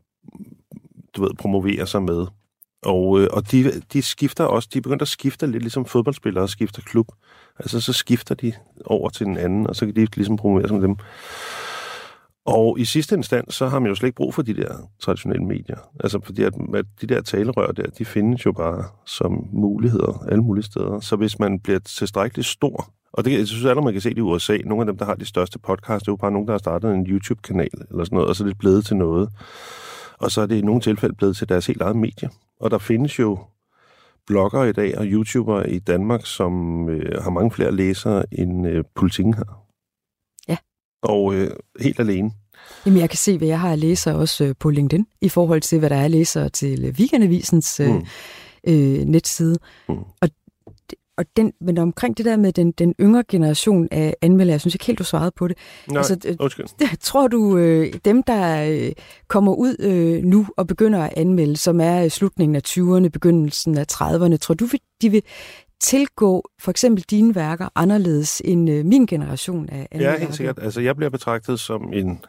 du 1.16 1.22
ved, 1.22 1.30
promovere 1.38 1.86
sig 1.86 2.02
med. 2.02 2.26
Og, 2.82 3.20
øh, 3.20 3.28
og 3.32 3.52
de, 3.52 3.80
de 3.92 4.02
skifter 4.02 4.44
også, 4.44 4.68
de 4.74 4.80
begynder 4.80 5.02
at 5.02 5.08
skifte 5.08 5.46
lidt 5.46 5.62
ligesom 5.62 5.84
fodboldspillere 5.84 6.48
skifter 6.48 6.82
klub. 6.82 7.06
Altså 7.58 7.80
så 7.80 7.92
skifter 7.92 8.34
de 8.34 8.52
over 8.84 9.08
til 9.08 9.26
den 9.26 9.36
anden, 9.36 9.66
og 9.66 9.76
så 9.76 9.86
kan 9.86 9.96
de 9.96 10.06
ligesom 10.16 10.36
promovere 10.36 10.68
sig 10.68 10.76
med 10.76 10.88
dem. 10.88 10.96
Og 12.46 12.78
i 12.78 12.84
sidste 12.84 13.14
instans, 13.14 13.54
så 13.54 13.68
har 13.68 13.78
man 13.78 13.88
jo 13.88 13.94
slet 13.94 14.08
ikke 14.08 14.16
brug 14.16 14.34
for 14.34 14.42
de 14.42 14.54
der 14.54 14.74
traditionelle 15.00 15.44
medier. 15.44 15.78
Altså 16.00 16.20
fordi 16.24 16.42
at, 16.42 16.54
at 16.74 16.84
de 17.00 17.06
der 17.06 17.20
talerør 17.20 17.72
der, 17.72 17.86
de 17.98 18.04
findes 18.04 18.46
jo 18.46 18.52
bare 18.52 18.84
som 19.06 19.48
muligheder 19.52 20.24
alle 20.30 20.42
mulige 20.42 20.64
steder. 20.64 21.00
Så 21.00 21.16
hvis 21.16 21.38
man 21.38 21.60
bliver 21.60 21.78
tilstrækkeligt 21.78 22.48
stor, 22.48 22.92
og 23.12 23.24
det 23.24 23.38
jeg 23.38 23.46
synes 23.46 23.64
jeg, 23.64 23.76
man 23.76 23.92
kan 23.92 24.02
se 24.02 24.10
det 24.10 24.18
i 24.18 24.20
USA, 24.20 24.56
nogle 24.56 24.82
af 24.82 24.86
dem, 24.86 24.98
der 24.98 25.04
har 25.04 25.14
de 25.14 25.24
største 25.24 25.58
podcasts, 25.58 26.02
det 26.02 26.08
er 26.08 26.12
jo 26.12 26.16
bare 26.16 26.30
nogen, 26.30 26.46
der 26.46 26.52
har 26.52 26.58
startet 26.58 26.94
en 26.94 27.06
YouTube-kanal 27.06 27.68
eller 27.90 28.04
sådan 28.04 28.16
noget, 28.16 28.28
og 28.28 28.36
så 28.36 28.44
er 28.44 28.48
det 28.48 28.58
blevet 28.58 28.84
til 28.84 28.96
noget. 28.96 29.28
Og 30.22 30.30
så 30.30 30.40
er 30.40 30.46
det 30.46 30.56
i 30.56 30.60
nogle 30.60 30.80
tilfælde 30.80 31.14
blevet 31.14 31.36
til 31.36 31.48
deres 31.48 31.66
helt 31.66 31.82
eget 31.82 31.96
medie. 31.96 32.30
Og 32.60 32.70
der 32.70 32.78
findes 32.78 33.18
jo 33.18 33.38
blogger 34.26 34.64
i 34.64 34.72
dag 34.72 34.98
og 34.98 35.04
YouTubere 35.06 35.70
i 35.70 35.78
Danmark, 35.78 36.26
som 36.26 36.88
øh, 36.88 37.22
har 37.22 37.30
mange 37.30 37.50
flere 37.50 37.72
læsere 37.72 38.24
end 38.32 38.66
øh, 38.68 38.84
politikken 38.94 39.34
har. 39.34 39.64
Ja. 40.48 40.56
Og 41.02 41.34
øh, 41.34 41.50
helt 41.80 42.00
alene. 42.00 42.30
Jamen, 42.86 43.00
jeg 43.00 43.10
kan 43.10 43.16
se, 43.16 43.38
hvad 43.38 43.48
jeg 43.48 43.60
har 43.60 43.72
at 43.72 43.78
læse 43.78 44.14
også 44.14 44.44
øh, 44.44 44.54
på 44.60 44.70
LinkedIn, 44.70 45.06
i 45.20 45.28
forhold 45.28 45.60
til, 45.60 45.78
hvad 45.78 45.90
der 45.90 45.96
er 45.96 46.08
læser 46.08 46.48
til 46.48 46.84
øh, 46.84 46.94
Weekendavisens 46.98 47.80
øh, 47.80 47.88
Mm. 47.94 48.06
øh, 48.66 49.04
netside. 49.04 49.58
Mm. 49.88 49.98
Og, 50.20 50.28
og 51.22 51.28
den, 51.36 51.52
men 51.60 51.78
omkring 51.78 52.16
det 52.16 52.24
der 52.24 52.36
med 52.36 52.52
den, 52.52 52.72
den 52.72 52.94
yngre 53.00 53.24
generation 53.28 53.88
af 53.90 54.14
anmeldere, 54.22 54.52
jeg 54.52 54.60
synes 54.60 54.74
ikke 54.74 54.86
helt, 54.86 54.98
du 54.98 55.04
svarede 55.04 55.32
på 55.36 55.48
det. 55.48 55.56
Nej, 55.88 55.98
Altså, 55.98 56.18
øh, 56.26 56.36
undskyld. 56.40 56.66
Tror 57.00 57.28
du, 57.28 57.56
øh, 57.58 57.92
dem, 58.04 58.22
der 58.22 58.64
øh, 58.70 58.92
kommer 59.28 59.52
ud 59.54 59.76
øh, 59.80 60.24
nu 60.24 60.46
og 60.56 60.66
begynder 60.66 61.02
at 61.02 61.12
anmelde, 61.16 61.56
som 61.56 61.80
er 61.80 62.08
slutningen 62.08 62.56
af 62.56 62.62
20'erne, 62.68 63.08
begyndelsen 63.08 63.78
af 63.78 63.86
30'erne, 63.92 64.36
tror 64.36 64.54
du, 64.54 64.68
de 65.02 65.10
vil 65.10 65.22
tilgå 65.80 66.50
for 66.60 66.70
eksempel 66.70 67.04
dine 67.10 67.34
værker 67.34 67.68
anderledes 67.74 68.42
end 68.44 68.70
øh, 68.70 68.84
min 68.84 69.06
generation 69.06 69.68
af 69.68 69.88
anmeldere? 69.90 70.12
Ja, 70.14 70.20
helt 70.20 70.34
sikkert. 70.34 70.58
Altså, 70.62 70.80
jeg 70.80 70.96
bliver 70.96 71.10
betragtet 71.10 71.60
som 71.60 71.92
en, 71.92 72.24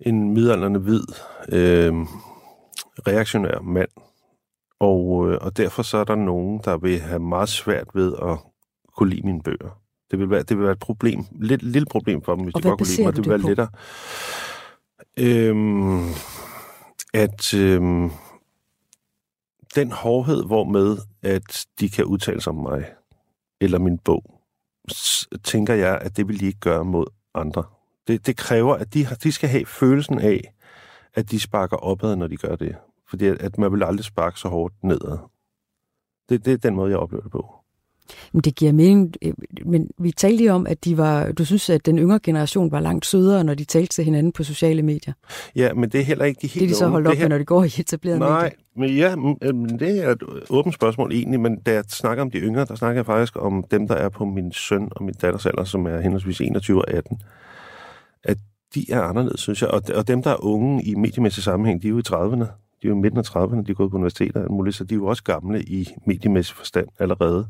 en 0.00 0.34
midaldrende 0.34 0.80
hvid, 0.80 1.04
øh, 1.52 1.92
reaktionær 3.06 3.60
mand. 3.60 3.88
Og, 4.80 5.30
øh, 5.30 5.38
og 5.40 5.56
derfor 5.56 5.82
så 5.82 5.98
er 5.98 6.04
der 6.04 6.14
nogen, 6.14 6.60
der 6.64 6.76
vil 6.76 7.00
have 7.00 7.18
meget 7.18 7.48
svært 7.48 7.88
ved 7.94 8.14
at 8.22 8.38
kunne 8.96 9.10
lide 9.10 9.22
mine 9.22 9.42
bøger. 9.42 9.80
Det 10.10 10.18
vil 10.18 10.30
være, 10.30 10.42
det 10.42 10.56
vil 10.56 10.64
være 10.64 10.72
et 10.72 10.78
problem, 10.78 11.24
lidt 11.40 11.62
lille 11.62 11.86
problem 11.86 12.22
for 12.22 12.34
dem, 12.34 12.44
hvis 12.44 12.54
Og 12.54 12.62
de 12.62 12.68
godt 12.68 12.78
kunne 12.78 12.88
lide 12.88 13.04
mig. 13.04 13.16
Det 13.16 13.24
vil 13.24 13.30
være 13.30 13.48
lettere. 13.48 13.68
Øhm, 15.16 16.08
at 17.14 17.54
øhm, 17.54 18.10
den 19.74 19.92
hårdhed, 19.92 20.44
hvormed 20.44 20.98
at 21.22 21.66
de 21.80 21.88
kan 21.88 22.04
udtale 22.04 22.40
sig 22.40 22.50
om 22.50 22.56
mig, 22.56 22.84
eller 23.60 23.78
min 23.78 23.98
bog, 23.98 24.40
tænker 25.44 25.74
jeg, 25.74 25.98
at 26.00 26.16
det 26.16 26.28
vil 26.28 26.40
de 26.40 26.46
ikke 26.46 26.60
gøre 26.60 26.84
mod 26.84 27.06
andre. 27.34 27.64
Det, 28.06 28.26
det 28.26 28.36
kræver, 28.36 28.74
at 28.74 28.94
de, 28.94 29.06
de 29.22 29.32
skal 29.32 29.48
have 29.48 29.66
følelsen 29.66 30.18
af, 30.18 30.54
at 31.14 31.30
de 31.30 31.40
sparker 31.40 31.76
opad, 31.76 32.16
når 32.16 32.26
de 32.26 32.36
gør 32.36 32.56
det. 32.56 32.76
Fordi 33.10 33.26
at, 33.26 33.42
at 33.42 33.58
man 33.58 33.72
vil 33.72 33.82
aldrig 33.82 34.04
sparke 34.04 34.40
så 34.40 34.48
hårdt 34.48 34.74
nedad. 34.84 35.18
Det, 36.28 36.44
det 36.44 36.52
er 36.52 36.56
den 36.56 36.74
måde, 36.76 36.90
jeg 36.90 36.98
oplever 36.98 37.22
det 37.22 37.32
på. 37.32 37.54
Men 38.32 38.42
det 38.42 38.54
giver 38.54 38.72
mening, 38.72 39.14
øh, 39.22 39.32
men 39.66 39.90
vi 39.98 40.10
talte 40.10 40.36
lige 40.36 40.52
om, 40.52 40.66
at 40.66 40.84
de 40.84 40.96
var, 40.96 41.32
du 41.32 41.44
synes, 41.44 41.70
at 41.70 41.86
den 41.86 41.98
yngre 41.98 42.18
generation 42.22 42.70
var 42.72 42.80
langt 42.80 43.06
sødere, 43.06 43.44
når 43.44 43.54
de 43.54 43.64
talte 43.64 43.94
til 43.94 44.04
hinanden 44.04 44.32
på 44.32 44.42
sociale 44.44 44.82
medier. 44.82 45.12
Ja, 45.56 45.74
men 45.74 45.90
det 45.90 46.00
er 46.00 46.04
heller 46.04 46.24
ikke 46.24 46.38
de 46.42 46.46
helt 46.46 46.54
Det 46.54 46.62
er 46.62 46.68
de 46.68 46.74
så 46.74 46.88
holdt 46.88 47.04
Det 47.04 47.10
op 47.12 47.16
her- 47.16 47.24
med, 47.24 47.28
når 47.28 47.38
de 47.38 47.44
går 47.44 47.64
i 47.64 47.66
etablerede 47.66 48.18
Nej, 48.18 48.42
medier. 48.76 48.88
men 48.88 48.96
ja, 48.96 49.16
mm, 49.52 49.56
men 49.60 49.78
det 49.78 50.04
er 50.04 50.10
et 50.10 50.22
åbent 50.50 50.74
spørgsmål 50.74 51.12
egentlig, 51.12 51.40
men 51.40 51.56
da 51.60 51.72
jeg 51.72 51.84
snakker 51.88 52.22
om 52.22 52.30
de 52.30 52.38
yngre, 52.38 52.64
der 52.64 52.74
snakker 52.74 52.98
jeg 52.98 53.06
faktisk 53.06 53.36
om 53.36 53.64
dem, 53.70 53.88
der 53.88 53.94
er 53.94 54.08
på 54.08 54.24
min 54.24 54.52
søn 54.52 54.88
og 54.90 55.04
min 55.04 55.14
datters 55.14 55.46
alder, 55.46 55.64
som 55.64 55.86
er 55.86 56.00
henholdsvis 56.00 56.40
21 56.40 56.78
og 56.78 56.90
18. 56.90 57.20
At 58.24 58.38
de 58.74 58.86
er 58.92 59.00
anderledes, 59.02 59.40
synes 59.40 59.62
jeg. 59.62 59.70
Og, 59.70 59.82
og 59.94 60.08
dem, 60.08 60.22
der 60.22 60.30
er 60.30 60.44
unge 60.44 60.84
i 60.84 60.94
mediemæssig 60.94 61.42
sammenhæng, 61.42 61.82
de 61.82 61.86
er 61.86 61.90
jo 61.90 61.98
i 61.98 62.02
30'erne. 62.08 62.46
De 62.82 62.86
er 62.86 62.88
jo 62.88 62.94
i 62.94 62.98
midten 62.98 63.18
af 63.18 63.36
30'erne, 63.36 63.62
de 63.62 63.70
er 63.70 63.74
gået 63.74 63.90
på 63.90 63.96
universiteter 63.96 64.44
og 64.44 64.52
muligt, 64.52 64.76
så 64.76 64.84
de 64.84 64.94
er 64.94 64.98
jo 64.98 65.06
også 65.06 65.22
gamle 65.22 65.62
i 65.62 65.88
mediemæssig 66.06 66.56
forstand 66.56 66.88
allerede. 66.98 67.46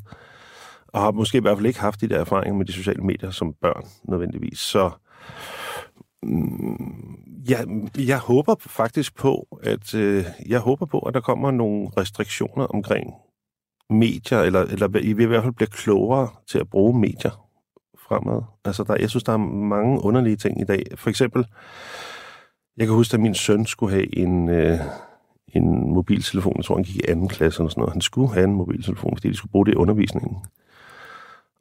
Og 0.88 1.00
har 1.00 1.10
måske 1.10 1.38
i 1.38 1.40
hvert 1.40 1.56
fald 1.56 1.66
ikke 1.66 1.80
haft 1.80 2.00
de 2.00 2.08
der 2.08 2.20
erfaringer 2.20 2.54
med 2.54 2.66
de 2.66 2.72
sociale 2.72 3.02
medier 3.02 3.30
som 3.30 3.54
børn, 3.60 3.84
nødvendigvis. 4.04 4.58
Så 4.58 4.90
mm, 6.22 7.18
Ja, 7.48 7.58
jeg, 7.58 7.66
jeg 8.08 8.18
håber 8.18 8.54
faktisk 8.58 9.16
på, 9.16 9.58
at 9.62 9.94
øh, 9.94 10.24
jeg 10.46 10.60
håber 10.60 10.86
på, 10.86 10.98
at 10.98 11.14
der 11.14 11.20
kommer 11.20 11.50
nogle 11.50 11.88
restriktioner 11.96 12.64
omkring 12.64 13.14
medier, 13.90 14.40
eller, 14.40 14.60
eller 14.60 14.98
I 14.98 15.12
vil 15.12 15.24
i 15.24 15.26
hvert 15.26 15.42
fald 15.42 15.54
blive 15.54 15.68
klogere 15.68 16.28
til 16.46 16.58
at 16.58 16.70
bruge 16.70 17.00
medier 17.00 17.48
fremad. 18.08 18.42
Altså, 18.64 18.84
der, 18.84 18.96
jeg 18.96 19.10
synes, 19.10 19.24
der 19.24 19.32
er 19.32 19.36
mange 19.36 20.04
underlige 20.04 20.36
ting 20.36 20.60
i 20.60 20.64
dag. 20.64 20.84
For 20.94 21.10
eksempel, 21.10 21.46
Jeg 22.76 22.86
kan 22.86 22.94
huske, 22.96 23.14
at 23.14 23.20
min 23.20 23.34
søn 23.34 23.66
skulle 23.66 23.94
have 23.94 24.18
en, 24.18 24.48
øh, 24.48 24.78
en 25.52 25.92
mobiltelefon. 25.92 26.54
Jeg 26.56 26.64
tror, 26.64 26.74
han 26.74 26.84
gik 26.84 26.96
i 26.96 27.08
anden 27.08 27.28
klasse 27.28 27.60
eller 27.60 27.70
sådan 27.70 27.80
noget. 27.80 27.92
Han 27.92 28.00
skulle 28.00 28.34
have 28.34 28.44
en 28.44 28.54
mobiltelefon, 28.54 29.16
fordi 29.16 29.28
de 29.28 29.36
skulle 29.36 29.52
bruge 29.52 29.66
det 29.66 29.72
i 29.72 29.76
undervisningen. 29.76 30.36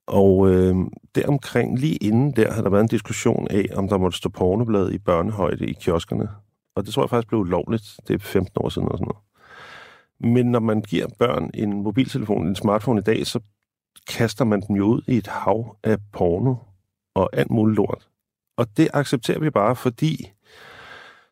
Og 0.08 0.50
øh, 0.50 0.76
deromkring, 1.16 1.80
lige 1.80 1.96
inden 1.96 2.32
der, 2.32 2.54
har 2.54 2.62
der 2.62 2.70
været 2.70 2.82
en 2.82 2.88
diskussion 2.88 3.48
af, 3.50 3.66
om 3.76 3.90
der 3.90 3.98
måtte 3.98 4.18
stå 4.18 4.30
pornoblad 4.30 4.92
i 4.92 4.98
børnehøjde 4.98 5.66
i 5.66 5.74
kioskerne. 5.74 6.30
Og 6.76 6.86
det 6.86 6.94
tror 6.94 7.04
jeg 7.04 7.10
faktisk 7.10 7.28
blev 7.28 7.44
lovligt. 7.44 8.00
Det 8.08 8.14
er 8.14 8.20
15 8.20 8.52
år 8.56 8.70
siden 8.70 8.88
eller 8.88 8.98
sådan 8.98 9.08
noget. 9.08 9.24
Men 10.36 10.52
når 10.52 10.60
man 10.60 10.82
giver 10.82 11.08
børn 11.20 11.50
en 11.54 11.84
mobiltelefon, 11.84 12.48
en 12.48 12.56
smartphone 12.56 13.00
i 13.00 13.04
dag, 13.04 13.28
så 13.28 13.40
kaster 14.08 14.46
man 14.46 14.62
dem 14.62 14.76
jo 14.76 14.86
ud 14.86 15.02
i 15.08 15.18
et 15.18 15.28
hav 15.28 15.78
af 15.84 15.98
porno 16.14 16.56
og 17.16 17.30
alt 17.34 17.52
muligt 17.52 17.76
lort. 17.78 18.10
Og 18.58 18.78
det 18.78 18.90
accepterer 18.94 19.40
vi 19.40 19.50
bare, 19.50 19.76
fordi 19.76 20.32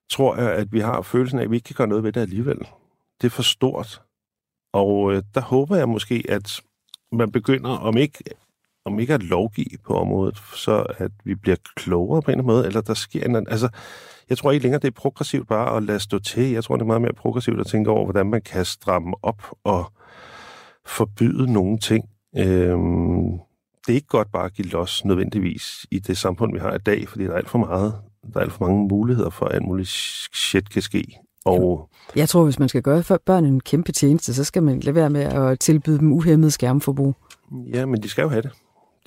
tror 0.09 0.35
jeg, 0.35 0.51
at 0.51 0.71
vi 0.71 0.79
har 0.79 1.01
følelsen 1.01 1.39
af, 1.39 1.43
at 1.43 1.51
vi 1.51 1.55
ikke 1.55 1.65
kan 1.65 1.75
gøre 1.75 1.87
noget 1.87 2.03
ved 2.03 2.11
det 2.11 2.21
alligevel. 2.21 2.57
Det 3.21 3.27
er 3.27 3.31
for 3.31 3.43
stort. 3.43 4.01
Og 4.73 5.13
øh, 5.13 5.23
der 5.33 5.41
håber 5.41 5.75
jeg 5.75 5.89
måske, 5.89 6.23
at 6.29 6.61
man 7.11 7.31
begynder, 7.31 7.69
om 7.69 7.97
ikke, 7.97 8.23
om 8.85 8.99
ikke 8.99 9.13
at 9.13 9.23
lovgive 9.23 9.77
på 9.85 9.93
området, 9.93 10.37
så 10.37 10.85
at 10.97 11.11
vi 11.23 11.35
bliver 11.35 11.57
klogere 11.75 12.21
på 12.21 12.31
en 12.31 12.39
eller 12.39 12.43
anden 12.43 12.55
måde, 12.55 12.67
eller 12.67 12.81
der 12.81 12.93
sker 12.93 13.25
en 13.25 13.35
anden... 13.35 13.51
Altså, 13.51 13.69
jeg 14.29 14.37
tror 14.37 14.51
ikke 14.51 14.63
længere, 14.63 14.81
det 14.81 14.87
er 14.87 15.01
progressivt 15.01 15.47
bare 15.47 15.77
at 15.77 15.83
lade 15.83 15.99
stå 15.99 16.19
til. 16.19 16.51
Jeg 16.51 16.63
tror, 16.63 16.75
det 16.75 16.81
er 16.81 16.85
meget 16.85 17.01
mere 17.01 17.13
progressivt 17.13 17.59
at 17.59 17.67
tænke 17.67 17.91
over, 17.91 18.03
hvordan 18.03 18.29
man 18.29 18.41
kan 18.41 18.65
stramme 18.65 19.13
op 19.23 19.43
og 19.63 19.91
forbyde 20.85 21.53
nogle 21.53 21.77
ting. 21.77 22.09
Øhm, 22.37 23.31
det 23.87 23.91
er 23.91 23.95
ikke 23.95 24.07
godt 24.07 24.31
bare 24.31 24.45
at 24.45 24.53
give 24.53 24.67
los 24.67 25.05
nødvendigvis 25.05 25.85
i 25.91 25.99
det 25.99 26.17
samfund, 26.17 26.53
vi 26.53 26.59
har 26.59 26.73
i 26.73 26.77
dag, 26.77 27.07
fordi 27.09 27.23
der 27.23 27.31
er 27.31 27.37
alt 27.37 27.49
for 27.49 27.57
meget, 27.57 28.01
der 28.33 28.39
er 28.39 28.43
alt 28.43 28.53
for 28.53 28.65
mange 28.67 28.87
muligheder 28.87 29.29
for, 29.29 29.45
at 29.45 29.55
alt 29.55 29.65
muligt 29.65 29.89
shit 30.33 30.69
kan 30.69 30.81
ske. 30.81 31.03
Og 31.45 31.89
Jeg 32.15 32.29
tror, 32.29 32.43
hvis 32.43 32.59
man 32.59 32.69
skal 32.69 32.81
gøre 32.81 33.03
for 33.03 33.19
børn 33.25 33.45
en 33.45 33.59
kæmpe 33.59 33.91
tjeneste, 33.91 34.33
så 34.33 34.43
skal 34.43 34.63
man 34.63 34.79
lade 34.79 34.95
være 34.95 35.09
med 35.09 35.21
at 35.21 35.59
tilbyde 35.59 35.99
dem 35.99 36.11
uhemmet 36.13 36.53
skærmforbrug. 36.53 37.15
ja, 37.73 37.85
men 37.85 38.03
de 38.03 38.09
skal 38.09 38.21
jo 38.21 38.29
have 38.29 38.41
det. 38.41 38.51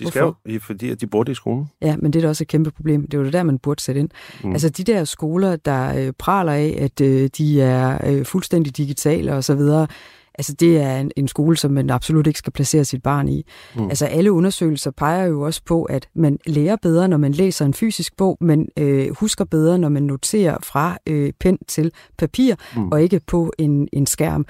De 0.01 0.07
skal 0.07 0.21
jo, 0.21 0.35
Hvorfor? 0.45 0.66
fordi 0.66 0.95
de 0.95 1.07
bor 1.07 1.23
det 1.23 1.33
i 1.33 1.35
skolen. 1.35 1.71
Ja, 1.83 1.97
men 1.97 2.12
det 2.12 2.19
er 2.19 2.23
da 2.23 2.29
også 2.29 2.45
et 2.45 2.49
kæmpe 2.49 2.71
problem. 2.71 3.03
Det 3.03 3.14
er 3.14 3.19
jo 3.19 3.25
det 3.25 3.33
der, 3.33 3.43
man 3.43 3.59
burde 3.59 3.83
sætte 3.83 4.01
ind. 4.01 4.09
Mm. 4.45 4.53
Altså 4.53 4.69
de 4.69 4.85
der 4.85 5.05
skoler, 5.05 5.57
der 5.57 6.07
øh, 6.07 6.12
praler 6.19 6.53
af, 6.53 6.77
at 6.81 7.01
øh, 7.01 7.31
de 7.39 7.62
er 7.62 7.99
øh, 8.11 8.25
fuldstændig 8.25 8.77
digitale 8.77 9.35
og 9.35 9.45
så 9.45 9.55
videre, 9.55 9.87
altså 10.39 10.53
det 10.53 10.80
er 10.80 11.01
en, 11.01 11.11
en 11.16 11.28
skole, 11.28 11.57
som 11.57 11.70
man 11.70 11.91
absolut 11.91 12.26
ikke 12.26 12.39
skal 12.39 12.53
placere 12.53 12.84
sit 12.84 13.03
barn 13.03 13.28
i. 13.28 13.47
Mm. 13.76 13.84
Altså 13.89 14.07
alle 14.07 14.32
undersøgelser 14.32 14.91
peger 14.91 15.24
jo 15.24 15.41
også 15.41 15.61
på, 15.64 15.84
at 15.84 16.09
man 16.14 16.39
lærer 16.47 16.76
bedre, 16.82 17.09
når 17.09 17.16
man 17.16 17.32
læser 17.32 17.64
en 17.64 17.74
fysisk 17.74 18.16
bog, 18.16 18.36
men 18.41 18.68
øh, 18.78 19.09
husker 19.14 19.45
bedre, 19.45 19.78
når 19.78 19.89
man 19.89 20.03
noterer 20.03 20.57
fra 20.62 20.99
øh, 21.07 21.32
pen 21.41 21.59
til 21.68 21.93
papir, 22.18 22.55
mm. 22.76 22.89
og 22.89 23.03
ikke 23.03 23.20
på 23.26 23.53
en, 23.59 23.89
en 23.93 24.07
skærm. 24.07 24.47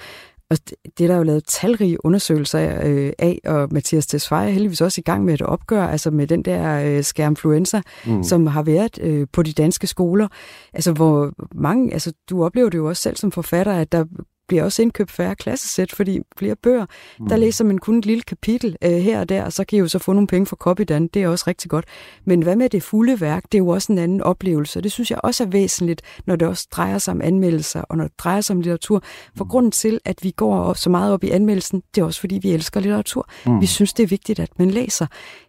Og 0.50 0.56
det 0.68 0.76
det 0.98 1.04
er 1.04 1.08
der 1.08 1.16
jo 1.16 1.22
lavet 1.22 1.44
talrige 1.48 2.04
undersøgelser 2.04 2.80
øh, 2.84 3.12
af, 3.18 3.40
og 3.46 3.68
Mathias 3.72 4.06
Tesfaye 4.06 4.46
er 4.46 4.50
heldigvis 4.50 4.80
også 4.80 5.00
i 5.00 5.02
gang 5.02 5.24
med 5.24 5.34
et 5.34 5.42
opgør, 5.42 5.86
altså 5.86 6.10
med 6.10 6.26
den 6.26 6.42
der 6.42 6.80
øh, 6.84 7.04
skærmfluenza, 7.04 7.80
mm. 8.06 8.24
som 8.24 8.46
har 8.46 8.62
været 8.62 8.98
øh, 9.02 9.26
på 9.32 9.42
de 9.42 9.52
danske 9.52 9.86
skoler. 9.86 10.28
Altså 10.72 10.92
hvor 10.92 11.32
mange, 11.54 11.92
altså 11.92 12.12
du 12.30 12.44
oplever 12.44 12.68
det 12.68 12.78
jo 12.78 12.88
også 12.88 13.02
selv 13.02 13.16
som 13.16 13.32
forfatter, 13.32 13.72
at 13.72 13.92
der 13.92 14.04
bliver 14.48 14.64
også 14.64 14.82
indkøbt 14.82 15.10
færre 15.10 15.34
klassesæt, 15.34 15.92
fordi 15.92 16.20
flere 16.38 16.56
bøger. 16.56 16.86
Mm. 17.20 17.28
Der 17.28 17.36
læser 17.36 17.64
man 17.64 17.78
kun 17.78 17.98
et 17.98 18.06
lille 18.06 18.22
kapitel 18.22 18.76
øh, 18.82 18.90
her 18.90 19.20
og 19.20 19.28
der, 19.28 19.44
og 19.44 19.52
så 19.52 19.64
kan 19.64 19.76
I 19.76 19.80
jo 19.80 19.88
så 19.88 19.98
få 19.98 20.12
nogle 20.12 20.26
penge 20.26 20.46
for 20.46 20.56
Copydan. 20.56 21.06
Det 21.06 21.22
er 21.22 21.28
også 21.28 21.44
rigtig 21.46 21.70
godt. 21.70 21.84
Men 22.24 22.42
hvad 22.42 22.56
med 22.56 22.68
det 22.68 22.82
fulde 22.82 23.20
værk? 23.20 23.42
Det 23.42 23.54
er 23.54 23.58
jo 23.58 23.68
også 23.68 23.92
en 23.92 23.98
anden 23.98 24.20
oplevelse, 24.20 24.78
og 24.78 24.82
det 24.82 24.92
synes 24.92 25.10
jeg 25.10 25.20
også 25.22 25.44
er 25.44 25.48
væsentligt, 25.48 26.02
når 26.26 26.36
det 26.36 26.48
også 26.48 26.68
drejer 26.70 26.98
sig 26.98 27.12
om 27.12 27.20
anmeldelser, 27.20 27.80
og 27.80 27.96
når 27.96 28.04
det 28.04 28.18
drejer 28.18 28.40
sig 28.40 28.54
om 28.54 28.60
litteratur. 28.60 29.02
For 29.36 29.44
mm. 29.44 29.50
grunden 29.50 29.72
til, 29.72 30.00
at 30.04 30.18
vi 30.22 30.30
går 30.30 30.58
op, 30.58 30.76
så 30.76 30.90
meget 30.90 31.12
op 31.12 31.24
i 31.24 31.30
anmeldelsen, 31.30 31.82
det 31.94 32.00
er 32.00 32.04
også 32.04 32.20
fordi, 32.20 32.38
vi 32.42 32.50
elsker 32.50 32.80
litteratur. 32.80 33.28
Mm. 33.46 33.60
Vi 33.60 33.66
synes, 33.66 33.92
det 33.92 34.02
er 34.02 34.06
vigtigt, 34.06 34.38
at 34.38 34.58
man 34.58 34.70
læser. 34.70 35.06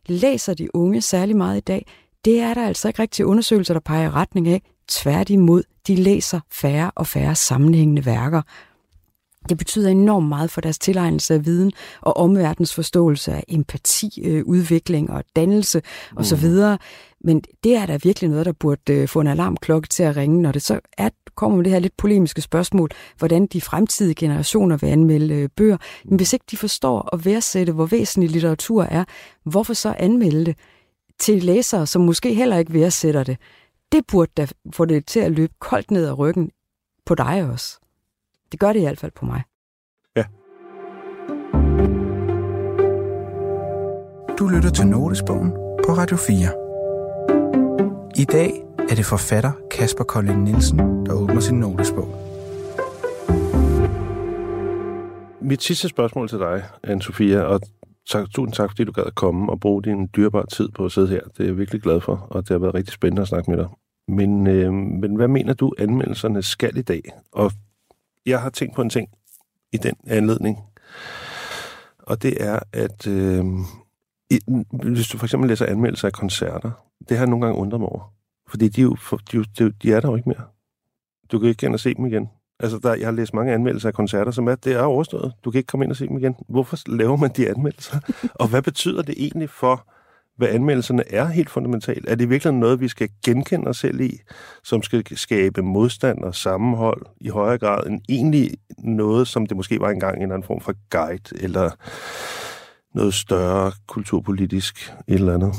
Læser 0.08 0.54
de 0.54 0.76
unge 0.76 1.02
særlig 1.02 1.38
meget 1.38 1.58
i 1.58 1.60
dag? 1.60 1.86
Det 2.26 2.40
er 2.40 2.54
der 2.54 2.68
altså 2.68 2.88
ikke 2.88 3.02
rigtig 3.02 3.26
undersøgelser, 3.26 3.74
der 3.74 3.82
peger 3.82 4.06
i 4.06 4.10
retning 4.10 4.48
af. 4.48 4.62
Tværtimod, 4.88 5.64
de 5.88 5.96
læser 5.96 6.40
færre 6.52 6.92
og 6.96 7.08
færre 7.08 7.36
sammenhængende 7.36 8.06
værker. 8.06 8.42
Det 9.50 9.58
betyder 9.58 9.90
enormt 9.90 10.28
meget 10.28 10.52
for 10.52 10.62
deres 10.62 10.80
tilegnelse 10.80 11.34
af 11.34 11.46
viden 11.46 11.72
og 12.02 12.18
omverdens 12.18 12.74
forståelse 12.74 13.34
af 13.34 13.44
empati, 13.48 14.22
øh, 14.24 14.46
udvikling 14.46 15.12
og 15.12 15.24
dannelse 15.36 15.82
osv. 16.16 16.46
Men 17.22 17.42
det 17.64 17.76
er 17.76 17.86
da 17.86 18.00
virkelig 18.04 18.30
noget, 18.30 18.46
der 18.46 18.52
burde 18.52 18.94
øh, 18.94 19.08
få 19.08 19.20
en 19.22 19.28
alarmklokke 19.28 19.88
til 19.88 20.04
at 20.04 20.18
ringe, 20.18 20.42
når 20.42 20.52
det 20.52 20.62
så 20.62 20.80
er, 20.98 21.10
kommer 21.36 21.58
med 21.58 21.64
det 21.64 21.74
her 21.74 21.80
lidt 21.80 21.98
polemiske 21.98 22.42
spørgsmål, 22.42 22.90
hvordan 23.18 23.48
de 23.48 23.62
fremtidige 23.62 24.16
generationer 24.16 24.78
vil 24.78 24.88
anmelde 24.88 25.34
øh, 25.34 25.50
bøger. 25.56 25.78
Men 26.06 26.16
hvis 26.18 26.34
ikke 26.34 26.46
de 26.52 26.58
forstår 26.58 27.10
at 27.14 27.26
værdsætte, 27.26 27.74
hvor 27.74 27.86
væsentlig 27.86 28.32
litteratur 28.32 28.84
er, 28.84 29.04
hvorfor 29.44 29.74
så 29.74 29.96
anmelde 30.00 30.46
det 30.46 30.56
til 31.20 31.44
læsere, 31.44 31.88
som 31.88 32.02
måske 32.02 32.34
heller 32.34 32.58
ikke 32.58 32.74
værdsætter 32.74 33.24
det? 33.24 33.38
Det 33.92 34.08
burde 34.08 34.32
da 34.38 34.48
få 34.74 34.86
det 34.86 35.06
til 35.06 35.20
at 35.20 35.32
løbe 35.32 35.54
koldt 35.60 35.92
ned 35.92 36.08
ad 36.08 36.18
ryggen 36.18 36.52
på 37.06 37.16
dig 37.16 37.50
også. 37.52 37.80
Det 38.52 38.60
gør 38.60 38.74
det 38.74 38.80
i 38.80 38.84
hvert 38.84 39.00
fald 39.00 39.12
på 39.12 39.26
mig. 39.26 39.44
Du 44.40 44.48
lytter 44.48 44.70
til 44.70 44.88
Notesbogen 44.88 45.52
på 45.86 45.92
Radio 45.98 46.18
4. 46.18 46.36
I 48.18 48.24
dag 48.24 48.52
er 48.90 48.96
det 48.96 49.06
forfatter 49.06 49.52
Kasper 49.72 50.04
Kolding 50.04 50.44
Nielsen, 50.44 50.78
der 51.06 51.14
åbner 51.14 51.40
sin 51.40 51.60
notesbog. 51.60 52.08
Mit 55.42 55.64
sidste 55.64 55.90
spørgsmål 55.90 56.30
til 56.30 56.40
dig, 56.40 56.64
anne 56.84 57.02
Sofia, 57.02 57.42
og 57.42 57.62
tak, 58.10 58.26
tusind 58.36 58.54
tak, 58.54 58.70
fordi 58.70 58.84
du 58.84 58.92
gad 58.92 59.04
at 59.04 59.16
komme 59.16 59.52
og 59.52 59.60
bruge 59.60 59.84
din 59.84 60.10
dyrebare 60.16 60.46
tid 60.46 60.70
på 60.70 60.86
at 60.86 60.92
sidde 60.92 61.08
her. 61.08 61.22
Det 61.22 61.40
er 61.40 61.46
jeg 61.46 61.58
virkelig 61.58 61.82
glad 61.82 62.02
for, 62.02 62.28
og 62.30 62.42
det 62.42 62.50
har 62.50 62.60
været 62.60 62.76
rigtig 62.76 62.94
spændende 62.94 63.22
at 63.22 63.28
snakke 63.28 63.52
med 63.52 63.58
dig. 63.58 63.68
Men, 64.08 64.48
øh, 64.48 64.74
men 64.74 65.16
hvad 65.16 65.28
mener 65.28 65.54
du, 65.54 65.74
anmeldelserne 65.78 66.42
skal 66.42 66.78
i 66.78 66.82
dag? 66.82 67.02
Og 67.32 67.52
jeg 68.26 68.42
har 68.42 68.50
tænkt 68.50 68.76
på 68.76 68.82
en 68.82 68.90
ting 68.90 69.10
i 69.72 69.78
den 69.78 69.96
anledning, 70.08 70.58
og 72.00 72.22
det 72.22 72.44
er, 72.44 72.60
at 72.74 73.08
øh, 73.08 73.46
hvis 74.72 75.08
du 75.08 75.18
for 75.18 75.26
eksempel 75.26 75.50
læser 75.50 75.66
anmeldelser 75.66 76.08
af 76.08 76.14
koncerter, 76.14 76.72
det 77.10 77.18
har 77.18 77.26
jeg 77.26 77.30
nogle 77.30 77.46
gange 77.46 77.62
undret 77.62 77.80
mig 77.80 77.90
over. 77.90 78.14
Fordi 78.50 78.68
de, 78.68 78.82
er 78.82 78.84
jo, 78.84 78.98
de, 79.32 79.44
de, 79.60 79.72
de 79.72 79.94
er 79.94 80.00
der 80.00 80.10
jo 80.10 80.16
ikke 80.16 80.30
mere. 80.30 80.44
Du 81.32 81.40
kan 81.40 81.50
ikke 81.50 81.66
ind 81.66 81.74
og 81.74 81.80
se 81.80 81.94
dem 81.94 82.06
igen. 82.06 82.30
Altså, 82.60 82.80
der, 82.84 82.94
jeg 82.94 83.08
har 83.08 83.12
læst 83.12 83.34
mange 83.34 83.54
anmeldelser 83.54 83.90
af 83.90 83.94
koncerter, 83.94 84.32
som 84.32 84.48
er, 84.48 84.56
det 84.56 84.74
er 84.74 84.82
overstået. 84.82 85.34
Du 85.44 85.52
kan 85.52 85.60
ikke 85.60 85.68
komme 85.68 85.86
ind 85.86 85.92
og 85.92 85.98
se 85.98 86.08
dem 86.08 86.18
igen. 86.18 86.36
Hvorfor 86.50 86.78
laver 86.88 87.18
man 87.18 87.30
de 87.30 87.50
anmeldelser? 87.50 88.00
og 88.42 88.48
hvad 88.48 88.62
betyder 88.62 89.02
det 89.02 89.16
egentlig 89.18 89.50
for, 89.50 89.88
hvad 90.40 90.48
anmeldelserne 90.48 91.04
er 91.14 91.26
helt 91.26 91.50
fundamentalt? 91.50 92.10
Er 92.10 92.16
det 92.16 92.30
virkelig 92.30 92.54
noget, 92.54 92.82
vi 92.82 92.88
skal 92.88 93.10
genkende 93.26 93.68
os 93.68 93.78
selv 93.78 94.02
i, 94.02 94.20
som 94.64 94.84
skal 94.84 95.18
skabe 95.18 95.62
modstand 95.62 96.24
og 96.24 96.36
sammenhold 96.36 97.06
i 97.22 97.30
højere 97.30 97.58
grad 97.58 97.88
end 97.88 98.02
egentlig 98.10 98.52
noget, 98.78 99.28
som 99.28 99.46
det 99.46 99.58
måske 99.58 99.80
var 99.80 99.90
engang 99.90 100.16
en 100.16 100.22
eller 100.22 100.36
anden 100.36 100.48
form 100.48 100.62
for 100.62 100.74
guide, 100.90 101.44
eller 101.44 101.72
noget 102.96 103.14
større 103.14 103.72
kulturpolitisk 103.88 104.94
et 105.08 105.14
eller 105.14 105.34
andet? 105.34 105.54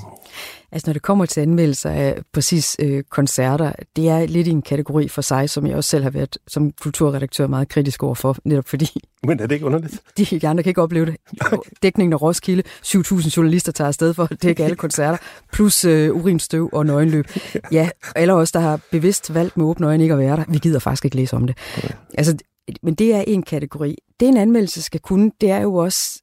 Altså 0.72 0.88
når 0.88 0.92
det 0.92 1.02
kommer 1.02 1.26
til 1.26 1.40
anmeldelser 1.40 1.90
af 1.90 2.18
præcis 2.32 2.76
øh, 2.78 3.02
koncerter, 3.10 3.72
det 3.96 4.08
er 4.08 4.26
lidt 4.26 4.46
i 4.46 4.50
en 4.50 4.62
kategori 4.62 5.08
for 5.08 5.22
sig, 5.22 5.50
som 5.50 5.66
jeg 5.66 5.76
også 5.76 5.90
selv 5.90 6.02
har 6.02 6.10
været 6.10 6.38
som 6.46 6.72
kulturredaktør 6.72 7.46
meget 7.46 7.68
kritisk 7.68 8.02
overfor, 8.02 8.36
netop 8.44 8.68
fordi 8.68 8.90
Men 9.26 9.40
er 9.40 9.46
det 9.46 9.54
ikke 9.54 9.66
underligt? 9.66 10.02
de, 10.42 10.48
andre 10.48 10.62
kan 10.62 10.70
ikke 10.70 10.82
opleve 10.82 11.06
det. 11.06 11.16
Dækningen 11.82 12.12
af 12.12 12.22
Roskilde, 12.22 12.62
7.000 12.86 13.34
journalister 13.36 13.72
tager 13.72 13.88
afsted 13.88 14.14
for 14.14 14.28
at 14.30 14.42
dække 14.42 14.64
alle 14.64 14.76
koncerter, 14.76 15.18
plus 15.52 15.84
øh, 15.84 16.16
urinstøv 16.16 16.70
og 16.72 16.86
nøgenløb. 16.86 17.26
Ja, 17.72 17.88
alle 18.16 18.34
os, 18.34 18.52
der 18.52 18.60
har 18.60 18.80
bevidst 18.90 19.34
valgt 19.34 19.56
med 19.56 19.66
åbne 19.66 19.86
øjne 19.86 20.02
ikke 20.02 20.12
at 20.12 20.18
være 20.18 20.36
der, 20.36 20.44
vi 20.48 20.58
gider 20.58 20.78
faktisk 20.78 21.04
ikke 21.04 21.16
læse 21.16 21.36
om 21.36 21.46
det. 21.46 21.56
Altså, 22.18 22.36
men 22.82 22.94
det 22.94 23.14
er 23.14 23.24
en 23.26 23.42
kategori. 23.42 23.96
Det 24.20 24.28
en 24.28 24.36
anmeldelse 24.36 24.82
skal 24.82 25.00
kunne, 25.00 25.32
det 25.40 25.50
er 25.50 25.60
jo 25.60 25.74
også 25.74 26.22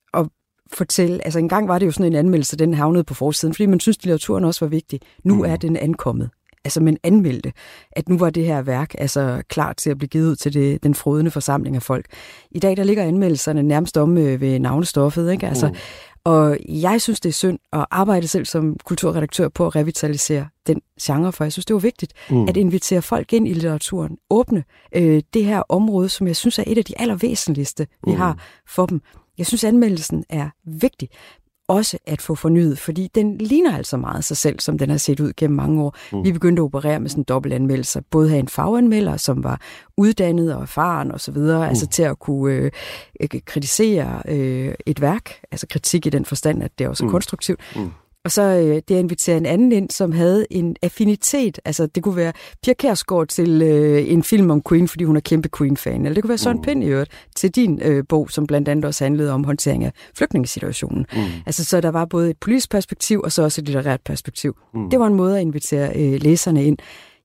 fortælle, 0.74 1.26
altså 1.26 1.40
engang 1.40 1.68
var 1.68 1.80
det 1.80 1.86
jo 1.86 1.92
sådan 1.92 2.06
en 2.06 2.16
anmeldelse, 2.20 2.58
den 2.58 2.74
havnede 2.74 3.04
på 3.04 3.14
forsiden, 3.14 3.54
fordi 3.54 3.66
man 3.66 3.80
synes, 3.80 3.98
at 3.98 4.04
litteraturen 4.04 4.44
også 4.44 4.66
var 4.66 4.70
vigtig. 4.70 5.00
Nu 5.24 5.36
mm. 5.36 5.42
er 5.46 5.56
den 5.56 5.78
ankommet. 5.78 6.30
Altså, 6.66 6.82
man 6.82 6.98
anmeldte, 7.04 7.54
at 7.92 8.10
nu 8.10 8.18
var 8.18 8.30
det 8.30 8.46
her 8.46 8.62
værk 8.62 8.96
altså 8.98 9.42
klar 9.50 9.74
til 9.74 9.90
at 9.90 9.98
blive 9.98 10.08
givet 10.10 10.30
ud 10.30 10.36
til 10.36 10.54
det, 10.54 10.84
den 10.84 10.96
frodende 10.96 11.32
forsamling 11.32 11.76
af 11.76 11.84
folk. 11.84 12.06
I 12.52 12.60
dag, 12.60 12.78
der 12.78 12.84
ligger 12.84 13.04
anmeldelserne 13.04 13.64
nærmest 13.64 13.98
om 13.98 14.18
øh, 14.18 14.42
ved 14.42 14.60
navnestoffet, 14.60 15.32
ikke? 15.32 15.48
Altså, 15.48 15.68
Mm. 15.68 15.76
og 16.24 16.58
jeg 16.70 17.02
synes, 17.02 17.20
det 17.20 17.30
er 17.30 17.34
synd 17.34 17.60
at 17.74 17.86
arbejde 17.92 18.28
selv 18.28 18.46
som 18.46 18.76
kulturredaktør 18.86 19.50
på 19.50 19.66
at 19.68 19.76
revitalisere 19.76 20.48
den 20.68 20.82
genre, 21.02 21.32
for 21.34 21.44
jeg 21.44 21.52
synes, 21.52 21.66
det 21.66 21.74
var 21.74 21.80
vigtigt 21.80 22.14
Mm. 22.30 22.48
at 22.48 22.58
invitere 22.58 23.02
folk 23.02 23.34
ind 23.34 23.48
i 23.48 23.54
litteraturen. 23.54 24.18
Åbne 24.30 24.64
øh, 24.96 25.22
det 25.34 25.46
her 25.46 25.64
område, 25.70 26.10
som 26.10 26.28
jeg 26.28 26.36
synes 26.36 26.60
er 26.60 26.64
et 26.68 26.78
af 26.78 26.86
de 26.86 26.94
allervæsentligste, 27.02 27.88
vi 28.06 28.12
Mm. 28.12 28.18
har 28.18 28.38
for 28.68 28.86
dem. 28.86 29.02
Jeg 29.38 29.46
synes, 29.46 29.64
anmeldelsen 29.64 30.24
er 30.30 30.50
vigtig. 30.64 31.10
også 31.70 31.98
at 32.06 32.22
få 32.22 32.36
fornyet, 32.36 32.80
fordi 32.80 33.10
den 33.16 33.38
ligner 33.38 33.78
altså 33.78 33.98
meget 33.98 34.24
sig 34.24 34.38
selv, 34.38 34.60
som 34.60 34.78
den 34.78 34.90
har 34.90 34.98
set 34.98 35.20
ud 35.20 35.34
gennem 35.38 35.56
mange 35.56 35.84
år. 35.84 35.96
Mm. 36.12 36.24
Vi 36.24 36.32
begyndte 36.32 36.60
at 36.60 36.64
operere 36.64 37.00
med 37.00 37.10
sådan 37.10 37.22
en 37.22 37.26
dobbeltanmeldelse. 37.26 38.02
Både 38.12 38.30
have 38.30 38.40
en 38.40 38.48
faganmelder, 38.48 39.18
som 39.18 39.44
var 39.44 39.62
uddannet 39.98 40.56
og 40.56 40.62
erfaren 40.62 41.12
osv., 41.12 41.38
mm. 41.38 41.50
altså 41.50 41.88
til 41.88 42.04
at 42.04 42.20
kunne 42.20 42.72
øh, 43.20 43.42
kritisere 43.46 44.22
øh, 44.28 44.74
et 44.86 45.02
værk, 45.02 45.32
altså 45.52 45.68
kritik 45.68 46.06
i 46.06 46.10
den 46.10 46.26
forstand, 46.26 46.64
at 46.64 46.72
det 46.80 46.86
er 46.86 46.90
også 46.90 47.06
mm. 47.06 47.12
konstruktivt. 47.12 47.60
Mm. 47.76 47.92
Og 48.28 48.32
så 48.32 48.42
øh, 48.42 48.76
det 48.88 48.96
at 48.96 49.00
invitere 49.00 49.38
en 49.38 49.46
anden 49.46 49.72
ind, 49.72 49.90
som 49.90 50.12
havde 50.12 50.48
en 50.50 50.76
affinitet. 50.82 51.60
Altså 51.66 51.86
det 51.86 52.04
kunne 52.04 52.16
være 52.16 52.34
Pia 52.64 52.74
Kærsgaard 52.74 53.28
til 53.28 53.62
øh, 53.62 54.12
en 54.12 54.24
film 54.24 54.52
om 54.52 54.62
Queen, 54.70 54.88
fordi 54.88 55.04
hun 55.04 55.16
er 55.16 55.20
kæmpe 55.20 55.50
Queen-fan. 55.58 56.06
Eller 56.06 56.14
det 56.14 56.24
kunne 56.24 56.30
være 56.30 56.38
Søren 56.38 56.58
mm. 56.58 56.64
Pind 56.64 56.84
i 56.84 56.88
øvrigt 56.88 57.12
til 57.36 57.52
din 57.52 57.82
øh, 57.82 58.04
bog, 58.10 58.32
som 58.32 58.48
blandt 58.48 58.68
andet 58.68 58.86
også 58.86 59.04
handlede 59.04 59.32
om 59.32 59.44
håndtering 59.44 59.84
af 59.84 59.92
flygtningesituationen. 60.18 61.06
Mm. 61.14 61.20
Altså 61.46 61.66
så 61.66 61.82
der 61.82 61.90
var 61.90 62.06
både 62.06 62.30
et 62.30 62.38
politisk 62.38 62.72
perspektiv, 62.72 63.22
og 63.24 63.32
så 63.32 63.42
også 63.44 63.62
et 63.62 63.66
litterært 63.66 64.02
perspektiv. 64.06 64.58
Mm. 64.74 64.90
Det 64.90 65.00
var 65.00 65.08
en 65.08 65.16
måde 65.16 65.36
at 65.36 65.42
invitere 65.42 65.92
øh, 65.96 66.22
læserne 66.22 66.66
ind. 66.66 66.78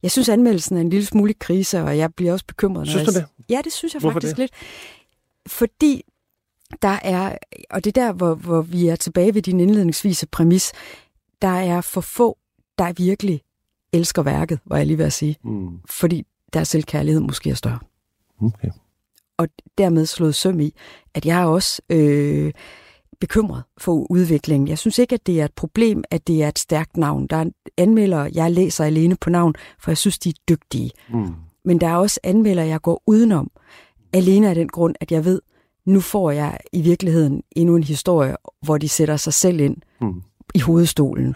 Jeg 0.03 0.11
synes, 0.11 0.29
anmeldelsen 0.29 0.77
er 0.77 0.81
en 0.81 0.91
lille 0.91 1.07
smule 1.07 1.35
krise, 1.35 1.83
og 1.83 1.99
jeg 1.99 2.15
bliver 2.17 2.33
også 2.33 2.45
bekymret. 2.47 2.89
Synes 2.89 3.09
du 3.09 3.15
det? 3.15 3.25
Ja, 3.51 3.61
det 3.65 3.73
synes 3.73 3.95
jeg 3.95 4.01
Hvorfor 4.01 4.15
faktisk 4.15 4.37
det? 4.37 4.39
lidt. 4.39 4.53
Fordi 5.47 6.03
der 6.83 6.99
er, 7.03 7.37
og 7.71 7.85
det 7.85 7.97
er 7.97 8.03
der, 8.03 8.13
hvor, 8.13 8.35
hvor 8.35 8.63
vi 8.63 8.89
er 8.89 8.97
tilbage 8.97 9.35
ved 9.35 9.43
din 9.43 9.61
indledningsvise 9.61 10.27
præmis, 10.27 10.73
der 11.43 11.49
er 11.49 11.81
for 11.81 12.01
få, 12.01 12.39
der 12.79 12.93
virkelig 12.93 13.43
elsker 13.93 14.23
værket, 14.23 14.61
var 14.67 14.77
jeg 14.77 14.87
lige 14.87 14.99
ved 14.99 15.05
at 15.05 15.13
sige. 15.13 15.37
Mm. 15.45 15.79
Fordi 15.91 16.27
deres 16.53 16.69
selvkærlighed 16.69 17.21
måske 17.21 17.51
er 17.51 17.55
større. 17.55 17.79
Okay. 18.43 18.69
Og 19.37 19.49
dermed 19.79 20.07
slået 20.07 20.35
søm 20.35 20.61
i, 20.61 20.75
at 21.15 21.27
jeg 21.27 21.43
er 21.43 21.47
også 21.47 21.83
øh, 21.91 22.53
bekymret 23.21 23.63
for 23.79 24.07
udviklingen. 24.11 24.69
Jeg 24.69 24.79
synes 24.79 24.99
ikke, 24.99 25.15
at 25.15 25.27
det 25.27 25.41
er 25.41 25.45
et 25.45 25.53
problem, 25.53 26.05
at 26.11 26.27
det 26.27 26.43
er 26.43 26.49
et 26.49 26.59
stærkt 26.59 26.97
navn. 26.97 27.27
Der 27.27 27.37
er 27.37 27.45
anmeldere, 27.77 28.31
jeg 28.35 28.51
læser 28.51 28.85
alene 28.85 29.17
på 29.17 29.31
navn, 29.31 29.55
for 29.79 29.91
jeg 29.91 29.99
synes, 29.99 30.19
de 30.19 30.29
er 30.29 30.33
dygtige. 30.49 30.91
Mm. 31.11 31.35
Men 31.65 31.81
der 31.81 31.87
er 31.87 31.97
også 31.97 32.21
anmeldere, 32.23 32.67
jeg 32.67 32.81
går 32.81 33.03
udenom, 33.07 33.51
alene 34.13 34.49
af 34.49 34.55
den 34.55 34.69
grund, 34.69 34.95
at 35.01 35.13
jeg 35.13 35.25
ved, 35.25 35.41
nu 35.87 36.01
får 36.01 36.31
jeg 36.31 36.59
i 36.73 36.83
virkeligheden 36.83 37.43
endnu 37.57 37.77
en 37.77 37.85
historie, 37.85 38.37
hvor 38.65 38.79
de 38.79 38.89
sætter 38.89 39.17
sig 39.17 39.33
selv 39.33 39.61
ind 39.61 39.77
mm. 40.01 40.23
i 40.55 40.59
hovedstolen 40.59 41.35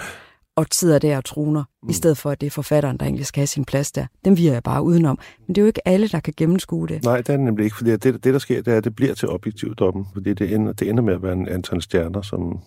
og 0.57 0.66
sidder 0.72 0.99
der 0.99 1.16
og 1.16 1.24
troner, 1.24 1.64
mm. 1.82 1.88
i 1.88 1.92
stedet 1.92 2.18
for, 2.18 2.30
at 2.30 2.40
det 2.40 2.47
er 2.47 2.51
forfatteren, 2.51 2.97
der 2.97 3.05
egentlig 3.05 3.26
skal 3.26 3.40
have 3.40 3.47
sin 3.47 3.64
plads 3.64 3.92
der. 3.92 4.07
Dem 4.24 4.36
virer 4.36 4.53
jeg 4.53 4.62
bare 4.62 4.82
udenom. 4.82 5.18
Men 5.47 5.55
det 5.55 5.59
er 5.59 5.62
jo 5.62 5.66
ikke 5.66 5.88
alle, 5.88 6.09
der 6.09 6.20
kan 6.20 6.34
gennemskue 6.36 6.88
det. 6.88 7.05
Nej, 7.05 7.16
det 7.16 7.28
er 7.28 7.36
det 7.36 7.44
nemlig 7.44 7.64
ikke, 7.64 7.76
fordi 7.76 7.90
det, 7.90 8.05
det 8.05 8.24
der 8.24 8.38
sker, 8.38 8.62
det 8.62 8.72
er, 8.72 8.76
at 8.76 8.84
det 8.84 8.97
bliver 8.97 9.14
til 9.14 9.28
objektiv 9.28 9.74
dommen, 9.74 10.07
fordi 10.12 10.34
det 10.34 10.55
ender, 10.55 10.72
det 10.72 10.88
ender 10.88 11.03
med 11.03 11.14
at 11.14 11.22
være 11.22 11.32
en 11.32 11.49
antal 11.49 11.82
stjerner, 11.82 12.22
som, 12.22 12.59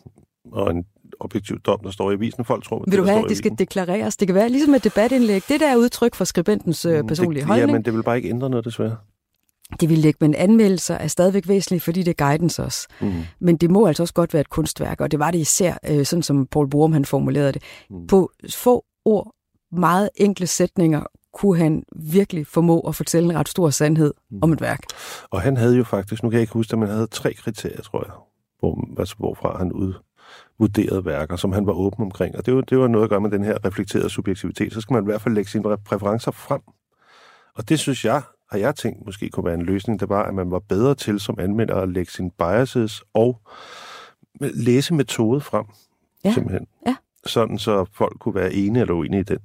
og 0.51 0.71
en 0.71 0.86
objektiv 1.19 1.59
dom, 1.59 1.80
der 1.84 1.91
står 1.91 2.11
i 2.11 2.13
avisen. 2.13 2.45
Folk 2.45 2.63
tror, 2.63 2.84
Vil 2.88 2.97
du 2.99 3.03
have, 3.03 3.23
at 3.23 3.30
det 3.30 3.38
skal 3.38 3.51
deklareres? 3.59 4.17
Det 4.17 4.27
kan 4.27 4.36
være 4.36 4.49
ligesom 4.49 4.73
et 4.73 4.84
debatindlæg. 4.84 5.43
Det 5.49 5.59
der 5.59 5.67
er 5.67 5.75
udtryk 5.75 6.15
for 6.15 6.25
skribentens 6.25 6.86
mm, 6.86 7.07
personlige 7.07 7.41
det, 7.41 7.47
holdning. 7.47 7.69
Ja, 7.69 7.73
men 7.73 7.86
det 7.86 7.93
vil 7.93 8.03
bare 8.03 8.17
ikke 8.17 8.30
ændre 8.30 8.49
noget, 8.49 8.65
desværre. 8.65 8.95
Det 9.80 9.89
vil 9.89 10.05
ikke, 10.05 10.17
men 10.22 10.36
anmeldelser 10.36 10.95
er 10.95 11.07
stadigvæk 11.07 11.47
væsentligt, 11.47 11.84
fordi 11.84 12.03
det 12.03 12.22
er 12.22 12.26
guidance 12.28 12.63
også. 12.63 12.88
Mm. 13.01 13.11
Men 13.39 13.57
det 13.57 13.72
må 13.72 13.88
altså 13.88 14.03
også 14.03 14.13
godt 14.13 14.34
være 14.34 14.41
et 14.41 14.49
kunstværk, 14.49 15.01
og 15.01 15.11
det 15.11 15.20
var 15.20 15.32
det 15.32 15.39
især, 15.39 15.78
øh, 15.89 16.05
sådan 16.05 16.24
som 16.24 16.47
Paul 16.47 16.70
Borum 16.70 16.93
han 16.93 17.05
formulerede 17.05 17.53
det. 17.53 17.63
Mm. 17.89 18.07
På 18.07 18.32
få 18.55 18.86
ord, 19.05 19.36
meget 19.72 20.09
enkle 20.15 20.47
sætninger, 20.47 21.03
kunne 21.34 21.57
han 21.57 21.84
virkelig 21.95 22.47
formå 22.47 22.80
at 22.80 22.95
fortælle 22.95 23.30
en 23.30 23.39
ret 23.39 23.49
stor 23.49 23.70
sandhed 23.70 24.13
mm. 24.32 24.39
om 24.41 24.53
et 24.53 24.61
værk. 24.61 24.80
Og 25.30 25.41
han 25.41 25.57
havde 25.57 25.78
jo 25.78 25.84
faktisk, 25.84 26.24
nu 26.24 26.30
kan 26.30 26.36
jeg 26.36 26.41
ikke 26.41 26.53
huske 26.53 26.72
det, 26.72 26.80
men 26.80 26.88
han 26.88 26.95
havde 26.95 27.07
tre 27.07 27.34
kriterier, 27.34 27.82
tror 27.82 28.03
jeg, 28.05 28.13
hvor, 28.59 28.99
altså, 28.99 29.15
hvorfra 29.17 29.57
han 29.57 29.72
ud, 29.72 29.93
vurderede 30.59 31.05
værker, 31.05 31.36
som 31.36 31.51
han 31.51 31.65
var 31.65 31.74
åben 31.74 32.03
omkring. 32.03 32.36
Og 32.36 32.45
det 32.45 32.55
var, 32.55 32.61
det 32.61 32.80
var 32.80 32.88
noget 32.88 33.03
at 33.03 33.09
gøre 33.09 33.22
med 33.22 33.32
den 33.32 33.43
her 33.43 33.65
reflekterede 33.65 34.09
subjektivitet. 34.09 34.74
Så 34.74 34.82
skal 34.82 34.93
man 34.93 35.03
i 35.03 35.05
hvert 35.05 35.22
fald 35.22 35.36
lægge 35.36 35.49
sine 35.49 35.78
præferencer 35.78 36.32
frem. 36.32 36.61
Og 37.55 37.70
det 37.70 37.80
synes 37.80 38.05
jeg, 38.05 38.22
har 38.51 38.57
jeg 38.57 38.75
tænkt 38.75 39.05
måske 39.05 39.29
kunne 39.29 39.45
være 39.45 39.53
en 39.53 39.61
løsning, 39.61 39.99
det 39.99 40.09
var, 40.09 40.23
at 40.23 40.33
man 40.33 40.51
var 40.51 40.59
bedre 40.59 40.95
til 40.95 41.19
som 41.19 41.39
anmelder 41.39 41.75
at 41.75 41.89
lægge 41.89 42.11
sine 42.11 42.31
biases 42.31 43.03
og 43.13 43.41
læse 44.39 44.93
metode 44.93 45.41
frem, 45.41 45.65
ja. 46.23 46.33
simpelthen. 46.33 46.67
Ja. 46.87 46.95
Sådan 47.25 47.57
så 47.57 47.85
folk 47.93 48.19
kunne 48.19 48.35
være 48.35 48.53
enige 48.53 48.81
eller 48.81 48.93
uenige 48.93 49.19
i 49.19 49.23
den. 49.23 49.39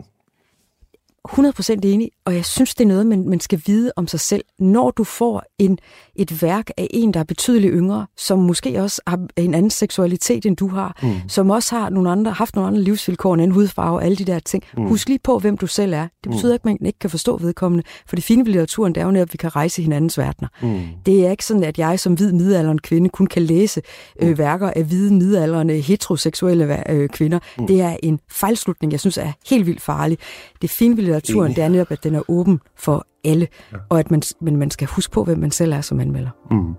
100% 1.28 1.80
enig, 1.84 2.10
og 2.24 2.34
jeg 2.34 2.44
synes, 2.44 2.74
det 2.74 2.84
er 2.84 2.88
noget, 2.88 3.06
man, 3.06 3.28
man 3.28 3.40
skal 3.40 3.62
vide 3.66 3.92
om 3.96 4.06
sig 4.06 4.20
selv. 4.20 4.44
Når 4.58 4.90
du 4.90 5.04
får 5.04 5.42
en, 5.58 5.78
et 6.16 6.42
værk 6.42 6.70
af 6.76 6.86
en, 6.90 7.14
der 7.14 7.20
er 7.20 7.24
betydeligt 7.24 7.72
yngre, 7.74 8.06
som 8.16 8.38
måske 8.38 8.82
også 8.82 9.02
har 9.06 9.20
en 9.36 9.54
anden 9.54 9.70
seksualitet, 9.70 10.46
end 10.46 10.56
du 10.56 10.68
har, 10.68 10.98
mm. 11.02 11.28
som 11.28 11.50
også 11.50 11.74
har 11.74 11.90
nogle 11.90 12.10
andre, 12.10 12.32
haft 12.32 12.54
nogle 12.54 12.68
andre 12.68 12.80
livsvilkår, 12.80 13.34
en 13.34 13.40
anden 13.40 13.54
hudfarve, 13.54 14.02
alle 14.02 14.16
de 14.16 14.24
der 14.24 14.38
ting. 14.38 14.64
Mm. 14.76 14.86
Husk 14.86 15.08
lige 15.08 15.18
på, 15.24 15.38
hvem 15.38 15.58
du 15.58 15.66
selv 15.66 15.92
er. 15.92 16.08
Det 16.24 16.32
betyder 16.32 16.52
mm. 16.52 16.54
ikke, 16.54 16.60
at 16.60 16.80
man 16.80 16.86
ikke 16.86 16.98
kan 16.98 17.10
forstå 17.10 17.36
vedkommende, 17.36 17.84
for 18.06 18.16
det 18.16 18.24
fine 18.24 18.44
ved 18.44 18.52
litteraturen, 18.52 18.94
det 18.94 19.00
er 19.00 19.04
jo 19.04 19.10
netop, 19.10 19.28
at 19.28 19.32
vi 19.32 19.36
kan 19.38 19.56
rejse 19.56 19.82
hinandens 19.82 20.18
verdener. 20.18 20.48
Mm. 20.62 20.80
Det 21.06 21.26
er 21.26 21.30
ikke 21.30 21.44
sådan, 21.44 21.64
at 21.64 21.78
jeg 21.78 22.00
som 22.00 22.14
hvid 22.14 22.32
middelalderen 22.32 22.78
kvinde 22.78 23.08
kun 23.08 23.26
kan 23.26 23.42
læse 23.42 23.82
øh, 24.22 24.28
mm. 24.28 24.38
værker 24.38 24.70
af 24.70 24.84
hvide 24.84 25.14
middelalderne 25.14 25.72
heteroseksuelle 25.72 26.90
øh, 26.90 27.08
kvinder. 27.08 27.38
Mm. 27.58 27.66
Det 27.66 27.80
er 27.80 27.96
en 28.02 28.20
fejlslutning, 28.30 28.92
jeg 28.92 29.00
synes 29.00 29.18
er 29.18 29.32
helt 29.46 29.66
vildt 29.66 29.80
farlig. 29.80 30.18
Det 30.62 30.70
fine 30.70 30.96
ved 30.96 31.13
litteraturen, 31.14 31.54
det 31.54 31.64
er 31.64 31.68
netop, 31.68 31.90
at 31.90 32.04
den 32.04 32.14
er 32.14 32.22
åben 32.28 32.60
for 32.76 33.06
alle, 33.24 33.48
ja. 33.72 33.76
og 33.88 33.98
at 33.98 34.10
man, 34.10 34.22
men 34.40 34.56
man 34.56 34.70
skal 34.70 34.88
huske 34.88 35.12
på, 35.12 35.24
hvem 35.24 35.38
man 35.38 35.50
selv 35.50 35.72
er 35.72 35.80
som 35.80 36.00
anmelder. 36.00 36.30
Mm. 36.50 36.74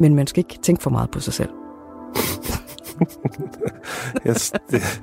Men 0.00 0.14
man 0.14 0.26
skal 0.26 0.38
ikke 0.38 0.58
tænke 0.62 0.82
for 0.82 0.90
meget 0.90 1.10
på 1.10 1.20
sig 1.20 1.32
selv. 1.32 1.50
yes, 4.28 4.52
det, 4.70 5.00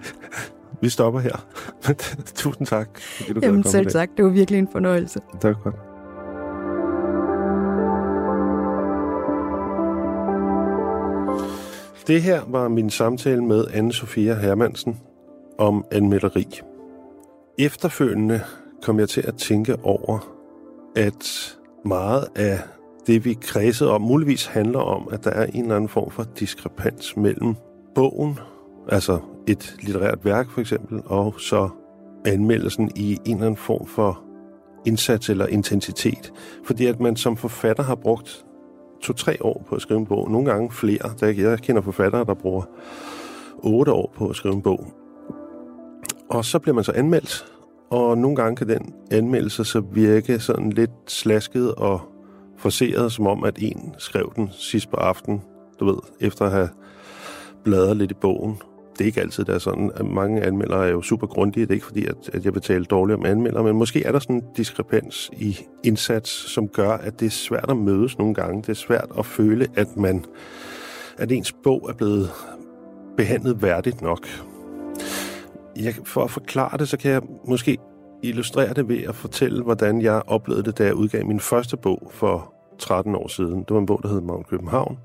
vi 0.81 0.89
stopper 0.89 1.19
her. 1.19 1.45
Tusind 2.35 2.67
tak. 2.67 2.89
Du 3.29 3.39
Jamen 3.41 3.63
selv 3.63 3.87
tak, 3.87 4.09
det 4.17 4.25
var 4.25 4.31
virkelig 4.31 4.59
en 4.59 4.67
fornøjelse. 4.71 5.19
Det 5.41 5.43
var 5.43 5.53
godt. 5.63 5.75
Det 12.07 12.21
her 12.21 12.41
var 12.47 12.67
min 12.67 12.89
samtale 12.89 13.43
med 13.43 13.63
Anne-Sophia 13.63 14.33
Hermansen 14.33 14.97
om 15.57 15.85
anmelderi. 15.91 16.61
Efterfølgende 17.59 18.41
kom 18.83 18.99
jeg 18.99 19.09
til 19.09 19.21
at 19.27 19.35
tænke 19.35 19.75
over, 19.83 20.33
at 20.95 21.57
meget 21.85 22.27
af 22.35 22.59
det, 23.07 23.25
vi 23.25 23.37
kredsede 23.41 23.91
om, 23.91 24.01
muligvis 24.01 24.45
handler 24.45 24.79
om, 24.79 25.07
at 25.11 25.23
der 25.23 25.31
er 25.31 25.45
en 25.45 25.61
eller 25.61 25.75
anden 25.75 25.89
form 25.89 26.11
for 26.11 26.23
diskrepans 26.39 27.17
mellem 27.17 27.55
bogen, 27.95 28.39
altså 28.89 29.19
et 29.47 29.75
litterært 29.81 30.25
værk 30.25 30.49
for 30.49 30.61
eksempel, 30.61 31.01
og 31.05 31.35
så 31.39 31.69
anmeldelsen 32.25 32.91
i 32.95 33.19
en 33.25 33.33
eller 33.33 33.45
anden 33.45 33.57
form 33.57 33.87
for 33.87 34.23
indsats 34.85 35.29
eller 35.29 35.47
intensitet. 35.47 36.33
Fordi 36.65 36.85
at 36.85 36.99
man 36.99 37.15
som 37.15 37.37
forfatter 37.37 37.83
har 37.83 37.95
brugt 37.95 38.45
to-tre 39.01 39.37
år 39.41 39.65
på 39.69 39.75
at 39.75 39.81
skrive 39.81 39.99
en 39.99 40.05
bog, 40.05 40.31
nogle 40.31 40.51
gange 40.51 40.71
flere. 40.71 41.11
Jeg 41.21 41.59
kender 41.59 41.81
forfattere, 41.81 42.25
der 42.25 42.33
bruger 42.33 42.63
otte 43.57 43.91
år 43.91 44.13
på 44.15 44.29
at 44.29 44.35
skrive 44.35 44.55
en 44.55 44.61
bog. 44.61 44.93
Og 46.29 46.45
så 46.45 46.59
bliver 46.59 46.75
man 46.75 46.83
så 46.83 46.91
anmeldt, 46.91 47.45
og 47.89 48.17
nogle 48.17 48.35
gange 48.35 48.55
kan 48.55 48.69
den 48.69 48.93
anmeldelse 49.11 49.65
så 49.65 49.79
virke 49.79 50.39
sådan 50.39 50.69
lidt 50.69 50.91
slasket 51.07 51.75
og 51.75 52.01
forseret, 52.57 53.11
som 53.11 53.27
om 53.27 53.43
at 53.43 53.57
en 53.61 53.95
skrev 53.97 54.33
den 54.35 54.49
sidst 54.51 54.89
på 54.89 54.95
aften, 54.95 55.41
du 55.79 55.85
ved, 55.85 55.97
efter 56.19 56.45
at 56.45 56.51
have 56.51 56.69
bladret 57.63 57.97
lidt 57.97 58.11
i 58.11 58.13
bogen. 58.13 58.57
Det 58.93 59.01
er 59.01 59.05
ikke 59.05 59.21
altid, 59.21 59.45
der 59.45 59.53
er 59.53 59.59
sådan. 59.59 59.91
At 59.95 60.05
mange 60.05 60.41
anmeldere 60.43 60.87
er 60.87 60.91
jo 60.91 61.01
super 61.01 61.27
grundige. 61.27 61.65
Det 61.65 61.71
er 61.71 61.73
ikke 61.73 61.85
fordi, 61.85 62.05
at, 62.05 62.29
at 62.33 62.45
jeg 62.45 62.53
vil 62.53 62.61
tale 62.61 62.85
dårligt 62.85 63.17
om 63.19 63.25
anmeldere, 63.25 63.63
men 63.63 63.75
måske 63.75 64.03
er 64.03 64.11
der 64.11 64.19
sådan 64.19 64.35
en 64.35 64.43
diskrepans 64.57 65.29
i 65.33 65.57
indsats, 65.83 66.29
som 66.29 66.67
gør, 66.67 66.91
at 66.91 67.19
det 67.19 67.25
er 67.25 67.29
svært 67.29 67.69
at 67.69 67.77
mødes 67.77 68.17
nogle 68.17 68.33
gange. 68.33 68.61
Det 68.61 68.69
er 68.69 68.73
svært 68.73 69.07
at 69.17 69.25
føle, 69.25 69.67
at 69.75 69.97
man 69.97 70.25
at 71.17 71.31
ens 71.31 71.51
bog 71.63 71.85
er 71.89 71.93
blevet 71.93 72.29
behandlet 73.17 73.61
værdigt 73.61 74.01
nok 74.01 74.27
jeg, 75.85 75.95
for 76.03 76.23
at 76.23 76.31
forklare 76.31 76.77
det, 76.77 76.89
så 76.89 76.97
kan 76.97 77.11
jeg 77.11 77.21
måske 77.45 77.77
illustrere 78.23 78.73
det 78.73 78.89
ved 78.89 79.03
at 79.03 79.15
fortælle, 79.15 79.63
hvordan 79.63 80.01
jeg 80.01 80.21
oplevede 80.27 80.63
det, 80.63 80.77
da 80.77 80.83
jeg 80.83 80.93
udgav 80.93 81.25
min 81.25 81.39
første 81.39 81.77
bog 81.77 82.11
for 82.13 82.53
13 82.79 83.15
år 83.15 83.27
siden. 83.27 83.59
Det 83.59 83.71
var 83.71 83.79
en 83.79 83.85
bog, 83.85 83.99
der 84.03 84.09
hed 84.09 84.21
Magne 84.21 84.43
København. 84.43 84.97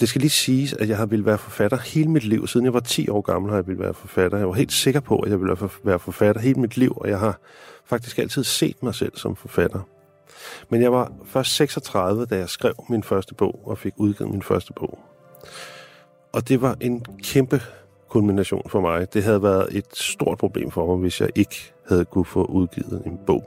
Det 0.00 0.08
skal 0.08 0.20
lige 0.20 0.30
siges, 0.30 0.72
at 0.72 0.88
jeg 0.88 0.96
har 0.96 1.06
ville 1.06 1.26
være 1.26 1.38
forfatter 1.38 1.78
hele 1.78 2.10
mit 2.10 2.24
liv. 2.24 2.46
Siden 2.46 2.64
jeg 2.64 2.74
var 2.74 2.80
10 2.80 3.08
år 3.08 3.20
gammel, 3.20 3.50
har 3.50 3.58
jeg 3.58 3.66
ville 3.66 3.82
være 3.82 3.94
forfatter. 3.94 4.38
Jeg 4.38 4.48
var 4.48 4.54
helt 4.54 4.72
sikker 4.72 5.00
på, 5.00 5.18
at 5.18 5.30
jeg 5.30 5.40
ville 5.40 5.56
være 5.84 5.98
forfatter 5.98 6.42
hele 6.42 6.60
mit 6.60 6.76
liv, 6.76 6.92
og 6.96 7.08
jeg 7.08 7.18
har 7.18 7.38
faktisk 7.84 8.18
altid 8.18 8.44
set 8.44 8.82
mig 8.82 8.94
selv 8.94 9.16
som 9.16 9.36
forfatter. 9.36 9.80
Men 10.68 10.82
jeg 10.82 10.92
var 10.92 11.12
først 11.24 11.54
36, 11.54 12.26
da 12.26 12.36
jeg 12.36 12.48
skrev 12.48 12.74
min 12.88 13.02
første 13.02 13.34
bog 13.34 13.60
og 13.64 13.78
fik 13.78 13.92
udgivet 13.96 14.30
min 14.30 14.42
første 14.42 14.72
bog. 14.72 14.98
Og 16.32 16.48
det 16.48 16.62
var 16.62 16.76
en 16.80 17.04
kæmpe 17.22 17.62
kulmination 18.14 18.62
for 18.68 18.80
mig. 18.80 19.14
Det 19.14 19.22
havde 19.22 19.42
været 19.42 19.66
et 19.70 19.86
stort 19.92 20.38
problem 20.38 20.70
for 20.70 20.86
mig, 20.86 20.96
hvis 20.96 21.20
jeg 21.20 21.28
ikke 21.34 21.72
havde 21.88 22.04
kunne 22.04 22.24
få 22.24 22.44
udgivet 22.44 23.02
en 23.06 23.18
bog. 23.26 23.44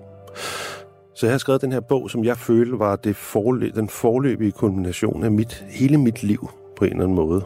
Så 1.16 1.26
jeg 1.26 1.34
har 1.34 1.38
skrevet 1.38 1.62
den 1.62 1.72
her 1.72 1.80
bog, 1.80 2.10
som 2.10 2.24
jeg 2.24 2.38
følte 2.38 2.80
var 2.80 2.96
det 2.96 3.16
forløb, 3.16 3.76
den 3.76 3.90
forløbige 3.90 4.52
kulmination 4.52 5.24
af 5.24 5.32
mit, 5.32 5.66
hele 5.70 5.98
mit 5.98 6.24
liv 6.24 6.50
på 6.76 6.86
en 6.86 6.92
eller 6.92 7.04
anden 7.04 7.16
måde. 7.16 7.42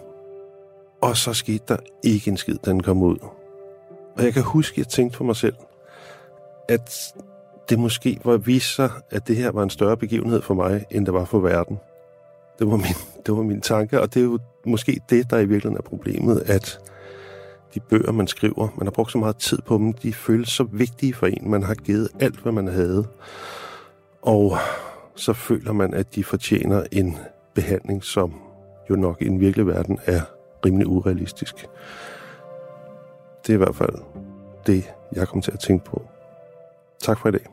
Og 1.02 1.18
så 1.18 1.34
skete 1.34 1.64
der 1.68 1.78
ikke 2.04 2.32
en 2.32 2.38
skid, 2.38 2.56
den 2.66 2.84
kom 2.84 3.04
ud. 3.04 3.18
Og 4.18 4.24
jeg 4.24 4.34
kan 4.34 4.44
huske, 4.44 4.74
at 4.74 4.78
jeg 4.78 4.88
tænkte 4.88 5.18
for 5.18 5.24
mig 5.24 5.36
selv, 5.36 5.56
at 6.70 7.14
det 7.70 7.80
måske 7.80 8.20
var 8.26 8.38
vist 8.38 8.76
sig, 8.76 8.90
at 9.12 9.28
det 9.28 9.36
her 9.36 9.52
var 9.52 9.64
en 9.64 9.70
større 9.70 9.98
begivenhed 9.98 10.42
for 10.42 10.54
mig, 10.54 10.86
end 10.92 11.06
det 11.06 11.14
var 11.14 11.26
for 11.26 11.40
verden. 11.40 11.80
Det 12.60 12.68
var 12.68 12.78
min, 12.78 12.96
det 13.26 13.36
var 13.36 13.44
min 13.44 13.62
tanke, 13.62 14.02
og 14.02 14.14
det 14.14 14.20
er 14.20 14.24
jo 14.24 14.40
måske 14.66 15.02
det, 15.10 15.30
der 15.30 15.38
i 15.38 15.46
virkeligheden 15.46 15.78
er 15.78 15.90
problemet, 15.90 16.44
at 16.46 16.91
de 17.74 17.80
bøger, 17.80 18.12
man 18.12 18.28
skriver, 18.28 18.68
man 18.78 18.88
har 18.88 18.92
brugt 18.92 19.12
så 19.12 19.18
meget 19.18 19.38
tid 19.38 19.58
på 19.66 19.78
dem, 19.78 19.94
de 19.94 20.14
føles 20.14 20.50
så 20.50 20.64
vigtige 20.64 21.14
for 21.14 21.28
en. 21.28 21.52
Man 21.52 21.64
har 21.64 21.74
givet 21.74 22.10
alt, 22.20 22.40
hvad 22.40 22.52
man 22.52 22.68
havde. 22.68 23.08
Og 24.22 24.58
så 25.16 25.34
føler 25.34 25.74
man, 25.74 25.94
at 25.94 26.16
de 26.16 26.24
fortjener 26.24 26.84
en 26.92 27.18
behandling, 27.54 28.04
som 28.04 28.34
jo 28.90 28.96
nok 28.96 29.22
i 29.22 29.26
den 29.26 29.40
virkelige 29.40 29.68
verden 29.68 30.00
er 30.06 30.22
rimelig 30.66 30.88
urealistisk. 30.88 31.68
Det 33.48 33.50
er 33.50 33.54
i 33.54 33.58
hvert 33.58 33.76
fald 33.76 33.96
det, 34.66 34.94
jeg 35.14 35.28
kommer 35.28 35.42
til 35.42 35.52
at 35.52 35.60
tænke 35.60 35.86
på. 35.86 36.02
Tak 37.00 37.20
for 37.20 37.30
i 37.30 37.32
dag. 37.32 37.46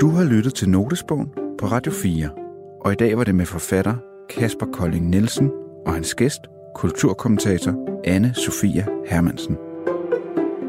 Du 0.00 0.08
har 0.08 0.24
lyttet 0.24 0.54
til 0.54 0.68
Notesbogen 0.68 1.32
på 1.58 1.66
Radio 1.66 1.92
4, 1.92 2.30
og 2.80 2.92
i 2.92 2.94
dag 2.94 3.18
var 3.18 3.24
det 3.24 3.34
med 3.34 3.46
forfatter 3.46 3.94
Kasper 4.30 4.66
Kolding 4.66 5.08
Nielsen 5.08 5.61
og 5.86 5.94
hans 5.94 6.14
gæst, 6.14 6.42
kulturkommentator 6.74 7.74
Anne 8.04 8.34
Sofia 8.34 8.86
Hermansen. 9.06 9.56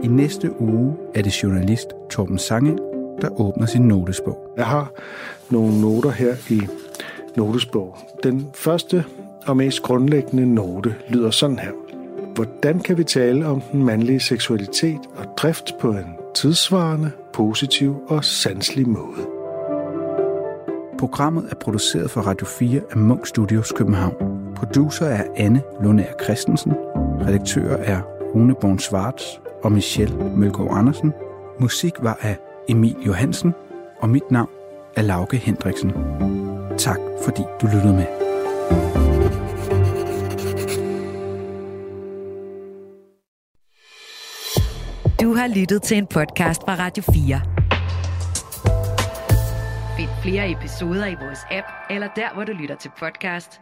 I 0.03 0.07
næste 0.07 0.61
uge 0.61 0.95
er 1.15 1.21
det 1.21 1.43
journalist 1.43 1.87
Torben 2.09 2.37
Sange, 2.37 2.77
der 3.21 3.41
åbner 3.41 3.65
sin 3.65 3.81
notesbog. 3.81 4.53
Jeg 4.57 4.65
har 4.65 4.91
nogle 5.49 5.81
noter 5.81 6.11
her 6.11 6.35
i 6.49 6.61
notesbog. 7.37 7.97
Den 8.23 8.49
første 8.53 9.05
og 9.45 9.57
mest 9.57 9.81
grundlæggende 9.81 10.53
note 10.53 10.95
lyder 11.09 11.31
sådan 11.31 11.59
her. 11.59 11.71
Hvordan 12.35 12.79
kan 12.79 12.97
vi 12.97 13.03
tale 13.03 13.45
om 13.45 13.61
den 13.61 13.83
mandlige 13.83 14.19
seksualitet 14.19 14.99
og 15.15 15.25
drift 15.37 15.73
på 15.79 15.91
en 15.91 16.15
tidsvarende, 16.35 17.11
positiv 17.33 17.95
og 18.07 18.25
sanselig 18.25 18.89
måde? 18.89 19.27
Programmet 20.99 21.45
er 21.51 21.55
produceret 21.55 22.11
for 22.11 22.21
Radio 22.21 22.47
4 22.47 22.81
af 22.91 22.97
Munk 22.97 23.27
Studios 23.27 23.71
København. 23.71 24.32
Producer 24.63 25.05
er 25.05 25.23
Anne 25.35 25.63
Lundær 25.81 26.13
Christensen. 26.23 26.73
Redaktør 26.95 27.75
er 27.77 28.01
Rune 28.35 28.55
Born 28.55 28.79
Svarts 28.79 29.41
og 29.63 29.71
Michelle 29.71 30.15
Mølgaard 30.15 30.77
Andersen. 30.77 31.13
Musik 31.59 31.93
var 31.99 32.17
af 32.21 32.37
Emil 32.69 32.95
Johansen, 33.05 33.53
og 33.99 34.09
mit 34.09 34.31
navn 34.31 34.49
er 34.95 35.01
Lauke 35.01 35.37
Hendriksen. 35.37 35.91
Tak 36.77 36.99
fordi 37.25 37.41
du 37.61 37.67
lyttede 37.67 37.93
med. 37.93 38.05
Du 45.21 45.33
har 45.33 45.47
lyttet 45.55 45.81
til 45.81 45.97
en 45.97 46.07
podcast 46.07 46.61
fra 46.61 46.75
Radio 46.75 47.03
4. 47.13 47.41
Find 49.97 50.09
flere 50.21 50.51
episoder 50.51 51.05
i 51.07 51.15
vores 51.21 51.39
app, 51.51 51.67
eller 51.89 52.07
der, 52.15 52.33
hvor 52.33 52.43
du 52.43 52.51
lytter 52.51 52.75
til 52.75 52.91
podcast. 52.99 53.61